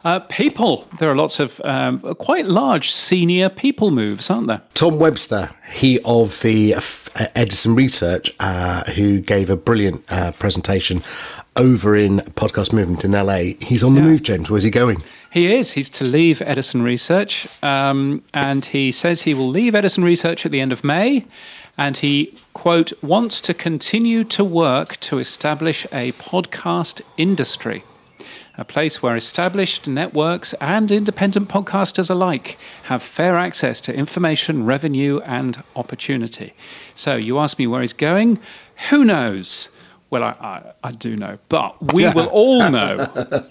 Uh, 0.04 0.20
people, 0.20 0.88
there 1.00 1.10
are 1.10 1.16
lots 1.16 1.40
of 1.40 1.60
um, 1.64 2.00
quite 2.16 2.46
large 2.46 2.92
senior 2.92 3.50
people 3.50 3.92
moves, 3.92 4.30
aren't 4.30 4.48
there? 4.48 4.62
Tom 4.74 5.00
Webster, 5.00 5.50
he 5.72 6.00
of 6.06 6.42
the 6.42 6.76
Edison 7.36 7.76
Research, 7.76 8.34
uh, 8.40 8.84
who 8.92 9.20
gave 9.20 9.50
a 9.50 9.56
brilliant 9.56 10.04
uh, 10.10 10.32
presentation 10.34 11.02
over 11.56 11.96
in 11.96 12.18
Podcast 12.18 12.74
Movement 12.74 13.06
in 13.06 13.12
LA. 13.12 13.56
He's 13.60 13.84
on 13.84 13.96
the 13.96 14.02
yeah. 14.02 14.08
move, 14.08 14.24
James. 14.24 14.50
Where's 14.50 14.64
he 14.64 14.72
going? 14.72 15.02
He 15.32 15.54
is. 15.54 15.74
He's 15.74 15.90
to 15.92 16.04
leave 16.04 16.42
Edison 16.42 16.84
Research. 16.84 17.48
Um, 17.64 18.24
and 18.34 18.66
he 18.66 18.92
says 18.92 19.24
he 19.24 19.34
will 19.34 19.48
leave 19.48 19.76
Edison 19.76 20.04
Research 20.04 20.46
at 20.46 20.52
the 20.52 20.62
end 20.62 20.72
of 20.72 20.84
May. 20.84 21.26
And 21.78 21.98
he, 21.98 22.36
quote, 22.54 22.94
wants 23.02 23.42
to 23.42 23.54
continue 23.54 24.24
to 24.26 24.44
work 24.44 24.98
to 25.02 25.18
establish 25.18 25.86
a 25.92 26.12
podcast 26.14 27.02
industry, 27.18 27.84
a 28.60 28.64
place 28.64 29.02
where 29.02 29.16
established 29.16 29.88
networks 29.88 30.54
and 30.62 30.92
independent 30.92 31.50
podcasters 31.50 32.12
alike 32.12 32.60
have 32.84 33.02
fair 33.02 33.38
access 33.38 33.82
to 33.82 33.96
information, 33.96 34.68
revenue, 34.68 35.20
and 35.22 35.64
opportunity. 35.76 36.54
So 36.94 37.16
you 37.16 37.40
ask 37.40 37.58
me 37.58 37.66
where 37.66 37.82
he's 37.82 37.94
going? 37.94 38.40
Who 38.92 39.04
knows? 39.04 39.70
Well, 40.14 40.22
I, 40.22 40.36
I, 40.40 40.74
I, 40.84 40.92
do 40.92 41.16
know, 41.16 41.40
but 41.50 41.92
we 41.92 42.04
will 42.14 42.28
all 42.28 42.70
know 42.70 42.98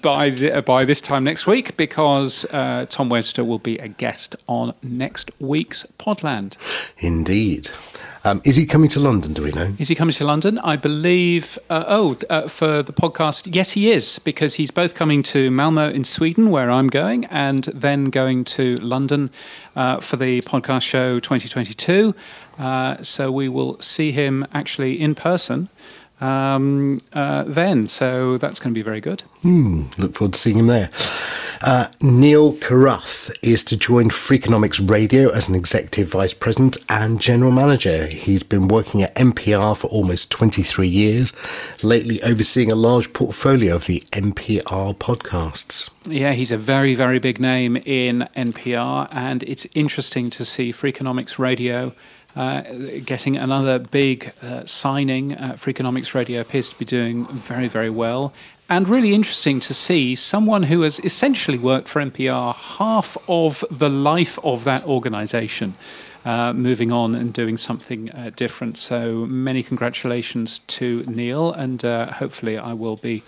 by 0.01 0.31
the, 0.31 0.63
by 0.63 0.85
this 0.85 1.01
time 1.01 1.25
next 1.25 1.45
week 1.45 1.77
because 1.77 2.45
uh, 2.53 2.87
Tom 2.89 3.09
Webster 3.09 3.43
will 3.43 3.59
be 3.59 3.79
a 3.79 3.89
guest 3.89 4.37
on 4.47 4.73
next 4.81 5.33
week's 5.41 5.85
Podland. 5.99 6.57
Indeed. 6.99 7.71
Um, 8.25 8.41
is 8.45 8.55
he 8.55 8.65
coming 8.65 8.89
to 8.91 9.01
London? 9.01 9.33
Do 9.33 9.43
we 9.43 9.51
know? 9.51 9.75
Is 9.81 9.89
he 9.89 9.97
coming 9.97 10.13
to 10.13 10.25
London? 10.25 10.61
I 10.61 10.77
believe. 10.77 11.59
Uh, 11.69 11.83
oh, 11.89 12.17
uh, 12.31 12.47
for 12.47 12.85
the 12.85 12.93
podcast, 12.93 13.53
yes, 13.53 13.73
he 13.73 13.91
is 13.91 14.21
because 14.21 14.55
he's 14.55 14.71
both 14.71 14.95
coming 14.95 15.25
to 15.25 15.51
Malmo 15.51 15.91
in 15.91 16.05
Sweden, 16.05 16.53
where 16.53 16.71
I'm 16.71 16.87
going, 16.87 17.25
and 17.25 17.65
then 17.65 18.05
going 18.05 18.45
to 18.45 18.77
London 18.77 19.33
uh, 19.75 19.99
for 19.99 20.15
the 20.15 20.43
podcast 20.43 20.83
show 20.83 21.19
2022. 21.19 22.15
Uh, 22.57 23.03
so 23.03 23.33
we 23.33 23.49
will 23.49 23.81
see 23.81 24.13
him 24.13 24.47
actually 24.55 25.01
in 25.01 25.17
person 25.17 25.69
um, 26.23 27.01
uh, 27.13 27.45
then. 27.45 27.87
So 27.87 28.39
that's 28.39 28.61
going 28.61 28.73
to 28.73 28.79
be 28.79 28.83
very 28.83 29.01
good. 29.01 29.23
Hmm, 29.43 29.83
look 29.99 30.15
forward 30.15 30.35
to 30.35 30.39
seeing 30.39 30.59
him 30.59 30.69
there. 30.69 30.89
Uh, 31.65 31.87
Neal 32.01 32.55
Carruth 32.55 33.31
is 33.41 33.63
to 33.65 33.77
join 33.77 34.07
Freakonomics 34.07 34.91
Radio 34.91 35.31
as 35.31 35.49
an 35.49 35.55
executive 35.55 36.09
vice 36.09 36.35
president 36.35 36.77
and 36.89 37.21
general 37.21 37.53
manager. 37.53 38.07
He's 38.07 38.43
been 38.43 38.67
working 38.67 39.03
at 39.03 39.15
NPR 39.15 39.77
for 39.77 39.87
almost 39.89 40.33
23 40.33 40.89
years, 40.89 41.33
lately 41.85 42.21
overseeing 42.25 42.73
a 42.73 42.75
large 42.75 43.13
portfolio 43.13 43.77
of 43.77 43.87
the 43.87 44.01
NPR 44.11 44.97
podcasts. 44.97 45.91
Yeah, 46.05 46.33
he's 46.33 46.51
a 46.51 46.57
very, 46.57 46.97
very 46.97 47.21
big 47.21 47.39
name 47.39 47.77
in 47.77 48.29
NPR, 48.37 49.09
and 49.13 49.45
it's 49.45 49.67
interesting 49.75 50.31
to 50.31 50.45
see 50.45 50.73
Freakonomics 50.73 51.39
Radio 51.39 51.93
uh, 52.37 52.63
getting 53.05 53.37
another 53.37 53.79
big 53.79 54.33
uh, 54.43 54.65
signing. 54.65 55.35
Uh, 55.35 55.53
Freakonomics 55.53 56.15
Radio 56.15 56.41
appears 56.41 56.71
to 56.71 56.79
be 56.79 56.85
doing 56.85 57.27
very, 57.27 57.69
very 57.69 57.91
well. 57.91 58.33
And 58.69 58.89
really 58.89 59.13
interesting 59.13 59.61
to 59.61 59.75
see 59.75 60.15
someone 60.15 60.65
who 60.65 60.81
has 60.83 60.99
essentially 61.01 61.59
worked 61.59 61.89
for 61.89 62.01
NPR 62.01 62.55
half 62.55 63.19
of 63.29 63.65
the 63.71 63.91
life 63.91 64.39
of 64.43 64.65
that 64.65 64.85
organization. 64.85 65.75
Uh, 66.25 66.53
moving 66.53 66.93
on 66.93 67.17
and 67.17 67.35
doing 67.35 67.57
something 67.57 68.09
uh, 68.13 68.31
different. 68.37 68.77
So, 68.77 69.27
many 69.27 69.63
congratulations 69.65 70.61
to 70.61 71.03
Neal, 71.09 71.53
and 71.53 71.85
uh, 71.85 72.13
hopefully, 72.13 72.57
I 72.57 72.75
will 72.75 72.97
be 72.97 73.25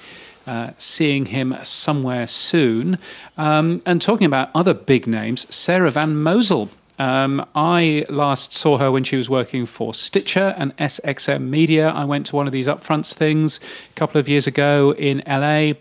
uh, 0.47 0.71
seeing 0.79 1.27
him 1.27 1.57
somewhere 1.65 2.29
soon. 2.29 2.99
Um, 3.37 3.83
and 3.85 4.01
talking 4.01 4.27
about 4.27 4.51
other 4.55 4.75
big 4.75 5.09
names, 5.09 5.53
Sarah 5.53 5.91
Van 5.91 6.17
Mosel 6.17 6.71
um, 6.99 7.45
I 7.55 8.07
last 8.09 8.53
saw 8.53 8.79
her 8.79 8.93
when 8.93 9.05
she 9.05 9.17
was 9.17 9.29
working 9.29 9.67
for 9.67 9.95
Stitcher 9.95 10.55
and 10.57 10.77
SXM 10.77 11.43
Media. 11.43 11.91
I 11.91 12.05
went 12.05 12.27
to 12.27 12.37
one 12.37 12.47
of 12.47 12.53
these 12.53 12.67
upfronts 12.67 13.13
things 13.13 13.59
a 13.91 13.95
couple 13.95 14.21
of 14.21 14.29
years 14.29 14.47
ago 14.47 14.95
in 14.97 15.23
LA, 15.27 15.73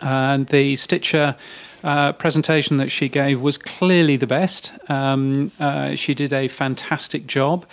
and 0.00 0.46
the 0.48 0.76
Stitcher 0.76 1.36
uh, 1.84 2.12
presentation 2.12 2.76
that 2.78 2.90
she 2.90 3.08
gave 3.08 3.40
was 3.40 3.56
clearly 3.56 4.16
the 4.16 4.26
best. 4.26 4.72
Um, 4.88 5.52
uh, 5.60 5.94
she 5.94 6.14
did 6.14 6.32
a 6.32 6.48
fantastic 6.48 7.26
job. 7.26 7.64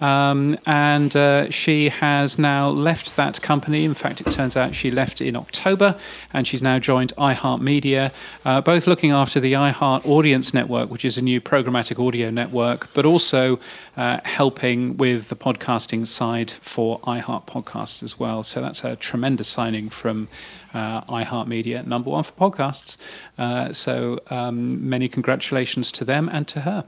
Um, 0.00 0.56
and 0.64 1.14
uh, 1.16 1.50
she 1.50 1.88
has 1.88 2.38
now 2.38 2.68
left 2.68 3.16
that 3.16 3.42
company. 3.42 3.84
In 3.84 3.94
fact, 3.94 4.20
it 4.20 4.30
turns 4.30 4.56
out 4.56 4.74
she 4.74 4.90
left 4.90 5.20
in 5.20 5.34
October, 5.36 5.98
and 6.32 6.46
she's 6.46 6.62
now 6.62 6.78
joined 6.78 7.12
iHeartMedia, 7.16 8.12
uh, 8.44 8.60
both 8.60 8.86
looking 8.86 9.10
after 9.10 9.40
the 9.40 9.54
iHeart 9.54 10.06
Audience 10.06 10.54
Network, 10.54 10.90
which 10.90 11.04
is 11.04 11.18
a 11.18 11.22
new 11.22 11.40
programmatic 11.40 12.04
audio 12.04 12.30
network, 12.30 12.92
but 12.94 13.04
also 13.04 13.58
uh, 13.96 14.20
helping 14.24 14.96
with 14.96 15.28
the 15.28 15.36
podcasting 15.36 16.06
side 16.06 16.50
for 16.50 17.00
iHeart 17.00 17.46
Podcasts 17.46 18.02
as 18.02 18.18
well. 18.18 18.42
So 18.42 18.60
that's 18.60 18.84
a 18.84 18.96
tremendous 18.96 19.48
signing 19.48 19.88
from 19.88 20.28
uh, 20.74 21.00
iHeartMedia, 21.02 21.86
number 21.86 22.10
one 22.10 22.22
for 22.22 22.32
podcasts. 22.32 22.96
Uh, 23.36 23.72
so 23.72 24.20
um, 24.30 24.88
many 24.88 25.08
congratulations 25.08 25.90
to 25.92 26.04
them 26.04 26.28
and 26.32 26.46
to 26.48 26.60
her. 26.60 26.84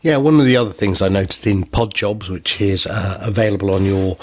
Yeah, 0.00 0.18
one 0.18 0.38
of 0.38 0.46
the 0.46 0.56
other 0.56 0.70
things 0.70 1.02
I 1.02 1.08
noticed 1.08 1.44
in 1.44 1.64
Podjobs, 1.64 2.30
which 2.30 2.60
is 2.60 2.86
uh, 2.86 3.18
available 3.22 3.72
on 3.72 3.84
your 3.84 4.14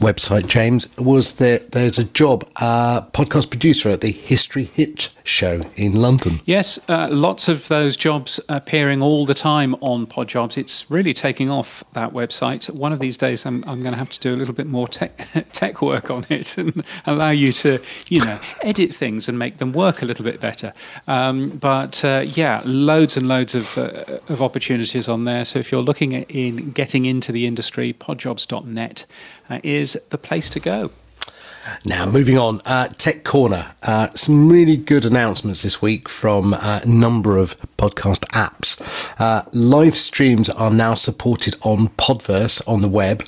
website, 0.00 0.48
James, 0.48 0.86
was 0.98 1.36
that 1.36 1.72
there's 1.72 1.98
a 1.98 2.04
job, 2.04 2.46
uh, 2.56 3.00
podcast 3.12 3.48
producer 3.48 3.88
at 3.88 4.02
the 4.02 4.10
History 4.10 4.64
Hit 4.64 5.14
show 5.24 5.62
in 5.76 5.94
London. 5.94 6.40
Yes, 6.44 6.78
uh, 6.90 7.08
lots 7.10 7.48
of 7.48 7.68
those 7.68 7.96
jobs 7.96 8.38
appearing 8.50 9.00
all 9.00 9.24
the 9.24 9.34
time 9.34 9.76
on 9.80 10.06
Podjobs. 10.06 10.58
It's 10.58 10.90
really 10.90 11.14
taking 11.14 11.48
off 11.48 11.84
that 11.94 12.12
website. 12.12 12.68
One 12.68 12.92
of 12.92 12.98
these 12.98 13.16
days, 13.16 13.46
I'm, 13.46 13.64
I'm 13.66 13.80
going 13.80 13.92
to 13.92 13.98
have 13.98 14.10
to 14.10 14.20
do 14.20 14.34
a 14.34 14.36
little 14.36 14.54
bit 14.54 14.66
more 14.66 14.88
tech, 14.88 15.16
tech 15.52 15.80
work 15.80 16.10
on 16.10 16.26
it 16.28 16.58
and 16.58 16.84
allow 17.06 17.30
you 17.30 17.52
to, 17.52 17.78
you 18.08 18.24
know, 18.24 18.38
edit 18.62 18.94
things 18.94 19.26
and 19.26 19.38
make 19.38 19.56
them 19.56 19.72
work 19.72 20.02
a 20.02 20.04
little 20.04 20.24
bit 20.24 20.38
better. 20.40 20.72
Um, 21.06 21.50
but 21.50 22.04
uh, 22.04 22.24
yeah, 22.26 22.60
loads 22.66 23.16
and 23.16 23.26
loads 23.28 23.54
of, 23.54 23.78
uh, 23.78 24.18
of 24.28 24.42
opportunities 24.42 24.97
on 25.06 25.24
there. 25.24 25.44
So 25.44 25.58
if 25.58 25.70
you're 25.70 25.82
looking 25.82 26.16
at 26.16 26.30
in 26.30 26.70
getting 26.70 27.04
into 27.04 27.30
the 27.30 27.44
industry, 27.44 27.92
podjobs.net 27.92 29.04
uh, 29.50 29.60
is 29.62 30.00
the 30.08 30.16
place 30.16 30.48
to 30.48 30.60
go. 30.60 30.90
Now, 31.84 32.06
moving 32.06 32.38
on, 32.38 32.60
uh, 32.64 32.88
Tech 32.98 33.24
Corner. 33.24 33.66
Uh, 33.86 34.08
some 34.10 34.48
really 34.48 34.76
good 34.76 35.04
announcements 35.04 35.62
this 35.62 35.80
week 35.80 36.08
from 36.08 36.54
a 36.54 36.80
number 36.86 37.36
of 37.36 37.58
podcast 37.76 38.20
apps. 38.30 39.10
Uh, 39.18 39.42
live 39.52 39.94
streams 39.94 40.50
are 40.50 40.70
now 40.70 40.94
supported 40.94 41.56
on 41.62 41.88
Podverse 41.90 42.60
on 42.66 42.82
the 42.82 42.88
web. 42.88 43.22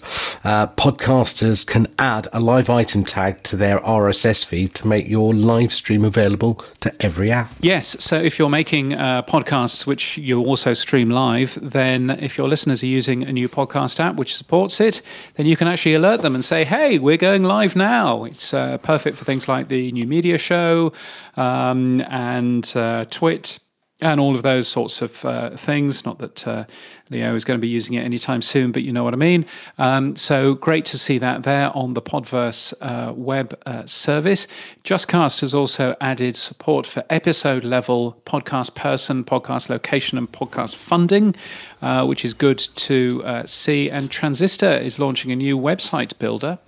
Uh, 0.44 0.66
podcasters 0.66 1.66
can 1.66 1.86
add 1.98 2.28
a 2.32 2.40
live 2.40 2.70
item 2.70 3.04
tag 3.04 3.42
to 3.44 3.56
their 3.56 3.78
RSS 3.78 4.44
feed 4.44 4.74
to 4.74 4.86
make 4.86 5.08
your 5.08 5.34
live 5.34 5.72
stream 5.72 6.04
available 6.04 6.54
to 6.80 6.92
every 7.00 7.30
app. 7.30 7.52
Yes. 7.60 8.02
So 8.02 8.16
if 8.20 8.38
you're 8.38 8.48
making 8.48 8.94
uh, 8.94 9.22
podcasts 9.22 9.86
which 9.86 10.18
you 10.18 10.40
also 10.40 10.74
stream 10.74 11.10
live, 11.10 11.58
then 11.62 12.10
if 12.10 12.36
your 12.36 12.48
listeners 12.48 12.82
are 12.82 12.86
using 12.86 13.22
a 13.22 13.32
new 13.32 13.48
podcast 13.48 14.00
app 14.00 14.16
which 14.16 14.34
supports 14.34 14.80
it, 14.80 15.02
then 15.34 15.46
you 15.46 15.56
can 15.56 15.68
actually 15.68 15.94
alert 15.94 16.22
them 16.22 16.34
and 16.34 16.44
say, 16.44 16.64
hey, 16.64 16.98
we're 16.98 17.16
going 17.16 17.44
live 17.44 17.76
now 17.76 18.24
it's 18.30 18.54
uh, 18.54 18.78
perfect 18.78 19.16
for 19.16 19.24
things 19.24 19.48
like 19.48 19.68
the 19.68 19.90
New 19.92 20.06
Media 20.06 20.38
Show 20.38 20.92
um, 21.36 22.00
and 22.08 22.70
uh, 22.76 23.04
Twit 23.10 23.58
and 24.02 24.18
all 24.18 24.34
of 24.34 24.42
those 24.42 24.66
sorts 24.66 25.02
of 25.02 25.24
uh, 25.24 25.50
things. 25.50 26.04
Not 26.04 26.18
that 26.20 26.46
uh, 26.46 26.64
Leo 27.10 27.34
is 27.34 27.44
going 27.44 27.58
to 27.58 27.60
be 27.60 27.68
using 27.68 27.94
it 27.94 28.04
anytime 28.04 28.40
soon, 28.40 28.72
but 28.72 28.82
you 28.82 28.92
know 28.92 29.04
what 29.04 29.12
I 29.12 29.18
mean. 29.18 29.44
Um, 29.78 30.16
so 30.16 30.54
great 30.54 30.84
to 30.86 30.98
see 30.98 31.18
that 31.18 31.42
there 31.42 31.76
on 31.76 31.94
the 31.94 32.02
Podverse 32.02 32.72
uh, 32.80 33.12
web 33.12 33.58
uh, 33.66 33.84
service. 33.86 34.46
JustCast 34.84 35.42
has 35.42 35.52
also 35.52 35.96
added 36.00 36.36
support 36.36 36.86
for 36.86 37.04
episode 37.10 37.64
level 37.64 38.20
podcast 38.24 38.74
person, 38.74 39.24
podcast 39.24 39.68
location, 39.68 40.16
and 40.16 40.30
podcast 40.30 40.76
funding, 40.76 41.34
uh, 41.82 42.06
which 42.06 42.24
is 42.24 42.32
good 42.32 42.58
to 42.58 43.22
uh, 43.24 43.46
see. 43.46 43.90
And 43.90 44.10
Transistor 44.10 44.78
is 44.78 44.98
launching 44.98 45.30
a 45.30 45.36
new 45.36 45.58
website 45.58 46.18
builder. 46.18 46.58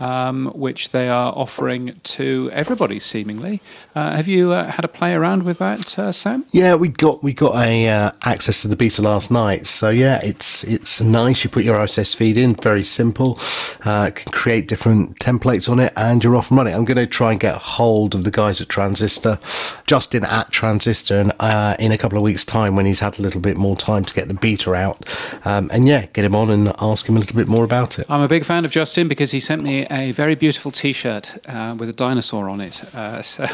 Um, 0.00 0.46
which 0.54 0.90
they 0.90 1.08
are 1.08 1.32
offering 1.36 2.00
to 2.02 2.50
everybody 2.52 2.98
seemingly. 2.98 3.60
Uh, 3.94 4.16
have 4.16 4.26
you 4.26 4.52
uh, 4.52 4.70
had 4.70 4.84
a 4.84 4.88
play 4.88 5.12
around 5.12 5.42
with 5.42 5.58
that, 5.58 5.98
uh, 5.98 6.10
Sam? 6.10 6.46
Yeah, 6.52 6.74
we 6.74 6.88
got 6.88 7.22
we 7.22 7.34
got 7.34 7.54
a 7.56 7.88
uh, 7.88 8.10
access 8.24 8.62
to 8.62 8.68
the 8.68 8.76
beta 8.76 9.02
last 9.02 9.30
night. 9.30 9.66
So 9.66 9.90
yeah, 9.90 10.20
it's 10.22 10.64
it's 10.64 11.00
nice. 11.00 11.44
You 11.44 11.50
put 11.50 11.64
your 11.64 11.76
RSS 11.76 12.16
feed 12.16 12.36
in, 12.36 12.54
very 12.54 12.82
simple. 12.82 13.38
Uh, 13.84 14.10
can 14.14 14.32
create 14.32 14.68
different 14.68 15.18
templates 15.18 15.68
on 15.70 15.78
it, 15.78 15.92
and 15.96 16.24
you're 16.24 16.36
off 16.36 16.50
and 16.50 16.58
running. 16.58 16.74
I'm 16.74 16.84
going 16.84 16.96
to 16.96 17.06
try 17.06 17.32
and 17.32 17.40
get 17.40 17.56
hold 17.56 18.14
of 18.14 18.24
the 18.24 18.30
guys 18.30 18.60
at 18.60 18.68
Transistor, 18.68 19.38
Justin 19.86 20.24
at 20.24 20.50
Transistor, 20.50 21.16
and 21.16 21.32
uh, 21.40 21.76
in 21.78 21.92
a 21.92 21.98
couple 21.98 22.16
of 22.16 22.24
weeks' 22.24 22.44
time 22.44 22.74
when 22.74 22.86
he's 22.86 23.00
had 23.00 23.18
a 23.18 23.22
little 23.22 23.40
bit 23.40 23.56
more 23.56 23.76
time 23.76 24.04
to 24.04 24.14
get 24.14 24.28
the 24.28 24.34
beta 24.34 24.72
out, 24.72 25.04
um, 25.46 25.68
and 25.72 25.86
yeah, 25.86 26.06
get 26.06 26.24
him 26.24 26.34
on 26.34 26.50
and 26.50 26.72
ask 26.80 27.08
him 27.08 27.16
a 27.16 27.18
little 27.18 27.36
bit 27.36 27.48
more 27.48 27.64
about 27.64 27.98
it. 27.98 28.06
I'm 28.08 28.22
a 28.22 28.28
big 28.28 28.44
fan 28.44 28.64
of 28.64 28.70
Justin 28.70 29.08
because 29.08 29.30
he 29.30 29.40
sent 29.40 29.62
me 29.62 29.86
a 29.90 30.12
very 30.12 30.34
beautiful 30.34 30.70
T-shirt 30.70 31.38
uh, 31.48 31.74
with 31.78 31.88
a 31.88 31.92
dinosaur 31.92 32.48
on 32.48 32.60
it. 32.60 32.82
Uh, 32.94 33.22
so 33.34 33.44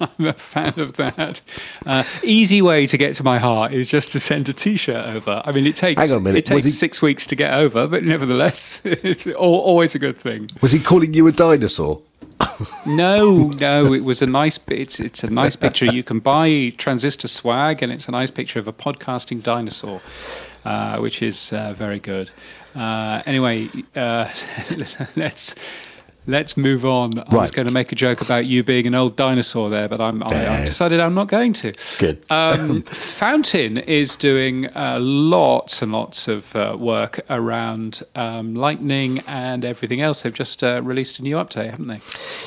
I'm 0.00 0.26
a 0.26 0.32
fan 0.32 0.78
of 0.78 0.94
that. 0.94 1.40
Uh, 1.86 2.04
easy 2.22 2.62
way 2.62 2.86
to 2.86 2.96
get 2.96 3.14
to 3.16 3.22
my 3.22 3.38
heart 3.38 3.72
is 3.72 3.88
just 3.88 4.12
to 4.12 4.20
send 4.20 4.48
a 4.48 4.52
T-shirt 4.52 5.14
over. 5.14 5.42
I 5.44 5.52
mean, 5.52 5.66
it 5.66 5.76
takes 5.76 6.00
Hang 6.00 6.10
on 6.12 6.18
a 6.18 6.20
minute, 6.20 6.38
it 6.38 6.46
takes 6.46 6.64
he- 6.64 6.70
six 6.70 7.02
weeks 7.02 7.26
to 7.28 7.36
get 7.36 7.52
over, 7.52 7.86
but 7.86 8.04
nevertheless, 8.04 8.80
it's 8.84 9.26
al- 9.26 9.34
always 9.36 9.94
a 9.94 9.98
good 9.98 10.16
thing. 10.16 10.50
Was 10.60 10.72
he 10.72 10.78
calling 10.78 11.14
you 11.14 11.26
a 11.26 11.32
dinosaur? 11.32 12.00
No, 12.86 13.50
no, 13.60 13.92
it 13.92 14.04
was 14.04 14.22
a 14.22 14.26
nice. 14.26 14.58
It's 14.68 14.98
it's 15.00 15.22
a 15.22 15.30
nice 15.30 15.54
picture. 15.56 15.84
You 15.86 16.02
can 16.02 16.18
buy 16.20 16.72
transistor 16.76 17.28
swag, 17.28 17.82
and 17.82 17.92
it's 17.92 18.08
a 18.08 18.10
nice 18.10 18.30
picture 18.30 18.58
of 18.58 18.66
a 18.66 18.72
podcasting 18.72 19.42
dinosaur, 19.42 20.00
uh, 20.64 20.98
which 20.98 21.22
is 21.22 21.52
uh, 21.52 21.72
very 21.72 21.98
good. 22.00 22.30
Uh, 22.74 23.22
anyway, 23.26 23.68
uh, 23.96 24.28
let's 25.16 25.54
let's 26.28 26.56
move 26.56 26.84
on. 26.84 27.18
I 27.18 27.34
was 27.34 27.50
going 27.50 27.66
to 27.66 27.74
make 27.74 27.90
a 27.90 27.96
joke 27.96 28.20
about 28.20 28.44
you 28.46 28.62
being 28.62 28.86
an 28.86 28.94
old 28.94 29.16
dinosaur 29.16 29.70
there, 29.70 29.88
but 29.88 30.00
I'm, 30.00 30.22
I, 30.22 30.26
I've 30.26 30.66
decided 30.66 31.00
I'm 31.00 31.14
not 31.14 31.28
going 31.28 31.54
to. 31.54 31.72
Good. 31.98 32.24
Um, 32.30 32.82
Fountain 32.86 33.78
is 33.78 34.14
doing 34.14 34.66
uh, 34.76 34.98
lots 35.00 35.82
and 35.82 35.90
lots 35.90 36.28
of 36.28 36.54
uh, 36.54 36.76
work 36.78 37.20
around 37.30 38.02
um, 38.14 38.54
Lightning 38.54 39.20
and 39.26 39.64
everything 39.64 40.00
else. 40.02 40.22
They've 40.22 40.32
just 40.32 40.62
uh, 40.62 40.82
released 40.84 41.18
a 41.18 41.22
new 41.22 41.36
update, 41.36 41.70
haven't 41.70 41.88
they? 41.88 42.00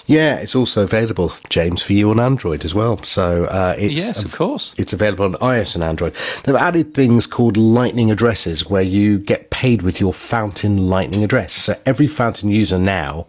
Yeah, 0.05 0.35
it's 0.35 0.55
also 0.55 0.83
available, 0.83 1.31
James, 1.49 1.81
for 1.81 1.93
you 1.93 2.11
on 2.11 2.19
Android 2.19 2.63
as 2.63 2.75
well. 2.75 2.97
So 2.99 3.45
uh, 3.45 3.75
it's 3.77 3.99
Yes, 3.99 4.23
of 4.23 4.33
course. 4.35 4.75
It's 4.77 4.93
available 4.93 5.25
on 5.25 5.33
iOS 5.33 5.75
and 5.75 5.83
Android. 5.83 6.13
They've 6.43 6.55
added 6.55 6.93
things 6.93 7.25
called 7.25 7.57
Lightning 7.57 8.11
addresses, 8.11 8.69
where 8.69 8.83
you 8.83 9.17
get 9.17 9.49
paid 9.49 9.81
with 9.81 9.99
your 9.99 10.13
Fountain 10.13 10.89
Lightning 10.89 11.23
address. 11.23 11.53
So 11.53 11.75
every 11.85 12.07
Fountain 12.07 12.49
user 12.49 12.77
now 12.77 13.25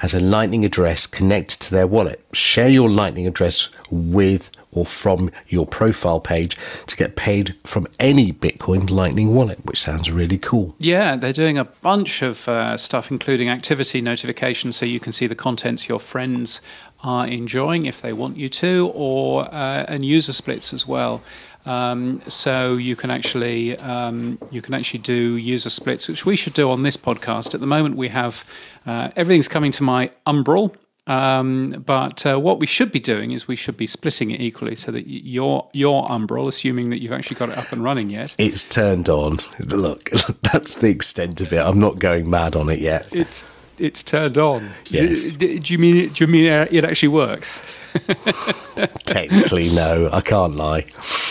has 0.00 0.14
a 0.14 0.20
Lightning 0.20 0.64
address 0.64 1.06
connected 1.06 1.60
to 1.60 1.70
their 1.70 1.86
wallet. 1.86 2.24
Share 2.32 2.68
your 2.68 2.88
Lightning 2.88 3.26
address 3.26 3.68
with 3.90 4.50
or 4.76 4.84
from 4.84 5.30
your 5.48 5.66
profile 5.66 6.20
page 6.20 6.56
to 6.86 6.96
get 6.96 7.16
paid 7.16 7.56
from 7.64 7.86
any 7.98 8.32
Bitcoin 8.32 8.90
Lightning 8.90 9.34
wallet, 9.34 9.64
which 9.64 9.80
sounds 9.80 10.10
really 10.10 10.38
cool. 10.38 10.74
Yeah, 10.78 11.16
they're 11.16 11.32
doing 11.32 11.56
a 11.56 11.64
bunch 11.64 12.22
of 12.22 12.46
uh, 12.48 12.76
stuff, 12.76 13.10
including 13.10 13.48
activity 13.48 14.00
notifications, 14.00 14.76
so 14.76 14.84
you 14.84 15.00
can 15.00 15.12
see 15.12 15.26
the 15.26 15.34
contents 15.34 15.88
your 15.88 16.00
friends 16.00 16.60
are 17.02 17.26
enjoying 17.26 17.86
if 17.86 18.02
they 18.02 18.12
want 18.12 18.36
you 18.36 18.48
to, 18.48 18.90
or 18.94 19.44
uh, 19.44 19.86
and 19.88 20.04
user 20.04 20.32
splits 20.32 20.72
as 20.72 20.86
well. 20.86 21.22
Um, 21.64 22.20
so 22.28 22.76
you 22.76 22.94
can 22.94 23.10
actually 23.10 23.76
um, 23.78 24.38
you 24.52 24.62
can 24.62 24.72
actually 24.72 25.00
do 25.00 25.36
user 25.36 25.70
splits, 25.70 26.08
which 26.08 26.24
we 26.24 26.36
should 26.36 26.54
do 26.54 26.70
on 26.70 26.82
this 26.84 26.96
podcast. 26.96 27.54
At 27.54 27.60
the 27.60 27.66
moment, 27.66 27.96
we 27.96 28.08
have 28.08 28.48
uh, 28.86 29.10
everything's 29.16 29.48
coming 29.48 29.72
to 29.72 29.82
my 29.82 30.10
Umbrel. 30.26 30.74
Um, 31.08 31.84
but 31.86 32.26
uh, 32.26 32.36
what 32.40 32.58
we 32.58 32.66
should 32.66 32.90
be 32.90 32.98
doing 32.98 33.30
is 33.30 33.46
we 33.46 33.54
should 33.54 33.76
be 33.76 33.86
splitting 33.86 34.32
it 34.32 34.40
equally 34.40 34.74
so 34.74 34.90
that 34.90 35.06
y- 35.06 35.20
your 35.22 35.68
your 35.72 36.04
Umbrel, 36.10 36.48
assuming 36.48 36.90
that 36.90 37.00
you've 37.00 37.12
actually 37.12 37.36
got 37.36 37.48
it 37.50 37.56
up 37.56 37.70
and 37.70 37.84
running 37.84 38.10
yet, 38.10 38.34
It's 38.38 38.64
turned 38.64 39.08
on. 39.08 39.38
Look, 39.68 40.10
that's 40.42 40.74
the 40.76 40.90
extent 40.90 41.40
of 41.40 41.52
it. 41.52 41.58
I'm 41.64 41.78
not 41.78 42.00
going 42.00 42.28
mad 42.28 42.56
on 42.56 42.68
it 42.68 42.80
yet. 42.80 43.06
It's 43.14 43.44
it's 43.78 44.02
turned 44.02 44.36
on. 44.36 44.70
Yes. 44.90 45.24
D- 45.24 45.36
d- 45.36 45.58
Do 45.60 45.72
you 45.74 45.78
mean 45.78 45.96
it, 45.96 46.14
do 46.14 46.24
you 46.24 46.28
mean 46.28 46.46
it 46.46 46.84
actually 46.84 47.08
works? 47.10 47.62
Technically, 49.06 49.70
no, 49.74 50.10
I 50.12 50.20
can't 50.20 50.56
lie. 50.56 50.84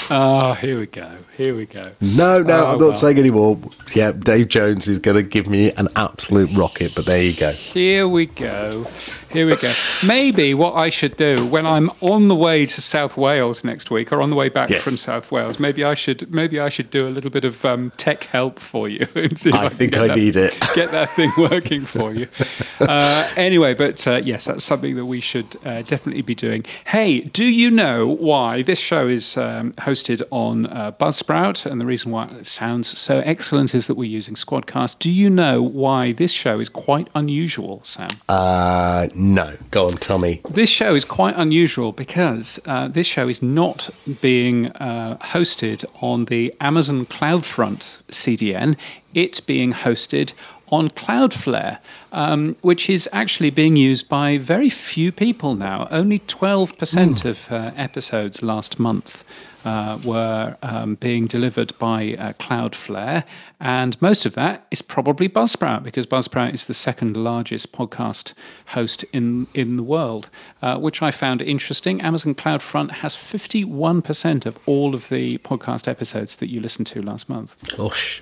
Ah, 0.09 0.53
here 0.53 0.77
we 0.79 0.85
go. 0.85 1.11
Here 1.35 1.55
we 1.55 1.65
go. 1.65 1.83
No, 2.01 2.41
no, 2.41 2.53
Oh, 2.53 2.65
I'm 2.65 2.71
not 2.73 2.79
well. 2.79 2.95
saying 2.95 3.17
anymore. 3.17 3.57
Yeah, 3.95 4.11
Dave 4.11 4.47
Jones 4.49 4.87
is 4.87 4.99
going 4.99 5.17
to 5.17 5.23
give 5.23 5.47
me 5.47 5.71
an 5.73 5.87
absolute 5.95 6.49
rocket, 6.55 6.93
but 6.95 7.05
there 7.05 7.21
you 7.21 7.33
go. 7.33 7.51
Here 7.51 8.07
we 8.07 8.27
go. 8.27 8.83
Here 9.31 9.45
we 9.47 9.55
go. 9.57 9.71
Maybe 10.07 10.53
what 10.53 10.75
I 10.75 10.89
should 10.89 11.17
do 11.17 11.45
when 11.45 11.65
I'm 11.65 11.89
on 12.01 12.27
the 12.29 12.35
way 12.35 12.65
to 12.65 12.81
South 12.81 13.17
Wales 13.17 13.63
next 13.63 13.91
week, 13.91 14.11
or 14.13 14.21
on 14.21 14.29
the 14.29 14.35
way 14.35 14.47
back 14.49 14.69
Yes. 14.69 14.81
from 14.83 14.95
South 14.95 15.31
Wales, 15.31 15.59
maybe 15.59 15.83
I 15.83 15.93
should 15.93 16.33
maybe 16.33 16.59
I 16.59 16.69
should 16.69 16.89
do 16.89 17.05
a 17.07 17.09
little 17.09 17.29
bit 17.31 17.43
of 17.43 17.63
um, 17.65 17.91
tech 17.97 18.23
help 18.25 18.59
for 18.59 18.87
you. 18.87 19.07
And 19.15 19.37
see 19.37 19.49
if 19.49 19.55
I 19.55 19.69
think 19.69 19.97
I 19.97 20.07
that- 20.07 20.17
need 20.17 20.35
it. 20.35 20.57
Get 20.75 20.91
that 20.91 21.09
thing 21.09 21.31
working 21.37 21.81
for 21.81 22.13
you. 22.13 22.27
Uh, 22.77 23.27
anyway, 23.37 23.73
but 23.73 24.05
uh, 24.05 24.21
yes, 24.23 24.45
that's 24.45 24.63
something 24.65 24.97
that 24.97 25.05
we 25.05 25.21
should 25.21 25.45
uh, 25.65 25.81
definitely 25.83 26.21
be 26.21 26.35
doing. 26.35 26.54
Hey, 26.87 27.21
do 27.21 27.45
you 27.45 27.69
know 27.71 28.07
why 28.07 28.61
this 28.61 28.79
show 28.79 29.07
is 29.07 29.37
um, 29.37 29.71
hosted 29.73 30.21
on 30.31 30.67
uh, 30.67 30.91
Buzzsprout? 30.93 31.65
And 31.69 31.81
the 31.81 31.85
reason 31.85 32.11
why 32.11 32.27
it 32.27 32.47
sounds 32.47 32.97
so 32.97 33.19
excellent 33.25 33.75
is 33.75 33.87
that 33.87 33.95
we're 33.95 34.05
using 34.09 34.35
Squadcast. 34.35 34.99
Do 34.99 35.11
you 35.11 35.29
know 35.29 35.61
why 35.61 36.11
this 36.11 36.31
show 36.31 36.59
is 36.59 36.69
quite 36.69 37.09
unusual, 37.15 37.81
Sam? 37.83 38.09
Uh, 38.29 39.07
no, 39.15 39.57
go 39.71 39.85
on, 39.85 39.97
tell 39.97 40.19
me. 40.19 40.41
This 40.49 40.69
show 40.69 40.95
is 40.95 41.05
quite 41.05 41.35
unusual 41.35 41.91
because 41.91 42.59
uh, 42.65 42.87
this 42.87 43.07
show 43.07 43.27
is 43.27 43.41
not 43.41 43.89
being 44.21 44.67
uh, 44.67 45.17
hosted 45.17 45.85
on 46.01 46.25
the 46.25 46.53
Amazon 46.61 47.05
CloudFront 47.05 48.01
CDN. 48.09 48.77
It's 49.13 49.39
being 49.39 49.71
hosted 49.71 50.33
on 50.69 50.89
Cloudflare, 50.89 51.79
um, 52.11 52.55
which 52.61 52.89
is 52.89 53.07
actually 53.13 53.49
being 53.49 53.75
used 53.75 54.09
by 54.09 54.37
very 54.37 54.69
few 54.69 55.11
people 55.11 55.55
now. 55.55 55.87
Only 55.91 56.19
12% 56.19 57.25
of 57.25 57.51
uh, 57.51 57.71
episodes 57.75 58.41
last 58.41 58.79
month 58.79 59.23
uh, 59.65 59.97
were 60.05 60.55
um, 60.61 60.95
being 60.95 61.25
delivered 61.25 61.77
by 61.79 62.15
uh, 62.19 62.33
Cloudflare, 62.33 63.23
and 63.59 63.99
most 64.01 64.25
of 64.25 64.33
that 64.35 64.65
is 64.69 64.81
probably 64.81 65.27
Buzzsprout 65.27 65.81
because 65.83 66.05
Buzzsprout 66.05 66.53
is 66.53 66.67
the 66.67 66.73
second 66.73 67.17
largest 67.17 67.71
podcast 67.71 68.33
host 68.67 69.03
in 69.11 69.47
in 69.53 69.75
the 69.75 69.83
world, 69.83 70.29
uh, 70.61 70.77
which 70.77 71.01
I 71.01 71.09
found 71.09 71.41
interesting. 71.41 71.99
Amazon 72.01 72.35
CloudFront 72.35 72.91
has 72.91 73.15
51% 73.15 74.45
of 74.45 74.59
all 74.67 74.93
of 74.93 75.09
the 75.09 75.39
podcast 75.39 75.87
episodes 75.87 76.35
that 76.37 76.49
you 76.49 76.61
listened 76.61 76.87
to 76.87 77.01
last 77.01 77.27
month. 77.27 77.55
Gosh. 77.75 78.21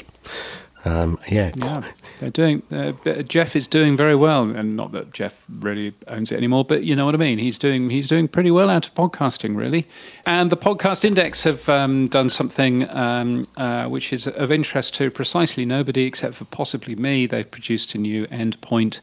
Um, 0.86 1.18
yeah, 1.30 1.52
Yeah, 1.56 1.90
they're 2.20 2.30
doing. 2.30 2.64
Uh, 2.72 2.92
Jeff 3.24 3.56
is 3.56 3.68
doing 3.68 3.96
very 3.96 4.16
well, 4.16 4.44
and 4.50 4.76
not 4.76 4.92
that 4.92 5.14
Jeff 5.14 5.46
really 5.50 5.94
owns 6.08 6.32
it 6.32 6.38
anymore, 6.38 6.66
but 6.66 6.84
you 6.84 6.96
know 6.96 7.06
what 7.06 7.16
I 7.16 7.18
mean. 7.18 7.38
He's 7.38 7.58
doing 7.58 7.90
he's 7.90 8.08
doing 8.08 8.28
pretty 8.28 8.52
well 8.52 8.70
out 8.70 8.88
of 8.88 8.94
podcasting, 8.94 9.56
really. 9.56 9.88
And 10.26 10.50
the 10.50 10.58
Podcast 10.58 11.06
Index 11.06 11.44
have 11.44 11.70
um, 11.70 12.08
done 12.08 12.30
something 12.30 12.90
um, 12.90 13.46
uh, 13.56 13.88
which 13.88 14.12
is 14.12 14.28
of 14.28 14.52
interest 14.52 14.96
to 14.96 15.10
precisely 15.10 15.66
nobody 15.66 16.04
except 16.04 16.36
for 16.36 16.46
possibly 16.46 16.96
me. 16.96 17.28
They've 17.28 17.50
produced 17.50 17.96
a 17.96 17.98
new 17.98 18.28
endpoint 18.28 19.00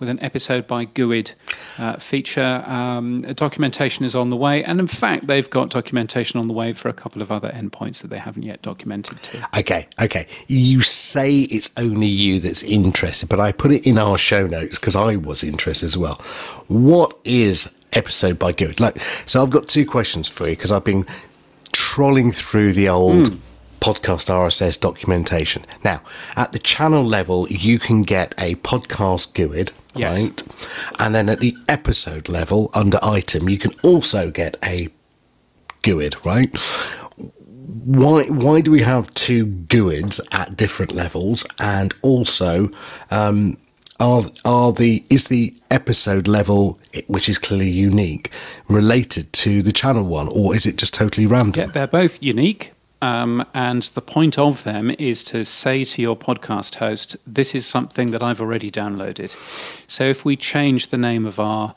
with 0.00 0.08
an 0.08 0.20
episode 0.20 0.66
by 0.66 0.84
GUID 0.84 1.34
uh, 1.78 1.96
feature. 1.96 2.64
Um, 2.66 3.20
documentation 3.20 4.04
is 4.04 4.14
on 4.14 4.30
the 4.30 4.36
way, 4.36 4.64
and 4.64 4.80
in 4.80 4.86
fact, 4.86 5.26
they've 5.26 5.48
got 5.48 5.70
documentation 5.70 6.38
on 6.40 6.48
the 6.48 6.52
way 6.52 6.72
for 6.72 6.88
a 6.88 6.92
couple 6.92 7.22
of 7.22 7.30
other 7.30 7.50
endpoints 7.50 8.02
that 8.02 8.08
they 8.08 8.18
haven't 8.18 8.42
yet 8.42 8.62
documented 8.62 9.22
to. 9.22 9.48
Okay, 9.58 9.86
okay. 10.02 10.26
You 10.46 10.80
say 10.80 11.40
it's 11.40 11.72
only 11.76 12.06
you 12.06 12.40
that's 12.40 12.62
interested, 12.62 13.28
but 13.28 13.40
I 13.40 13.52
put 13.52 13.72
it 13.72 13.86
in 13.86 13.98
our 13.98 14.18
show 14.18 14.46
notes 14.46 14.78
because 14.78 14.96
I 14.96 15.16
was 15.16 15.42
interested 15.44 15.86
as 15.86 15.96
well. 15.96 16.14
What 16.68 17.16
is 17.24 17.72
episode 17.92 18.38
by 18.38 18.52
GUID? 18.52 18.80
Like, 18.80 19.00
so 19.26 19.42
I've 19.42 19.50
got 19.50 19.68
two 19.68 19.86
questions 19.86 20.28
for 20.28 20.44
you 20.48 20.52
because 20.56 20.72
I've 20.72 20.84
been 20.84 21.06
trolling 21.72 22.32
through 22.32 22.72
the 22.72 22.88
old 22.88 23.28
Hmm. 23.28 23.36
Podcast 23.80 24.30
RSS 24.30 24.80
documentation. 24.80 25.62
Now, 25.84 26.00
at 26.36 26.52
the 26.52 26.58
channel 26.58 27.04
level, 27.04 27.46
you 27.48 27.78
can 27.78 28.02
get 28.02 28.34
a 28.38 28.54
podcast 28.56 29.32
GUID, 29.34 29.72
Yes. 29.94 30.18
right? 30.20 30.42
And 31.00 31.14
then 31.14 31.28
at 31.28 31.40
the 31.40 31.54
episode 31.68 32.28
level, 32.28 32.70
under 32.74 32.98
item, 33.02 33.48
you 33.48 33.58
can 33.58 33.72
also 33.82 34.30
get 34.30 34.56
a 34.64 34.88
GUID, 35.82 36.24
right? 36.24 36.50
why 37.86 38.24
why 38.26 38.60
do 38.60 38.70
we 38.70 38.82
have 38.82 39.12
two 39.14 39.46
GUIDs 39.46 40.20
at 40.32 40.56
different 40.56 40.92
levels 40.94 41.44
and 41.58 41.94
also 42.02 42.68
um 43.10 43.56
are 44.00 44.24
are 44.44 44.72
the 44.72 45.02
is 45.10 45.28
the 45.28 45.54
episode 45.70 46.28
level 46.28 46.78
which 47.06 47.28
is 47.28 47.38
clearly 47.38 47.70
unique 47.70 48.30
related 48.68 49.32
to 49.32 49.62
the 49.62 49.72
channel 49.72 50.04
one 50.04 50.28
or 50.28 50.54
is 50.54 50.66
it 50.66 50.76
just 50.76 50.92
totally 50.94 51.26
random 51.26 51.62
Yeah, 51.64 51.66
they're 51.72 51.86
both 51.86 52.22
unique. 52.22 52.72
Um, 53.04 53.44
and 53.52 53.82
the 53.82 54.00
point 54.00 54.38
of 54.38 54.64
them 54.64 54.90
is 54.98 55.22
to 55.24 55.44
say 55.44 55.84
to 55.84 56.00
your 56.00 56.16
podcast 56.16 56.76
host, 56.76 57.18
this 57.26 57.54
is 57.54 57.66
something 57.66 58.12
that 58.12 58.22
I've 58.22 58.40
already 58.40 58.70
downloaded. 58.70 59.30
So 59.86 60.04
if 60.04 60.24
we 60.24 60.36
change 60.36 60.88
the 60.88 60.96
name 60.96 61.26
of 61.26 61.38
our 61.38 61.74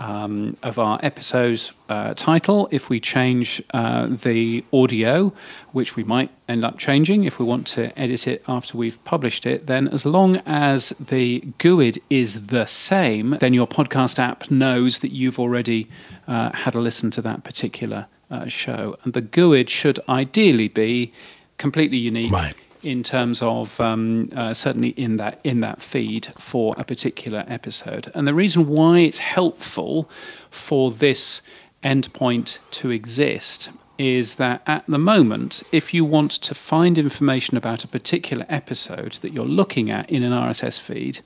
um, 0.00 0.50
of 0.62 0.78
our 0.78 1.00
episode 1.02 1.60
uh, 1.88 2.14
title, 2.14 2.68
if 2.70 2.88
we 2.88 3.00
change 3.00 3.60
uh, 3.74 4.06
the 4.06 4.64
audio, 4.72 5.32
which 5.72 5.96
we 5.96 6.04
might 6.04 6.30
end 6.48 6.62
up 6.64 6.78
changing 6.78 7.24
if 7.24 7.40
we 7.40 7.44
want 7.44 7.66
to 7.66 7.98
edit 7.98 8.28
it 8.28 8.44
after 8.46 8.78
we've 8.78 9.02
published 9.02 9.46
it, 9.46 9.66
then 9.66 9.88
as 9.88 10.06
long 10.06 10.36
as 10.46 10.90
the 11.00 11.40
GUID 11.58 11.98
is 12.08 12.46
the 12.46 12.66
same, 12.66 13.30
then 13.40 13.52
your 13.52 13.66
podcast 13.66 14.20
app 14.20 14.48
knows 14.48 15.00
that 15.00 15.10
you've 15.10 15.40
already 15.40 15.88
uh, 16.28 16.52
had 16.52 16.76
a 16.76 16.80
listen 16.80 17.10
to 17.10 17.22
that 17.22 17.42
particular 17.42 18.06
uh, 18.30 18.48
show. 18.48 18.96
And 19.04 19.12
the 19.12 19.22
GUID 19.22 19.68
should 19.68 20.00
ideally 20.08 20.68
be 20.68 21.12
completely 21.56 21.98
unique. 21.98 22.32
Right 22.32 22.54
in 22.82 23.02
terms 23.02 23.42
of 23.42 23.80
um, 23.80 24.28
uh, 24.36 24.54
certainly 24.54 24.90
in 24.90 25.16
that 25.16 25.40
in 25.42 25.60
that 25.60 25.82
feed 25.82 26.26
for 26.38 26.74
a 26.78 26.84
particular 26.84 27.44
episode. 27.48 28.10
And 28.14 28.26
the 28.26 28.34
reason 28.34 28.68
why 28.68 29.00
it's 29.00 29.18
helpful 29.18 30.08
for 30.50 30.90
this 30.90 31.42
endpoint 31.82 32.58
to 32.72 32.90
exist 32.90 33.70
is 33.98 34.36
that 34.36 34.62
at 34.64 34.86
the 34.86 34.98
moment, 34.98 35.60
if 35.72 35.92
you 35.92 36.04
want 36.04 36.30
to 36.30 36.54
find 36.54 36.96
information 36.96 37.56
about 37.56 37.82
a 37.82 37.88
particular 37.88 38.46
episode 38.48 39.14
that 39.14 39.32
you're 39.32 39.44
looking 39.44 39.90
at 39.90 40.08
in 40.08 40.22
an 40.22 40.30
RSS 40.30 40.78
feed, 40.78 41.18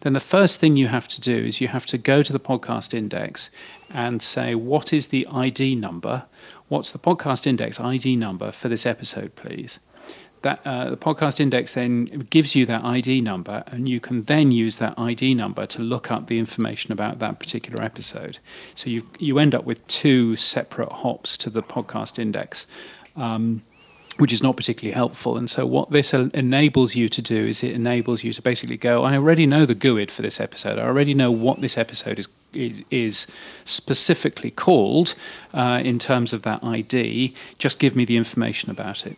then 0.00 0.12
the 0.12 0.20
first 0.20 0.60
thing 0.60 0.76
you 0.76 0.86
have 0.86 1.08
to 1.08 1.20
do 1.20 1.36
is 1.36 1.60
you 1.60 1.66
have 1.68 1.86
to 1.86 1.98
go 1.98 2.22
to 2.22 2.32
the 2.32 2.38
podcast 2.38 2.94
index 2.94 3.50
and 3.92 4.22
say, 4.22 4.54
what 4.54 4.92
is 4.92 5.08
the 5.08 5.26
ID 5.26 5.74
number? 5.74 6.26
What's 6.70 6.92
the 6.92 7.00
podcast 7.00 7.48
index 7.48 7.80
ID 7.80 8.14
number 8.14 8.52
for 8.52 8.68
this 8.68 8.86
episode, 8.86 9.34
please? 9.34 9.80
that 10.42 10.60
uh, 10.64 10.88
the 10.90 10.96
podcast 10.96 11.40
index 11.40 11.74
then 11.74 12.04
gives 12.30 12.54
you 12.54 12.64
that 12.66 12.84
ID 12.84 13.20
number, 13.20 13.64
and 13.66 13.88
you 13.88 14.00
can 14.00 14.22
then 14.22 14.52
use 14.52 14.78
that 14.78 14.98
ID 14.98 15.34
number 15.34 15.66
to 15.66 15.82
look 15.82 16.10
up 16.10 16.28
the 16.28 16.38
information 16.38 16.92
about 16.92 17.18
that 17.18 17.40
particular 17.40 17.82
episode. 17.82 18.38
So 18.74 18.88
you 18.88 19.06
you 19.18 19.40
end 19.40 19.52
up 19.54 19.64
with 19.64 19.84
two 19.86 20.36
separate 20.36 20.92
hops 20.92 21.36
to 21.38 21.50
the 21.50 21.62
podcast 21.62 22.18
index. 22.18 22.66
Um, 23.16 23.62
which 24.16 24.32
is 24.34 24.42
not 24.42 24.54
particularly 24.54 24.94
helpful. 24.94 25.38
And 25.38 25.48
so, 25.48 25.64
what 25.64 25.90
this 25.90 26.12
enables 26.12 26.94
you 26.94 27.08
to 27.08 27.22
do 27.22 27.46
is 27.46 27.62
it 27.62 27.72
enables 27.72 28.22
you 28.22 28.34
to 28.34 28.42
basically 28.42 28.76
go, 28.76 29.02
I 29.02 29.14
already 29.14 29.46
know 29.46 29.64
the 29.64 29.74
GUID 29.74 30.10
for 30.10 30.20
this 30.20 30.38
episode. 30.38 30.78
I 30.78 30.82
already 30.82 31.14
know 31.14 31.30
what 31.30 31.62
this 31.62 31.78
episode 31.78 32.18
is 32.18 32.28
is 32.52 33.26
specifically 33.64 34.50
called 34.50 35.14
uh, 35.54 35.80
in 35.84 35.98
terms 35.98 36.32
of 36.32 36.42
that 36.42 36.62
ID. 36.62 37.34
Just 37.58 37.78
give 37.78 37.96
me 37.96 38.04
the 38.04 38.16
information 38.16 38.70
about 38.70 39.06
it. 39.06 39.16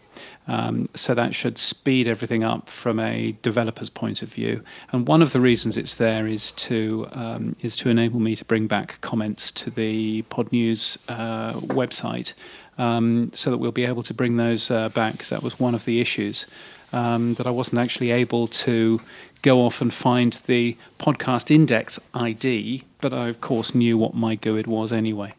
Um, 0.49 0.87
so 0.95 1.15
that 1.15 1.35
should 1.35 1.57
speed 1.57 2.09
everything 2.09 2.43
up 2.43 2.69
from 2.69 2.99
a 2.99 3.33
developer's 3.43 3.91
point 3.91 4.23
of 4.23 4.33
view. 4.33 4.63
And 4.91 5.07
one 5.07 5.23
of 5.23 5.33
the 5.33 5.41
reasons 5.41 5.77
it's 5.77 5.95
there 5.95 6.27
is 6.27 6.53
to 6.53 7.09
um, 7.13 7.57
is 7.61 7.77
to 7.77 7.89
enable 7.89 8.21
me 8.21 8.35
to 8.37 8.45
bring 8.45 8.67
back 8.67 9.01
comments 9.01 9.53
to 9.53 9.71
the 9.71 10.23
Podnews 10.23 10.99
uh, 11.09 11.55
website, 11.55 12.33
um, 12.77 13.31
so 13.33 13.51
that 13.51 13.59
we'll 13.59 13.73
be 13.73 13.85
able 13.85 14.03
to 14.03 14.15
bring 14.15 14.37
those 14.37 14.71
uh, 14.71 14.89
back. 14.89 15.13
Because 15.13 15.31
that 15.31 15.43
was 15.43 15.61
one 15.61 15.75
of 15.75 15.85
the 15.85 16.01
issues 16.01 16.47
um, 16.93 17.35
that 17.35 17.47
I 17.47 17.51
wasn't 17.51 17.81
actually 17.81 18.11
able 18.11 18.47
to 18.49 19.01
go 19.43 19.61
off 19.61 19.81
and 19.81 19.93
find 19.93 20.33
the 20.47 20.77
podcast 20.99 21.51
index 21.51 21.99
ID, 22.15 22.85
but 23.01 23.13
I 23.13 23.29
of 23.29 23.41
course 23.41 23.75
knew 23.75 23.99
what 23.99 24.15
my 24.15 24.37
GUID 24.37 24.67
was 24.67 24.93
anyway. 24.93 25.33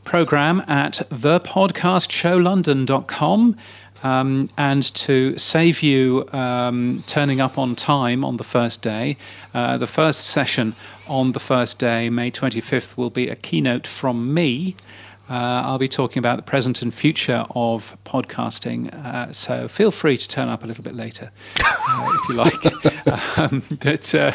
program 0.04 0.62
at 0.68 1.02
thepodcastshowlondon.com. 1.10 3.56
Um, 4.04 4.50
and 4.58 4.82
to 4.96 5.36
save 5.38 5.82
you 5.82 6.28
um, 6.32 7.02
turning 7.06 7.40
up 7.40 7.56
on 7.56 7.74
time 7.74 8.22
on 8.24 8.36
the 8.36 8.44
first 8.44 8.82
day, 8.82 9.16
uh, 9.54 9.78
the 9.78 9.86
first 9.86 10.26
session 10.26 10.76
on 11.08 11.32
the 11.32 11.40
first 11.40 11.78
day, 11.78 12.10
May 12.10 12.30
25th, 12.30 12.98
will 12.98 13.10
be 13.10 13.28
a 13.28 13.34
keynote 13.34 13.86
from 13.86 14.34
me. 14.34 14.76
Uh, 15.28 15.62
I'll 15.64 15.78
be 15.78 15.88
talking 15.88 16.18
about 16.18 16.36
the 16.36 16.42
present 16.42 16.82
and 16.82 16.92
future 16.92 17.46
of 17.54 17.96
podcasting. 18.04 18.92
Uh, 18.92 19.32
so 19.32 19.68
feel 19.68 19.90
free 19.90 20.18
to 20.18 20.28
turn 20.28 20.50
up 20.50 20.62
a 20.64 20.66
little 20.66 20.84
bit 20.84 20.94
later 20.94 21.30
uh, 21.64 22.08
if 22.14 22.28
you 22.28 22.34
like. 22.34 23.38
um, 23.38 23.62
but 23.80 24.14
uh, 24.14 24.32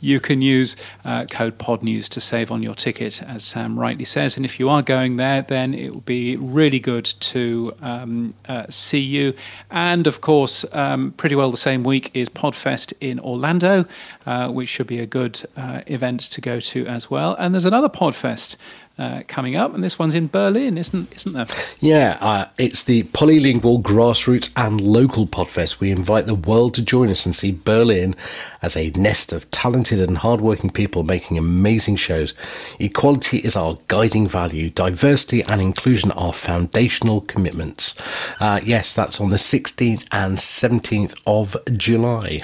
you 0.00 0.20
can 0.20 0.42
use 0.42 0.76
uh, 1.04 1.24
code 1.26 1.58
PODNEWS 1.58 2.08
to 2.10 2.20
save 2.20 2.50
on 2.50 2.62
your 2.62 2.74
ticket, 2.74 3.22
as 3.22 3.44
Sam 3.44 3.78
rightly 3.78 4.04
says. 4.04 4.36
And 4.36 4.44
if 4.44 4.58
you 4.58 4.68
are 4.68 4.82
going 4.82 5.16
there, 5.16 5.42
then 5.42 5.74
it 5.74 5.92
will 5.92 6.00
be 6.00 6.36
really 6.36 6.80
good 6.80 7.04
to 7.04 7.72
um, 7.82 8.34
uh, 8.48 8.66
see 8.68 9.00
you. 9.00 9.34
And 9.70 10.06
of 10.06 10.20
course, 10.20 10.64
um, 10.72 11.12
pretty 11.12 11.34
well 11.34 11.50
the 11.50 11.56
same 11.56 11.84
week 11.84 12.10
is 12.14 12.28
Podfest 12.28 12.92
in 13.00 13.20
Orlando, 13.20 13.84
uh, 14.26 14.48
which 14.50 14.68
should 14.68 14.86
be 14.86 14.98
a 14.98 15.06
good 15.06 15.42
uh, 15.56 15.82
event 15.86 16.20
to 16.20 16.40
go 16.40 16.60
to 16.60 16.86
as 16.86 17.10
well. 17.10 17.34
And 17.38 17.54
there's 17.54 17.64
another 17.64 17.88
Podfest 17.88 18.56
uh, 19.00 19.22
coming 19.26 19.56
up, 19.56 19.74
and 19.74 19.82
this 19.82 19.98
one's 19.98 20.14
in 20.14 20.26
Berlin, 20.26 20.76
isn't 20.76 21.12
isn't 21.14 21.32
there? 21.32 21.46
Yeah, 21.80 22.18
uh, 22.20 22.44
it's 22.58 22.82
the 22.82 23.04
polylingual 23.04 23.82
grassroots 23.82 24.52
and 24.56 24.80
local 24.80 25.26
podfest. 25.26 25.80
We 25.80 25.90
invite 25.90 26.26
the 26.26 26.34
world 26.34 26.74
to 26.74 26.82
join 26.82 27.08
us 27.08 27.24
and 27.24 27.34
see 27.34 27.52
Berlin 27.52 28.14
as 28.60 28.76
a 28.76 28.90
nest 28.90 29.32
of 29.32 29.50
talented 29.50 30.00
and 30.00 30.18
hardworking 30.18 30.68
people 30.68 31.02
making 31.02 31.38
amazing 31.38 31.96
shows. 31.96 32.34
Equality 32.78 33.38
is 33.38 33.56
our 33.56 33.78
guiding 33.88 34.28
value. 34.28 34.68
Diversity 34.68 35.42
and 35.44 35.62
inclusion 35.62 36.10
are 36.10 36.34
foundational 36.34 37.22
commitments. 37.22 37.94
Uh, 38.38 38.60
yes, 38.62 38.94
that's 38.94 39.18
on 39.18 39.30
the 39.30 39.36
16th 39.36 40.06
and 40.12 40.36
17th 40.36 41.18
of 41.26 41.56
July. 41.78 42.42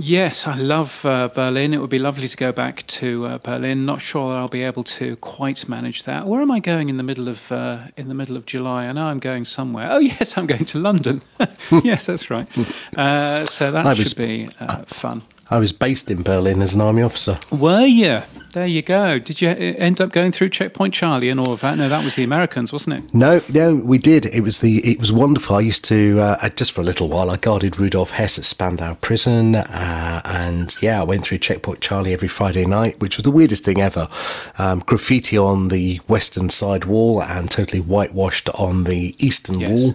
Yes, 0.00 0.46
I 0.46 0.54
love 0.54 1.04
uh, 1.04 1.26
Berlin. 1.26 1.74
It 1.74 1.78
would 1.78 1.90
be 1.90 1.98
lovely 1.98 2.28
to 2.28 2.36
go 2.36 2.52
back 2.52 2.86
to 2.86 3.26
uh, 3.26 3.38
Berlin. 3.38 3.84
Not 3.84 4.00
sure 4.00 4.32
I'll 4.32 4.48
be 4.48 4.62
able 4.62 4.84
to 4.84 5.16
quite 5.16 5.68
manage 5.68 6.04
that. 6.04 6.28
Where 6.28 6.40
am 6.40 6.52
I 6.52 6.60
going 6.60 6.88
in 6.88 6.98
the 6.98 7.02
middle 7.02 7.28
of 7.28 7.50
uh, 7.50 7.88
in 7.96 8.06
the 8.06 8.14
middle 8.14 8.36
of 8.36 8.46
July? 8.46 8.86
I 8.86 8.92
know 8.92 9.06
I'm 9.06 9.18
going 9.18 9.44
somewhere. 9.44 9.88
Oh 9.90 9.98
yes, 9.98 10.38
I'm 10.38 10.46
going 10.46 10.66
to 10.66 10.78
London. 10.78 11.20
yes, 11.82 12.06
that's 12.06 12.30
right. 12.30 12.46
Uh, 12.96 13.44
so 13.44 13.72
that 13.72 13.84
was, 13.84 14.08
should 14.08 14.16
be 14.16 14.48
uh, 14.60 14.82
fun. 14.84 15.22
I 15.50 15.58
was 15.58 15.72
based 15.72 16.10
in 16.12 16.22
Berlin 16.22 16.62
as 16.62 16.76
an 16.76 16.80
army 16.80 17.02
officer. 17.02 17.40
Were 17.50 17.84
you? 17.86 18.22
There 18.52 18.66
you 18.66 18.80
go. 18.80 19.18
Did 19.18 19.42
you 19.42 19.50
end 19.50 20.00
up 20.00 20.10
going 20.10 20.32
through 20.32 20.48
Checkpoint 20.48 20.94
Charlie 20.94 21.28
and 21.28 21.38
all 21.38 21.52
of 21.52 21.60
that? 21.60 21.76
No, 21.76 21.88
that 21.88 22.02
was 22.02 22.14
the 22.14 22.24
Americans, 22.24 22.72
wasn't 22.72 22.96
it? 22.96 23.14
No, 23.14 23.40
no, 23.52 23.82
we 23.84 23.98
did. 23.98 24.24
It 24.26 24.40
was 24.40 24.60
the 24.60 24.78
it 24.78 24.98
was 24.98 25.12
wonderful. 25.12 25.56
I 25.56 25.60
used 25.60 25.84
to 25.86 26.18
uh, 26.18 26.48
just 26.50 26.72
for 26.72 26.80
a 26.80 26.84
little 26.84 27.08
while. 27.08 27.30
I 27.30 27.36
guarded 27.36 27.78
Rudolf 27.78 28.12
Hess 28.12 28.38
at 28.38 28.44
Spandau 28.44 28.94
Prison, 28.94 29.54
uh, 29.54 30.22
and 30.24 30.74
yeah, 30.80 31.00
I 31.00 31.04
went 31.04 31.24
through 31.24 31.38
Checkpoint 31.38 31.80
Charlie 31.80 32.14
every 32.14 32.28
Friday 32.28 32.64
night, 32.64 33.00
which 33.00 33.18
was 33.18 33.24
the 33.24 33.30
weirdest 33.30 33.64
thing 33.64 33.80
ever. 33.80 34.08
Um, 34.58 34.80
graffiti 34.80 35.36
on 35.36 35.68
the 35.68 36.00
western 36.08 36.48
side 36.48 36.86
wall 36.86 37.22
and 37.22 37.50
totally 37.50 37.82
whitewashed 37.82 38.48
on 38.50 38.84
the 38.84 39.14
eastern 39.18 39.60
yes. 39.60 39.70
wall. 39.70 39.94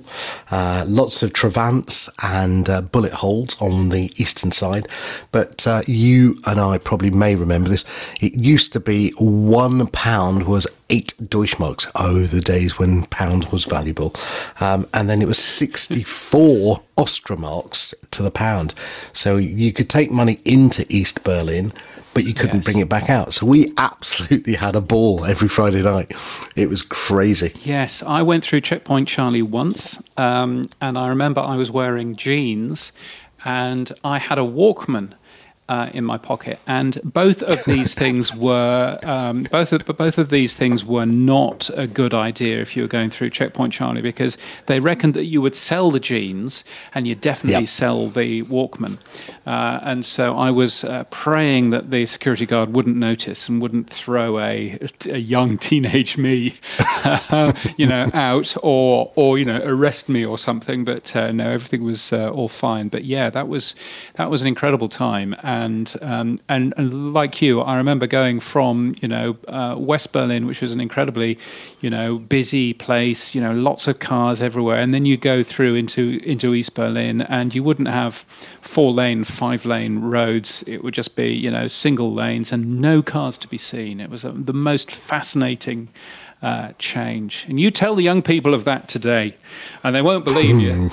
Uh, 0.52 0.86
lots 0.88 1.24
of 1.24 1.34
Trabants 1.34 2.08
and 2.22 2.70
uh, 2.70 2.82
bullet 2.82 3.14
holes 3.14 3.60
on 3.60 3.90
the 3.90 4.12
eastern 4.18 4.52
side, 4.52 4.88
but 5.32 5.66
uh, 5.66 5.82
you 5.88 6.36
and 6.46 6.60
I 6.60 6.78
probably 6.78 7.10
may 7.10 7.36
remember 7.36 7.70
this. 7.70 7.84
It 8.22 8.44
used 8.54 8.72
to 8.72 8.80
be 8.80 9.12
one 9.18 9.88
pound 9.88 10.46
was 10.46 10.68
eight 10.92 11.16
Deutschmarks. 11.20 11.90
Oh, 11.96 12.20
the 12.20 12.40
days 12.40 12.78
when 12.78 13.04
pound 13.06 13.46
was 13.52 13.66
valuable. 13.66 14.14
Um, 14.60 14.86
and 14.94 15.10
then 15.10 15.24
it 15.24 15.28
was 15.28 15.40
64 15.40 16.80
Ostermarks 16.96 17.96
to 18.12 18.22
the 18.22 18.30
pound. 18.30 18.76
So 19.12 19.38
you 19.38 19.74
could 19.74 19.90
take 19.90 20.12
money 20.12 20.40
into 20.46 20.86
East 20.88 21.24
Berlin, 21.24 21.74
but 22.14 22.26
you 22.26 22.36
couldn't 22.36 22.58
yes. 22.58 22.66
bring 22.66 22.78
it 22.78 22.90
back 22.90 23.10
out. 23.10 23.34
So 23.34 23.48
we 23.48 23.74
absolutely 23.78 24.54
had 24.54 24.76
a 24.76 24.82
ball 24.82 25.26
every 25.26 25.48
Friday 25.48 25.82
night. 25.82 26.12
It 26.56 26.70
was 26.70 26.84
crazy. 26.84 27.54
Yes, 27.64 28.04
I 28.04 28.22
went 28.22 28.44
through 28.44 28.62
Checkpoint 28.62 29.08
Charlie 29.08 29.42
once, 29.42 30.00
um, 30.16 30.66
and 30.80 30.96
I 30.96 31.08
remember 31.08 31.42
I 31.42 31.56
was 31.56 31.72
wearing 31.72 32.16
jeans 32.16 32.92
and 33.46 33.92
I 34.04 34.20
had 34.20 34.38
a 34.38 34.42
Walkman 34.42 35.14
uh, 35.70 35.90
in 35.94 36.04
my 36.04 36.18
pocket, 36.18 36.60
and 36.68 37.00
both 37.04 37.42
of 37.42 37.64
these 37.64 37.94
things 38.04 38.36
were 38.36 39.00
um, 39.04 39.44
both 39.44 39.72
of 39.72 39.86
both 39.98 40.18
of 40.18 40.30
these 40.30 40.56
things 40.56 40.84
were 40.84 41.06
not 41.06 41.70
a 41.76 41.88
good 41.88 42.14
idea 42.14 42.60
if 42.60 42.76
you 42.76 42.84
were 42.84 42.88
going 42.88 43.10
through 43.10 43.30
Checkpoint 43.30 43.72
Charlie 43.72 44.02
because 44.02 44.38
they 44.66 44.80
reckoned 44.80 45.14
that 45.14 45.26
you 45.26 45.42
would 45.42 45.56
sell 45.56 45.90
the 45.90 46.00
jeans 46.00 46.66
and 46.94 47.08
you 47.08 47.16
definitely 47.16 47.62
yep. 47.62 47.70
sell 47.70 48.08
the 48.08 48.44
Walkman, 48.44 49.00
uh, 49.46 49.80
and 49.84 50.04
so 50.04 50.36
I 50.36 50.52
was 50.52 50.84
uh, 50.84 51.06
praying 51.10 51.70
that 51.70 51.92
the 51.92 52.06
security 52.06 52.46
guard 52.46 52.74
wouldn't 52.74 52.98
notice 52.98 53.48
and 53.48 53.62
wouldn't 53.62 53.90
throw 53.90 54.40
a, 54.40 54.78
a 55.06 55.20
young 55.20 55.58
teenage 55.70 56.18
me, 56.18 56.60
you 57.78 57.88
know, 57.88 58.10
out 58.14 58.56
or 58.62 59.14
or 59.16 59.38
you 59.38 59.46
know 59.46 59.62
arrest 59.64 60.10
me 60.10 60.26
or 60.26 60.38
something. 60.38 60.84
But 60.84 61.16
uh, 61.16 61.32
no, 61.32 61.50
everything 61.50 61.84
was 61.86 62.12
uh, 62.12 62.30
all 62.32 62.50
fine. 62.50 62.90
But 62.90 63.06
yeah, 63.06 63.30
that 63.30 63.48
was 63.48 63.76
that 64.16 64.30
was 64.30 64.42
an 64.42 64.48
incredible 64.50 64.90
time 64.90 65.36
and 65.42 65.53
um, 66.02 66.40
and, 66.50 66.74
and 66.78 67.14
like 67.14 67.42
you, 67.42 67.62
I 67.62 67.78
remember 67.78 68.08
going 68.08 68.40
from 68.40 68.96
you 69.02 69.08
know 69.08 69.38
uh, 69.48 69.76
West 69.78 70.14
Berlin, 70.14 70.48
which 70.48 70.62
was 70.62 70.72
an 70.72 70.80
incredibly 70.80 71.38
you 71.82 71.90
know 71.90 72.18
busy 72.18 72.74
place, 72.74 73.36
you 73.36 73.42
know 73.42 73.54
lots 73.54 73.88
of 73.88 74.00
cars 74.00 74.42
everywhere, 74.42 74.78
and 74.78 74.94
then 74.94 75.06
you 75.06 75.18
go 75.18 75.44
through 75.44 75.76
into 75.76 76.20
into 76.24 76.54
East 76.54 76.76
Berlin, 76.76 77.22
and 77.22 77.54
you 77.54 77.64
wouldn't 77.64 77.88
have 77.88 78.16
four 78.62 78.92
lane, 78.92 79.24
five 79.24 79.66
lane 79.66 80.00
roads. 80.00 80.64
It 80.68 80.84
would 80.84 80.94
just 80.94 81.16
be 81.16 81.34
you 81.34 81.52
know 81.52 81.68
single 81.68 82.14
lanes 82.14 82.52
and 82.52 82.82
no 82.82 83.02
cars 83.02 83.38
to 83.40 83.48
be 83.48 83.58
seen. 83.58 84.00
It 84.00 84.10
was 84.10 84.24
a, 84.24 84.32
the 84.32 84.54
most 84.54 84.92
fascinating 84.92 85.90
uh, 86.44 86.74
change. 86.78 87.46
And 87.48 87.58
you 87.58 87.72
tell 87.72 87.96
the 87.96 88.04
young 88.04 88.22
people 88.22 88.54
of 88.54 88.66
that 88.66 88.90
today, 88.90 89.36
and 89.82 89.96
they 89.96 90.02
won't 90.02 90.26
believe 90.26 90.60
you. 90.60 90.90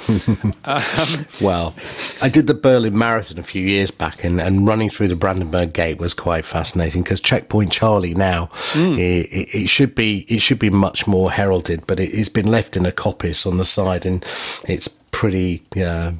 um, 0.64 1.26
well, 1.40 1.74
I 2.22 2.28
did 2.28 2.46
the 2.46 2.54
Berlin 2.54 2.96
Marathon 2.96 3.36
a 3.36 3.42
few 3.42 3.66
years 3.66 3.90
back, 3.90 4.22
and, 4.22 4.40
and 4.40 4.66
running 4.66 4.88
through 4.88 5.08
the 5.08 5.16
Brandenburg 5.16 5.72
Gate 5.72 5.98
was 5.98 6.14
quite 6.14 6.44
fascinating 6.44 7.02
because 7.02 7.20
Checkpoint 7.20 7.72
Charlie 7.72 8.14
now 8.14 8.46
mm. 8.72 8.96
it, 8.96 9.28
it, 9.52 9.68
should 9.68 9.96
be 9.96 10.24
it 10.28 10.40
should 10.40 10.60
be 10.60 10.70
much 10.70 11.08
more 11.08 11.32
heralded, 11.32 11.84
but 11.88 11.98
it, 11.98 12.12
has 12.12 12.28
been 12.28 12.46
left 12.46 12.76
in 12.76 12.86
a 12.86 12.92
coppice 12.92 13.44
on 13.44 13.58
the 13.58 13.64
side, 13.64 14.06
and 14.06 14.22
it's 14.68 14.86
pretty 15.10 15.64
uh, 15.76 16.12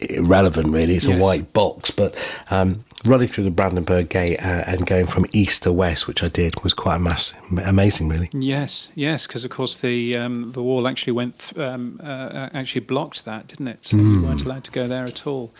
irrelevant 0.00 0.68
really. 0.68 0.94
It's 0.94 1.06
yes. 1.06 1.18
a 1.18 1.22
white 1.22 1.52
box, 1.52 1.90
but 1.90 2.14
um, 2.50 2.84
running 3.04 3.28
through 3.28 3.44
the 3.44 3.50
Brandenburg 3.50 4.08
Gate 4.08 4.38
uh, 4.38 4.64
and 4.66 4.86
going 4.86 5.06
from 5.06 5.26
east 5.32 5.62
to 5.62 5.72
west, 5.72 6.06
which 6.06 6.22
I 6.22 6.28
did, 6.28 6.62
was 6.62 6.74
quite 6.74 7.00
mass- 7.00 7.34
amazing, 7.66 8.08
really. 8.08 8.28
Yes, 8.32 8.90
yes, 8.94 9.26
because 9.26 9.44
of 9.44 9.50
course 9.50 9.80
the 9.80 10.16
um, 10.16 10.52
the 10.52 10.62
wall 10.62 10.88
actually 10.88 11.12
went 11.12 11.38
th- 11.38 11.58
um, 11.58 12.00
uh, 12.02 12.48
actually 12.52 12.82
blocked 12.82 13.24
that, 13.24 13.48
didn't 13.48 13.68
it? 13.68 13.84
So 13.84 13.96
mm. 13.96 14.14
you 14.14 14.22
weren't 14.22 14.44
allowed 14.44 14.64
to 14.64 14.70
go 14.70 14.88
there 14.88 15.04
at 15.04 15.26
all. 15.26 15.52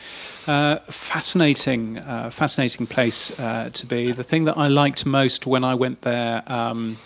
Uh, 0.47 0.77
fascinating, 0.89 1.99
uh, 1.99 2.31
fascinating 2.31 2.87
place 2.87 3.39
uh, 3.39 3.71
to 3.73 3.87
be. 3.87 4.13
The 4.13 4.25
thing 4.25 4.45
that 4.45 4.57
I 4.57 4.69
liked 4.69 5.07
most 5.07 5.47
when 5.47 5.65
I 5.65 5.75
went 5.75 6.03
there. 6.03 6.43
Um, 6.47 6.99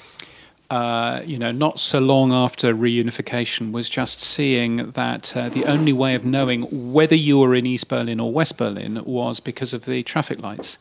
uh, 0.73 1.21
you 1.27 1.39
know, 1.39 1.53
not 1.53 1.79
so 1.79 2.01
long 2.01 2.33
after 2.33 2.75
reunification, 2.75 3.73
was 3.73 3.91
just 3.91 4.23
seeing 4.23 4.93
that 4.93 5.37
uh, 5.37 5.51
the 5.51 5.67
only 5.67 5.93
way 5.93 6.15
of 6.15 6.25
knowing 6.25 6.63
whether 6.95 7.15
you 7.15 7.39
were 7.39 7.55
in 7.55 7.67
East 7.67 7.91
Berlin 7.91 8.19
or 8.19 8.33
West 8.33 8.57
Berlin 8.57 9.03
was 9.05 9.39
because 9.39 9.75
of 9.75 9.85
the 9.85 10.03
traffic 10.03 10.43
lights. 10.43 10.79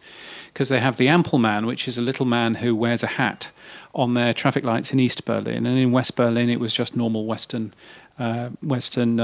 Because 0.54 0.70
they 0.70 0.80
have 0.80 0.96
the 0.96 1.08
Ampelmann, 1.08 1.68
which 1.68 1.90
is 1.90 1.98
a 1.98 2.02
little 2.02 2.26
man 2.26 2.56
who 2.56 2.74
wears 2.74 3.04
a 3.04 3.08
hat 3.08 3.52
on 3.94 4.14
their 4.14 4.34
traffic 4.34 4.64
lights 4.64 4.94
in 4.94 5.00
East 5.02 5.26
Berlin, 5.26 5.66
and 5.66 5.78
in 5.78 5.92
West 5.92 6.16
Berlin 6.16 6.50
it 6.50 6.62
was 6.62 6.72
just 6.72 6.96
normal 6.96 7.26
Western, 7.26 7.74
uh, 8.18 8.48
Western 8.62 9.20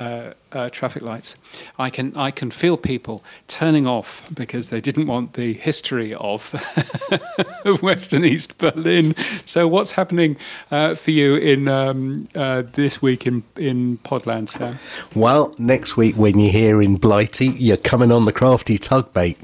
uh, 0.00 0.32
uh, 0.50 0.68
traffic 0.70 1.02
lights. 1.02 1.36
I 1.78 1.90
can 1.90 2.16
I 2.16 2.30
can 2.30 2.50
feel 2.50 2.76
people 2.76 3.22
turning 3.46 3.86
off 3.86 4.28
because 4.34 4.70
they 4.70 4.80
didn't 4.80 5.06
want 5.06 5.34
the 5.34 5.52
history 5.52 6.14
of 6.14 6.52
Western 7.82 8.24
East 8.24 8.58
Berlin. 8.58 9.14
So 9.44 9.68
what's 9.68 9.92
happening 9.92 10.36
uh, 10.70 10.94
for 10.94 11.10
you 11.10 11.36
in 11.36 11.68
um, 11.68 12.28
uh, 12.34 12.62
this 12.62 13.00
week 13.00 13.26
in 13.26 13.44
in 13.56 13.98
Podland, 13.98 14.48
Sam? 14.48 14.78
Well, 15.14 15.54
next 15.58 15.96
week 15.96 16.16
when 16.16 16.38
you're 16.38 16.52
here 16.52 16.82
in 16.82 16.96
Blighty, 16.96 17.48
you're 17.48 17.76
coming 17.76 18.10
on 18.10 18.24
the 18.24 18.32
Crafty 18.32 18.78
Tugboat. 18.78 19.36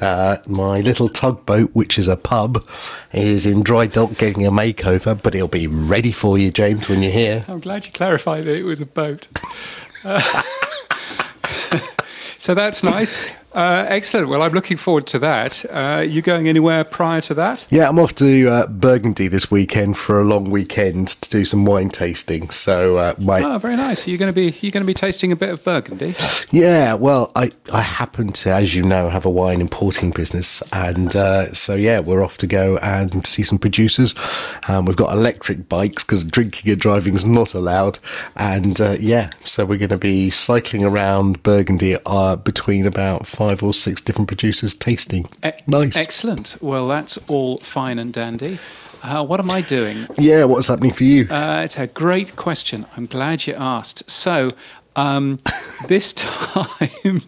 Uh, 0.00 0.36
my 0.46 0.80
little 0.80 1.08
tugboat, 1.08 1.70
which 1.74 1.98
is 1.98 2.08
a 2.08 2.16
pub, 2.16 2.64
is 3.12 3.44
in 3.44 3.62
dry 3.62 3.86
dock 3.86 4.16
getting 4.16 4.46
a 4.46 4.50
makeover, 4.50 5.20
but 5.22 5.34
it'll 5.34 5.48
be 5.48 5.66
ready 5.66 6.12
for 6.12 6.38
you, 6.38 6.50
James, 6.50 6.88
when 6.88 7.02
you're 7.02 7.12
here. 7.12 7.44
I'm 7.48 7.60
glad 7.60 7.86
you 7.86 7.92
clarified 7.92 8.44
that 8.44 8.56
it 8.56 8.64
was 8.64 8.80
a 8.80 8.86
boat. 8.86 9.28
so 12.38 12.54
that's 12.54 12.84
nice. 12.84 13.32
Uh, 13.58 13.84
excellent. 13.88 14.28
Well, 14.28 14.40
I'm 14.40 14.52
looking 14.52 14.76
forward 14.76 15.08
to 15.08 15.18
that. 15.18 15.64
Uh, 15.68 16.04
you 16.08 16.22
going 16.22 16.46
anywhere 16.46 16.84
prior 16.84 17.20
to 17.22 17.34
that? 17.34 17.66
Yeah, 17.70 17.88
I'm 17.88 17.98
off 17.98 18.14
to 18.14 18.46
uh, 18.46 18.66
Burgundy 18.68 19.26
this 19.26 19.50
weekend 19.50 19.96
for 19.96 20.20
a 20.20 20.22
long 20.22 20.48
weekend 20.48 21.08
to 21.08 21.28
do 21.28 21.44
some 21.44 21.64
wine 21.64 21.88
tasting. 21.88 22.50
So, 22.50 22.98
uh, 22.98 23.14
my 23.18 23.42
oh, 23.42 23.58
very 23.58 23.74
nice. 23.74 24.06
You're 24.06 24.16
going 24.16 24.32
to 24.32 24.32
be 24.32 24.56
you're 24.60 24.70
going 24.70 24.84
to 24.84 24.86
be 24.86 24.94
tasting 24.94 25.32
a 25.32 25.36
bit 25.36 25.50
of 25.50 25.64
Burgundy. 25.64 26.14
Yeah. 26.52 26.94
Well, 26.94 27.32
I 27.34 27.50
I 27.74 27.80
happen 27.80 28.28
to, 28.28 28.54
as 28.54 28.76
you 28.76 28.84
know, 28.84 29.08
have 29.08 29.26
a 29.26 29.30
wine 29.30 29.60
importing 29.60 30.12
business, 30.12 30.62
and 30.72 31.16
uh, 31.16 31.52
so 31.52 31.74
yeah, 31.74 31.98
we're 31.98 32.22
off 32.22 32.38
to 32.38 32.46
go 32.46 32.78
and 32.78 33.26
see 33.26 33.42
some 33.42 33.58
producers. 33.58 34.14
Um, 34.68 34.84
we've 34.84 34.94
got 34.94 35.12
electric 35.12 35.68
bikes 35.68 36.04
because 36.04 36.22
drinking 36.22 36.70
and 36.70 36.80
driving 36.80 37.14
is 37.14 37.26
not 37.26 37.54
allowed, 37.54 37.98
and 38.36 38.80
uh, 38.80 38.94
yeah, 39.00 39.30
so 39.42 39.64
we're 39.64 39.78
going 39.78 39.88
to 39.88 39.98
be 39.98 40.30
cycling 40.30 40.84
around 40.84 41.42
Burgundy 41.42 41.96
between 42.44 42.86
about 42.86 43.26
five 43.26 43.47
or 43.62 43.72
six 43.72 44.00
different 44.00 44.28
producers 44.28 44.74
tasting. 44.74 45.28
E- 45.44 45.50
nice. 45.66 45.96
Excellent. 45.96 46.56
Well, 46.60 46.88
that's 46.88 47.18
all 47.28 47.58
fine 47.58 47.98
and 47.98 48.12
dandy. 48.12 48.58
Uh, 49.02 49.24
what 49.24 49.40
am 49.40 49.50
I 49.50 49.60
doing? 49.60 50.06
Yeah, 50.18 50.44
what's 50.44 50.68
happening 50.68 50.90
for 50.90 51.04
you? 51.04 51.28
Uh, 51.28 51.62
it's 51.64 51.78
a 51.78 51.86
great 51.86 52.36
question. 52.36 52.86
I'm 52.96 53.06
glad 53.06 53.46
you 53.46 53.54
asked. 53.54 54.10
So, 54.10 54.52
um, 54.96 55.38
this 55.88 56.12
time, 56.12 57.22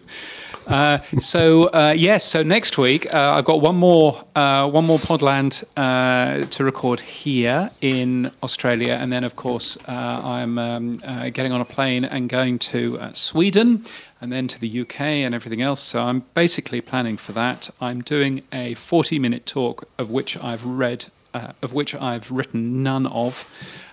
Uh, 0.67 0.99
so 1.19 1.65
uh, 1.69 1.93
yes, 1.95 2.23
so 2.23 2.43
next 2.43 2.77
week 2.77 3.13
uh, 3.13 3.33
I've 3.35 3.45
got 3.45 3.61
one 3.61 3.75
more 3.75 4.23
uh, 4.35 4.69
one 4.69 4.85
more 4.85 4.99
Podland 4.99 5.63
uh, 5.75 6.45
to 6.45 6.63
record 6.63 7.01
here 7.01 7.71
in 7.81 8.31
Australia, 8.43 8.93
and 8.93 9.11
then 9.11 9.23
of 9.23 9.35
course 9.35 9.77
I'm 9.87 10.57
um, 10.57 10.93
getting 11.33 11.51
on 11.51 11.61
a 11.61 11.65
plane 11.65 12.05
and 12.05 12.29
going 12.29 12.59
to 12.59 12.99
Sweden, 13.13 13.85
and 14.19 14.31
then 14.31 14.47
to 14.47 14.59
the 14.59 14.81
UK 14.81 15.01
and 15.01 15.33
everything 15.33 15.61
else. 15.61 15.81
So 15.81 16.03
I'm 16.03 16.23
basically 16.33 16.81
planning 16.81 17.17
for 17.17 17.31
that. 17.33 17.69
I'm 17.81 18.01
doing 18.01 18.43
a 18.53 18.75
40 18.75 19.19
minute 19.19 19.45
talk 19.45 19.87
of 19.97 20.11
which 20.11 20.37
I've 20.37 20.65
read, 20.65 21.05
of 21.33 21.73
which 21.73 21.95
I've 21.95 22.31
written 22.31 22.83
none 22.83 23.07
of. 23.07 23.49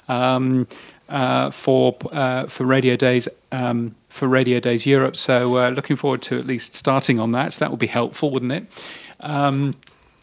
Um, 0.09 0.67
for 1.51 1.97
uh, 2.13 2.47
for 2.47 2.65
Radio 2.65 2.97
Days 2.97 3.29
um, 3.53 3.95
for 4.09 4.29
Radio 4.29 4.61
Days 4.61 4.87
Europe. 4.87 5.17
So 5.17 5.57
uh, 5.59 5.71
looking 5.71 5.97
forward 5.97 6.23
to 6.23 6.39
at 6.39 6.47
least 6.47 6.75
starting 6.75 7.21
on 7.21 7.33
that. 7.33 7.53
So 7.55 7.61
that 7.61 7.71
would 7.71 7.81
be 7.81 7.87
helpful, 7.87 8.31
wouldn't 8.31 8.53
it? 8.53 8.67
Um, 9.21 9.75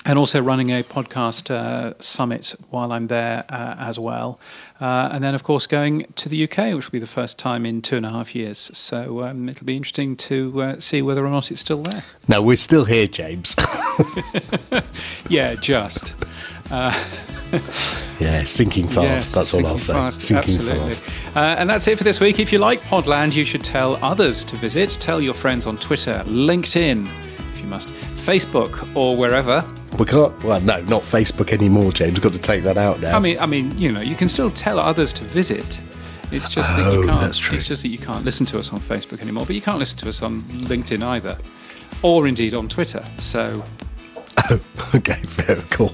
and 0.08 0.20
also 0.20 0.40
running 0.40 0.70
a 0.70 0.84
podcast 0.84 1.50
uh, 1.50 1.96
summit 2.00 2.54
while 2.70 2.92
I'm 2.92 3.08
there 3.08 3.44
uh, 3.50 3.76
as 3.80 3.98
well. 3.98 4.40
Uh, 4.80 5.10
and 5.12 5.24
then, 5.24 5.34
of 5.34 5.42
course, 5.42 5.66
going 5.66 6.06
to 6.18 6.30
the 6.30 6.44
UK, 6.44 6.76
which 6.76 6.86
will 6.86 6.92
be 6.92 7.00
the 7.00 7.08
first 7.08 7.40
time 7.40 7.66
in 7.66 7.82
two 7.82 7.98
and 7.98 8.06
a 8.06 8.12
half 8.12 8.36
years. 8.36 8.70
So 8.78 9.24
um, 9.24 9.50
it'll 9.50 9.66
be 9.66 9.76
interesting 9.76 10.16
to 10.18 10.62
uh, 10.62 10.80
see 10.80 11.02
whether 11.02 11.26
or 11.26 11.32
not 11.32 11.50
it's 11.50 11.62
still 11.62 11.82
there. 11.82 12.04
No, 12.28 12.40
we're 12.42 12.56
still 12.56 12.86
here, 12.86 13.08
James. 13.08 13.56
Yeah, 15.30 15.56
just. 15.56 16.14
Uh, 16.72 16.92
yeah, 18.20 18.44
sinking 18.44 18.88
fast. 18.88 19.04
Yes, 19.04 19.34
that's 19.36 19.54
all 19.54 19.66
I'll 19.68 19.78
say. 19.78 19.94
fast, 19.94 20.22
Sinking 20.22 20.56
absolutely. 20.56 20.94
fast. 20.96 21.36
Uh, 21.36 21.56
and 21.60 21.70
that's 21.70 21.88
it 21.88 21.98
for 21.98 22.04
this 22.04 22.20
week. 22.20 22.40
If 22.40 22.52
you 22.52 22.60
like 22.60 22.82
Podland, 22.82 23.36
you 23.36 23.46
should 23.46 23.64
tell 23.64 23.96
others 24.04 24.44
to 24.46 24.56
visit. 24.56 24.90
Tell 25.00 25.22
your 25.22 25.34
friends 25.34 25.66
on 25.68 25.78
Twitter, 25.78 26.24
LinkedIn, 26.26 27.08
if 27.54 27.60
you 27.60 27.66
must, 27.68 27.90
Facebook, 27.90 28.94
or 28.96 29.16
wherever. 29.16 29.64
We 30.00 30.06
can't. 30.06 30.44
Well, 30.44 30.60
no, 30.62 30.82
not 30.82 31.04
Facebook 31.04 31.54
anymore, 31.54 31.92
James. 31.92 32.14
We've 32.14 32.22
got 32.24 32.34
to 32.34 32.40
take 32.40 32.64
that 32.64 32.78
out 32.78 33.00
now. 33.00 33.16
I 33.16 33.20
mean, 33.20 33.40
I 33.40 33.46
mean, 33.46 33.78
you 33.78 33.92
know, 33.92 34.02
you 34.02 34.16
can 34.16 34.28
still 34.28 34.50
tell 34.52 34.80
others 34.80 35.14
to 35.14 35.24
visit. 35.24 35.82
It's 36.32 36.50
just 36.50 36.76
that 36.76 36.88
Oh, 36.88 37.02
you 37.02 37.08
can't. 37.08 37.22
that's 37.22 37.38
true. 37.38 37.56
It's 37.58 37.68
just 37.68 37.84
that 37.84 37.90
you 37.90 38.00
can't 38.00 38.26
listen 38.26 38.46
to 38.48 38.58
us 38.58 38.74
on 38.74 38.80
Facebook 38.80 39.22
anymore. 39.22 39.46
But 39.46 39.56
you 39.56 39.62
can't 39.62 39.78
listen 39.78 40.00
to 40.00 40.10
us 40.10 40.24
on 40.24 40.42
LinkedIn 40.42 41.04
either, 41.04 41.38
or 42.02 42.28
indeed 42.28 42.56
on 42.56 42.68
Twitter. 42.68 43.06
So 43.20 43.64
okay, 44.96 45.20
very 45.24 45.62
cool. 45.70 45.94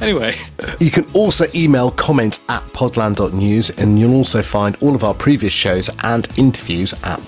Anyway, 0.00 0.34
You 0.78 0.90
can 0.90 1.06
also 1.14 1.46
email 1.54 1.90
comments 1.90 2.40
at 2.48 2.62
podland.news, 2.74 3.70
and 3.70 3.98
you'll 3.98 4.14
also 4.14 4.42
find 4.42 4.76
all 4.80 4.94
of 4.94 5.04
our 5.04 5.14
previous 5.14 5.52
shows 5.52 5.88
and 6.02 6.28
interviews 6.36 6.92
at 7.04 7.18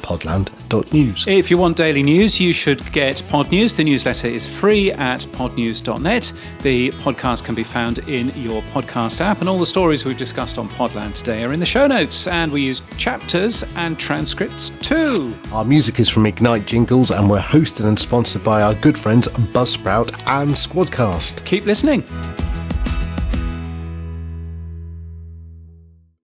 podland.news. 0.69 1.27
if 1.27 1.51
you 1.51 1.59
want 1.59 1.77
daily 1.77 2.03
news, 2.03 2.41
you 2.41 2.53
should 2.53 2.91
get 2.93 3.23
Pod 3.29 3.51
News. 3.51 3.75
The 3.75 3.85
newsletter 3.85 4.29
is 4.29 4.47
free 4.47 4.93
at 4.93 5.21
podnews.net. 5.33 6.33
The 6.63 6.91
podcast 6.93 7.45
can 7.45 7.55
be 7.55 7.65
found 7.65 7.99
in 8.09 8.29
your 8.35 8.63
podcast 8.63 9.21
app, 9.21 9.41
and 9.41 9.49
all 9.49 9.59
the 9.59 9.67
stories 9.67 10.05
we've 10.05 10.17
discussed 10.17 10.59
on 10.59 10.69
Podland 10.69 11.15
today 11.15 11.45
are 11.45 11.53
in 11.53 11.61
the 11.61 11.67
show 11.67 11.87
notes. 11.87 12.27
And 12.27 12.53
we 12.53 12.63
use 12.63 12.83
chapters 12.97 13.65
and 13.77 13.99
transcripts 13.99 14.71
too. 14.81 15.35
Our 15.53 15.65
music 15.65 15.99
is 16.01 16.09
from 16.09 16.27
Ignite 16.27 16.67
Jingles, 16.67 17.11
and 17.11 17.29
we're 17.29 17.39
hosted 17.41 17.87
and 17.87 17.99
sponsored 17.99 18.43
by 18.43 18.63
our 18.63 18.75
good 18.75 18.99
friends 18.99 19.29
Buzzsprout 19.29 20.13
and 20.27 20.51
Squadcast. 20.51 21.45
Keep 21.45 21.67
listening. 21.67 22.05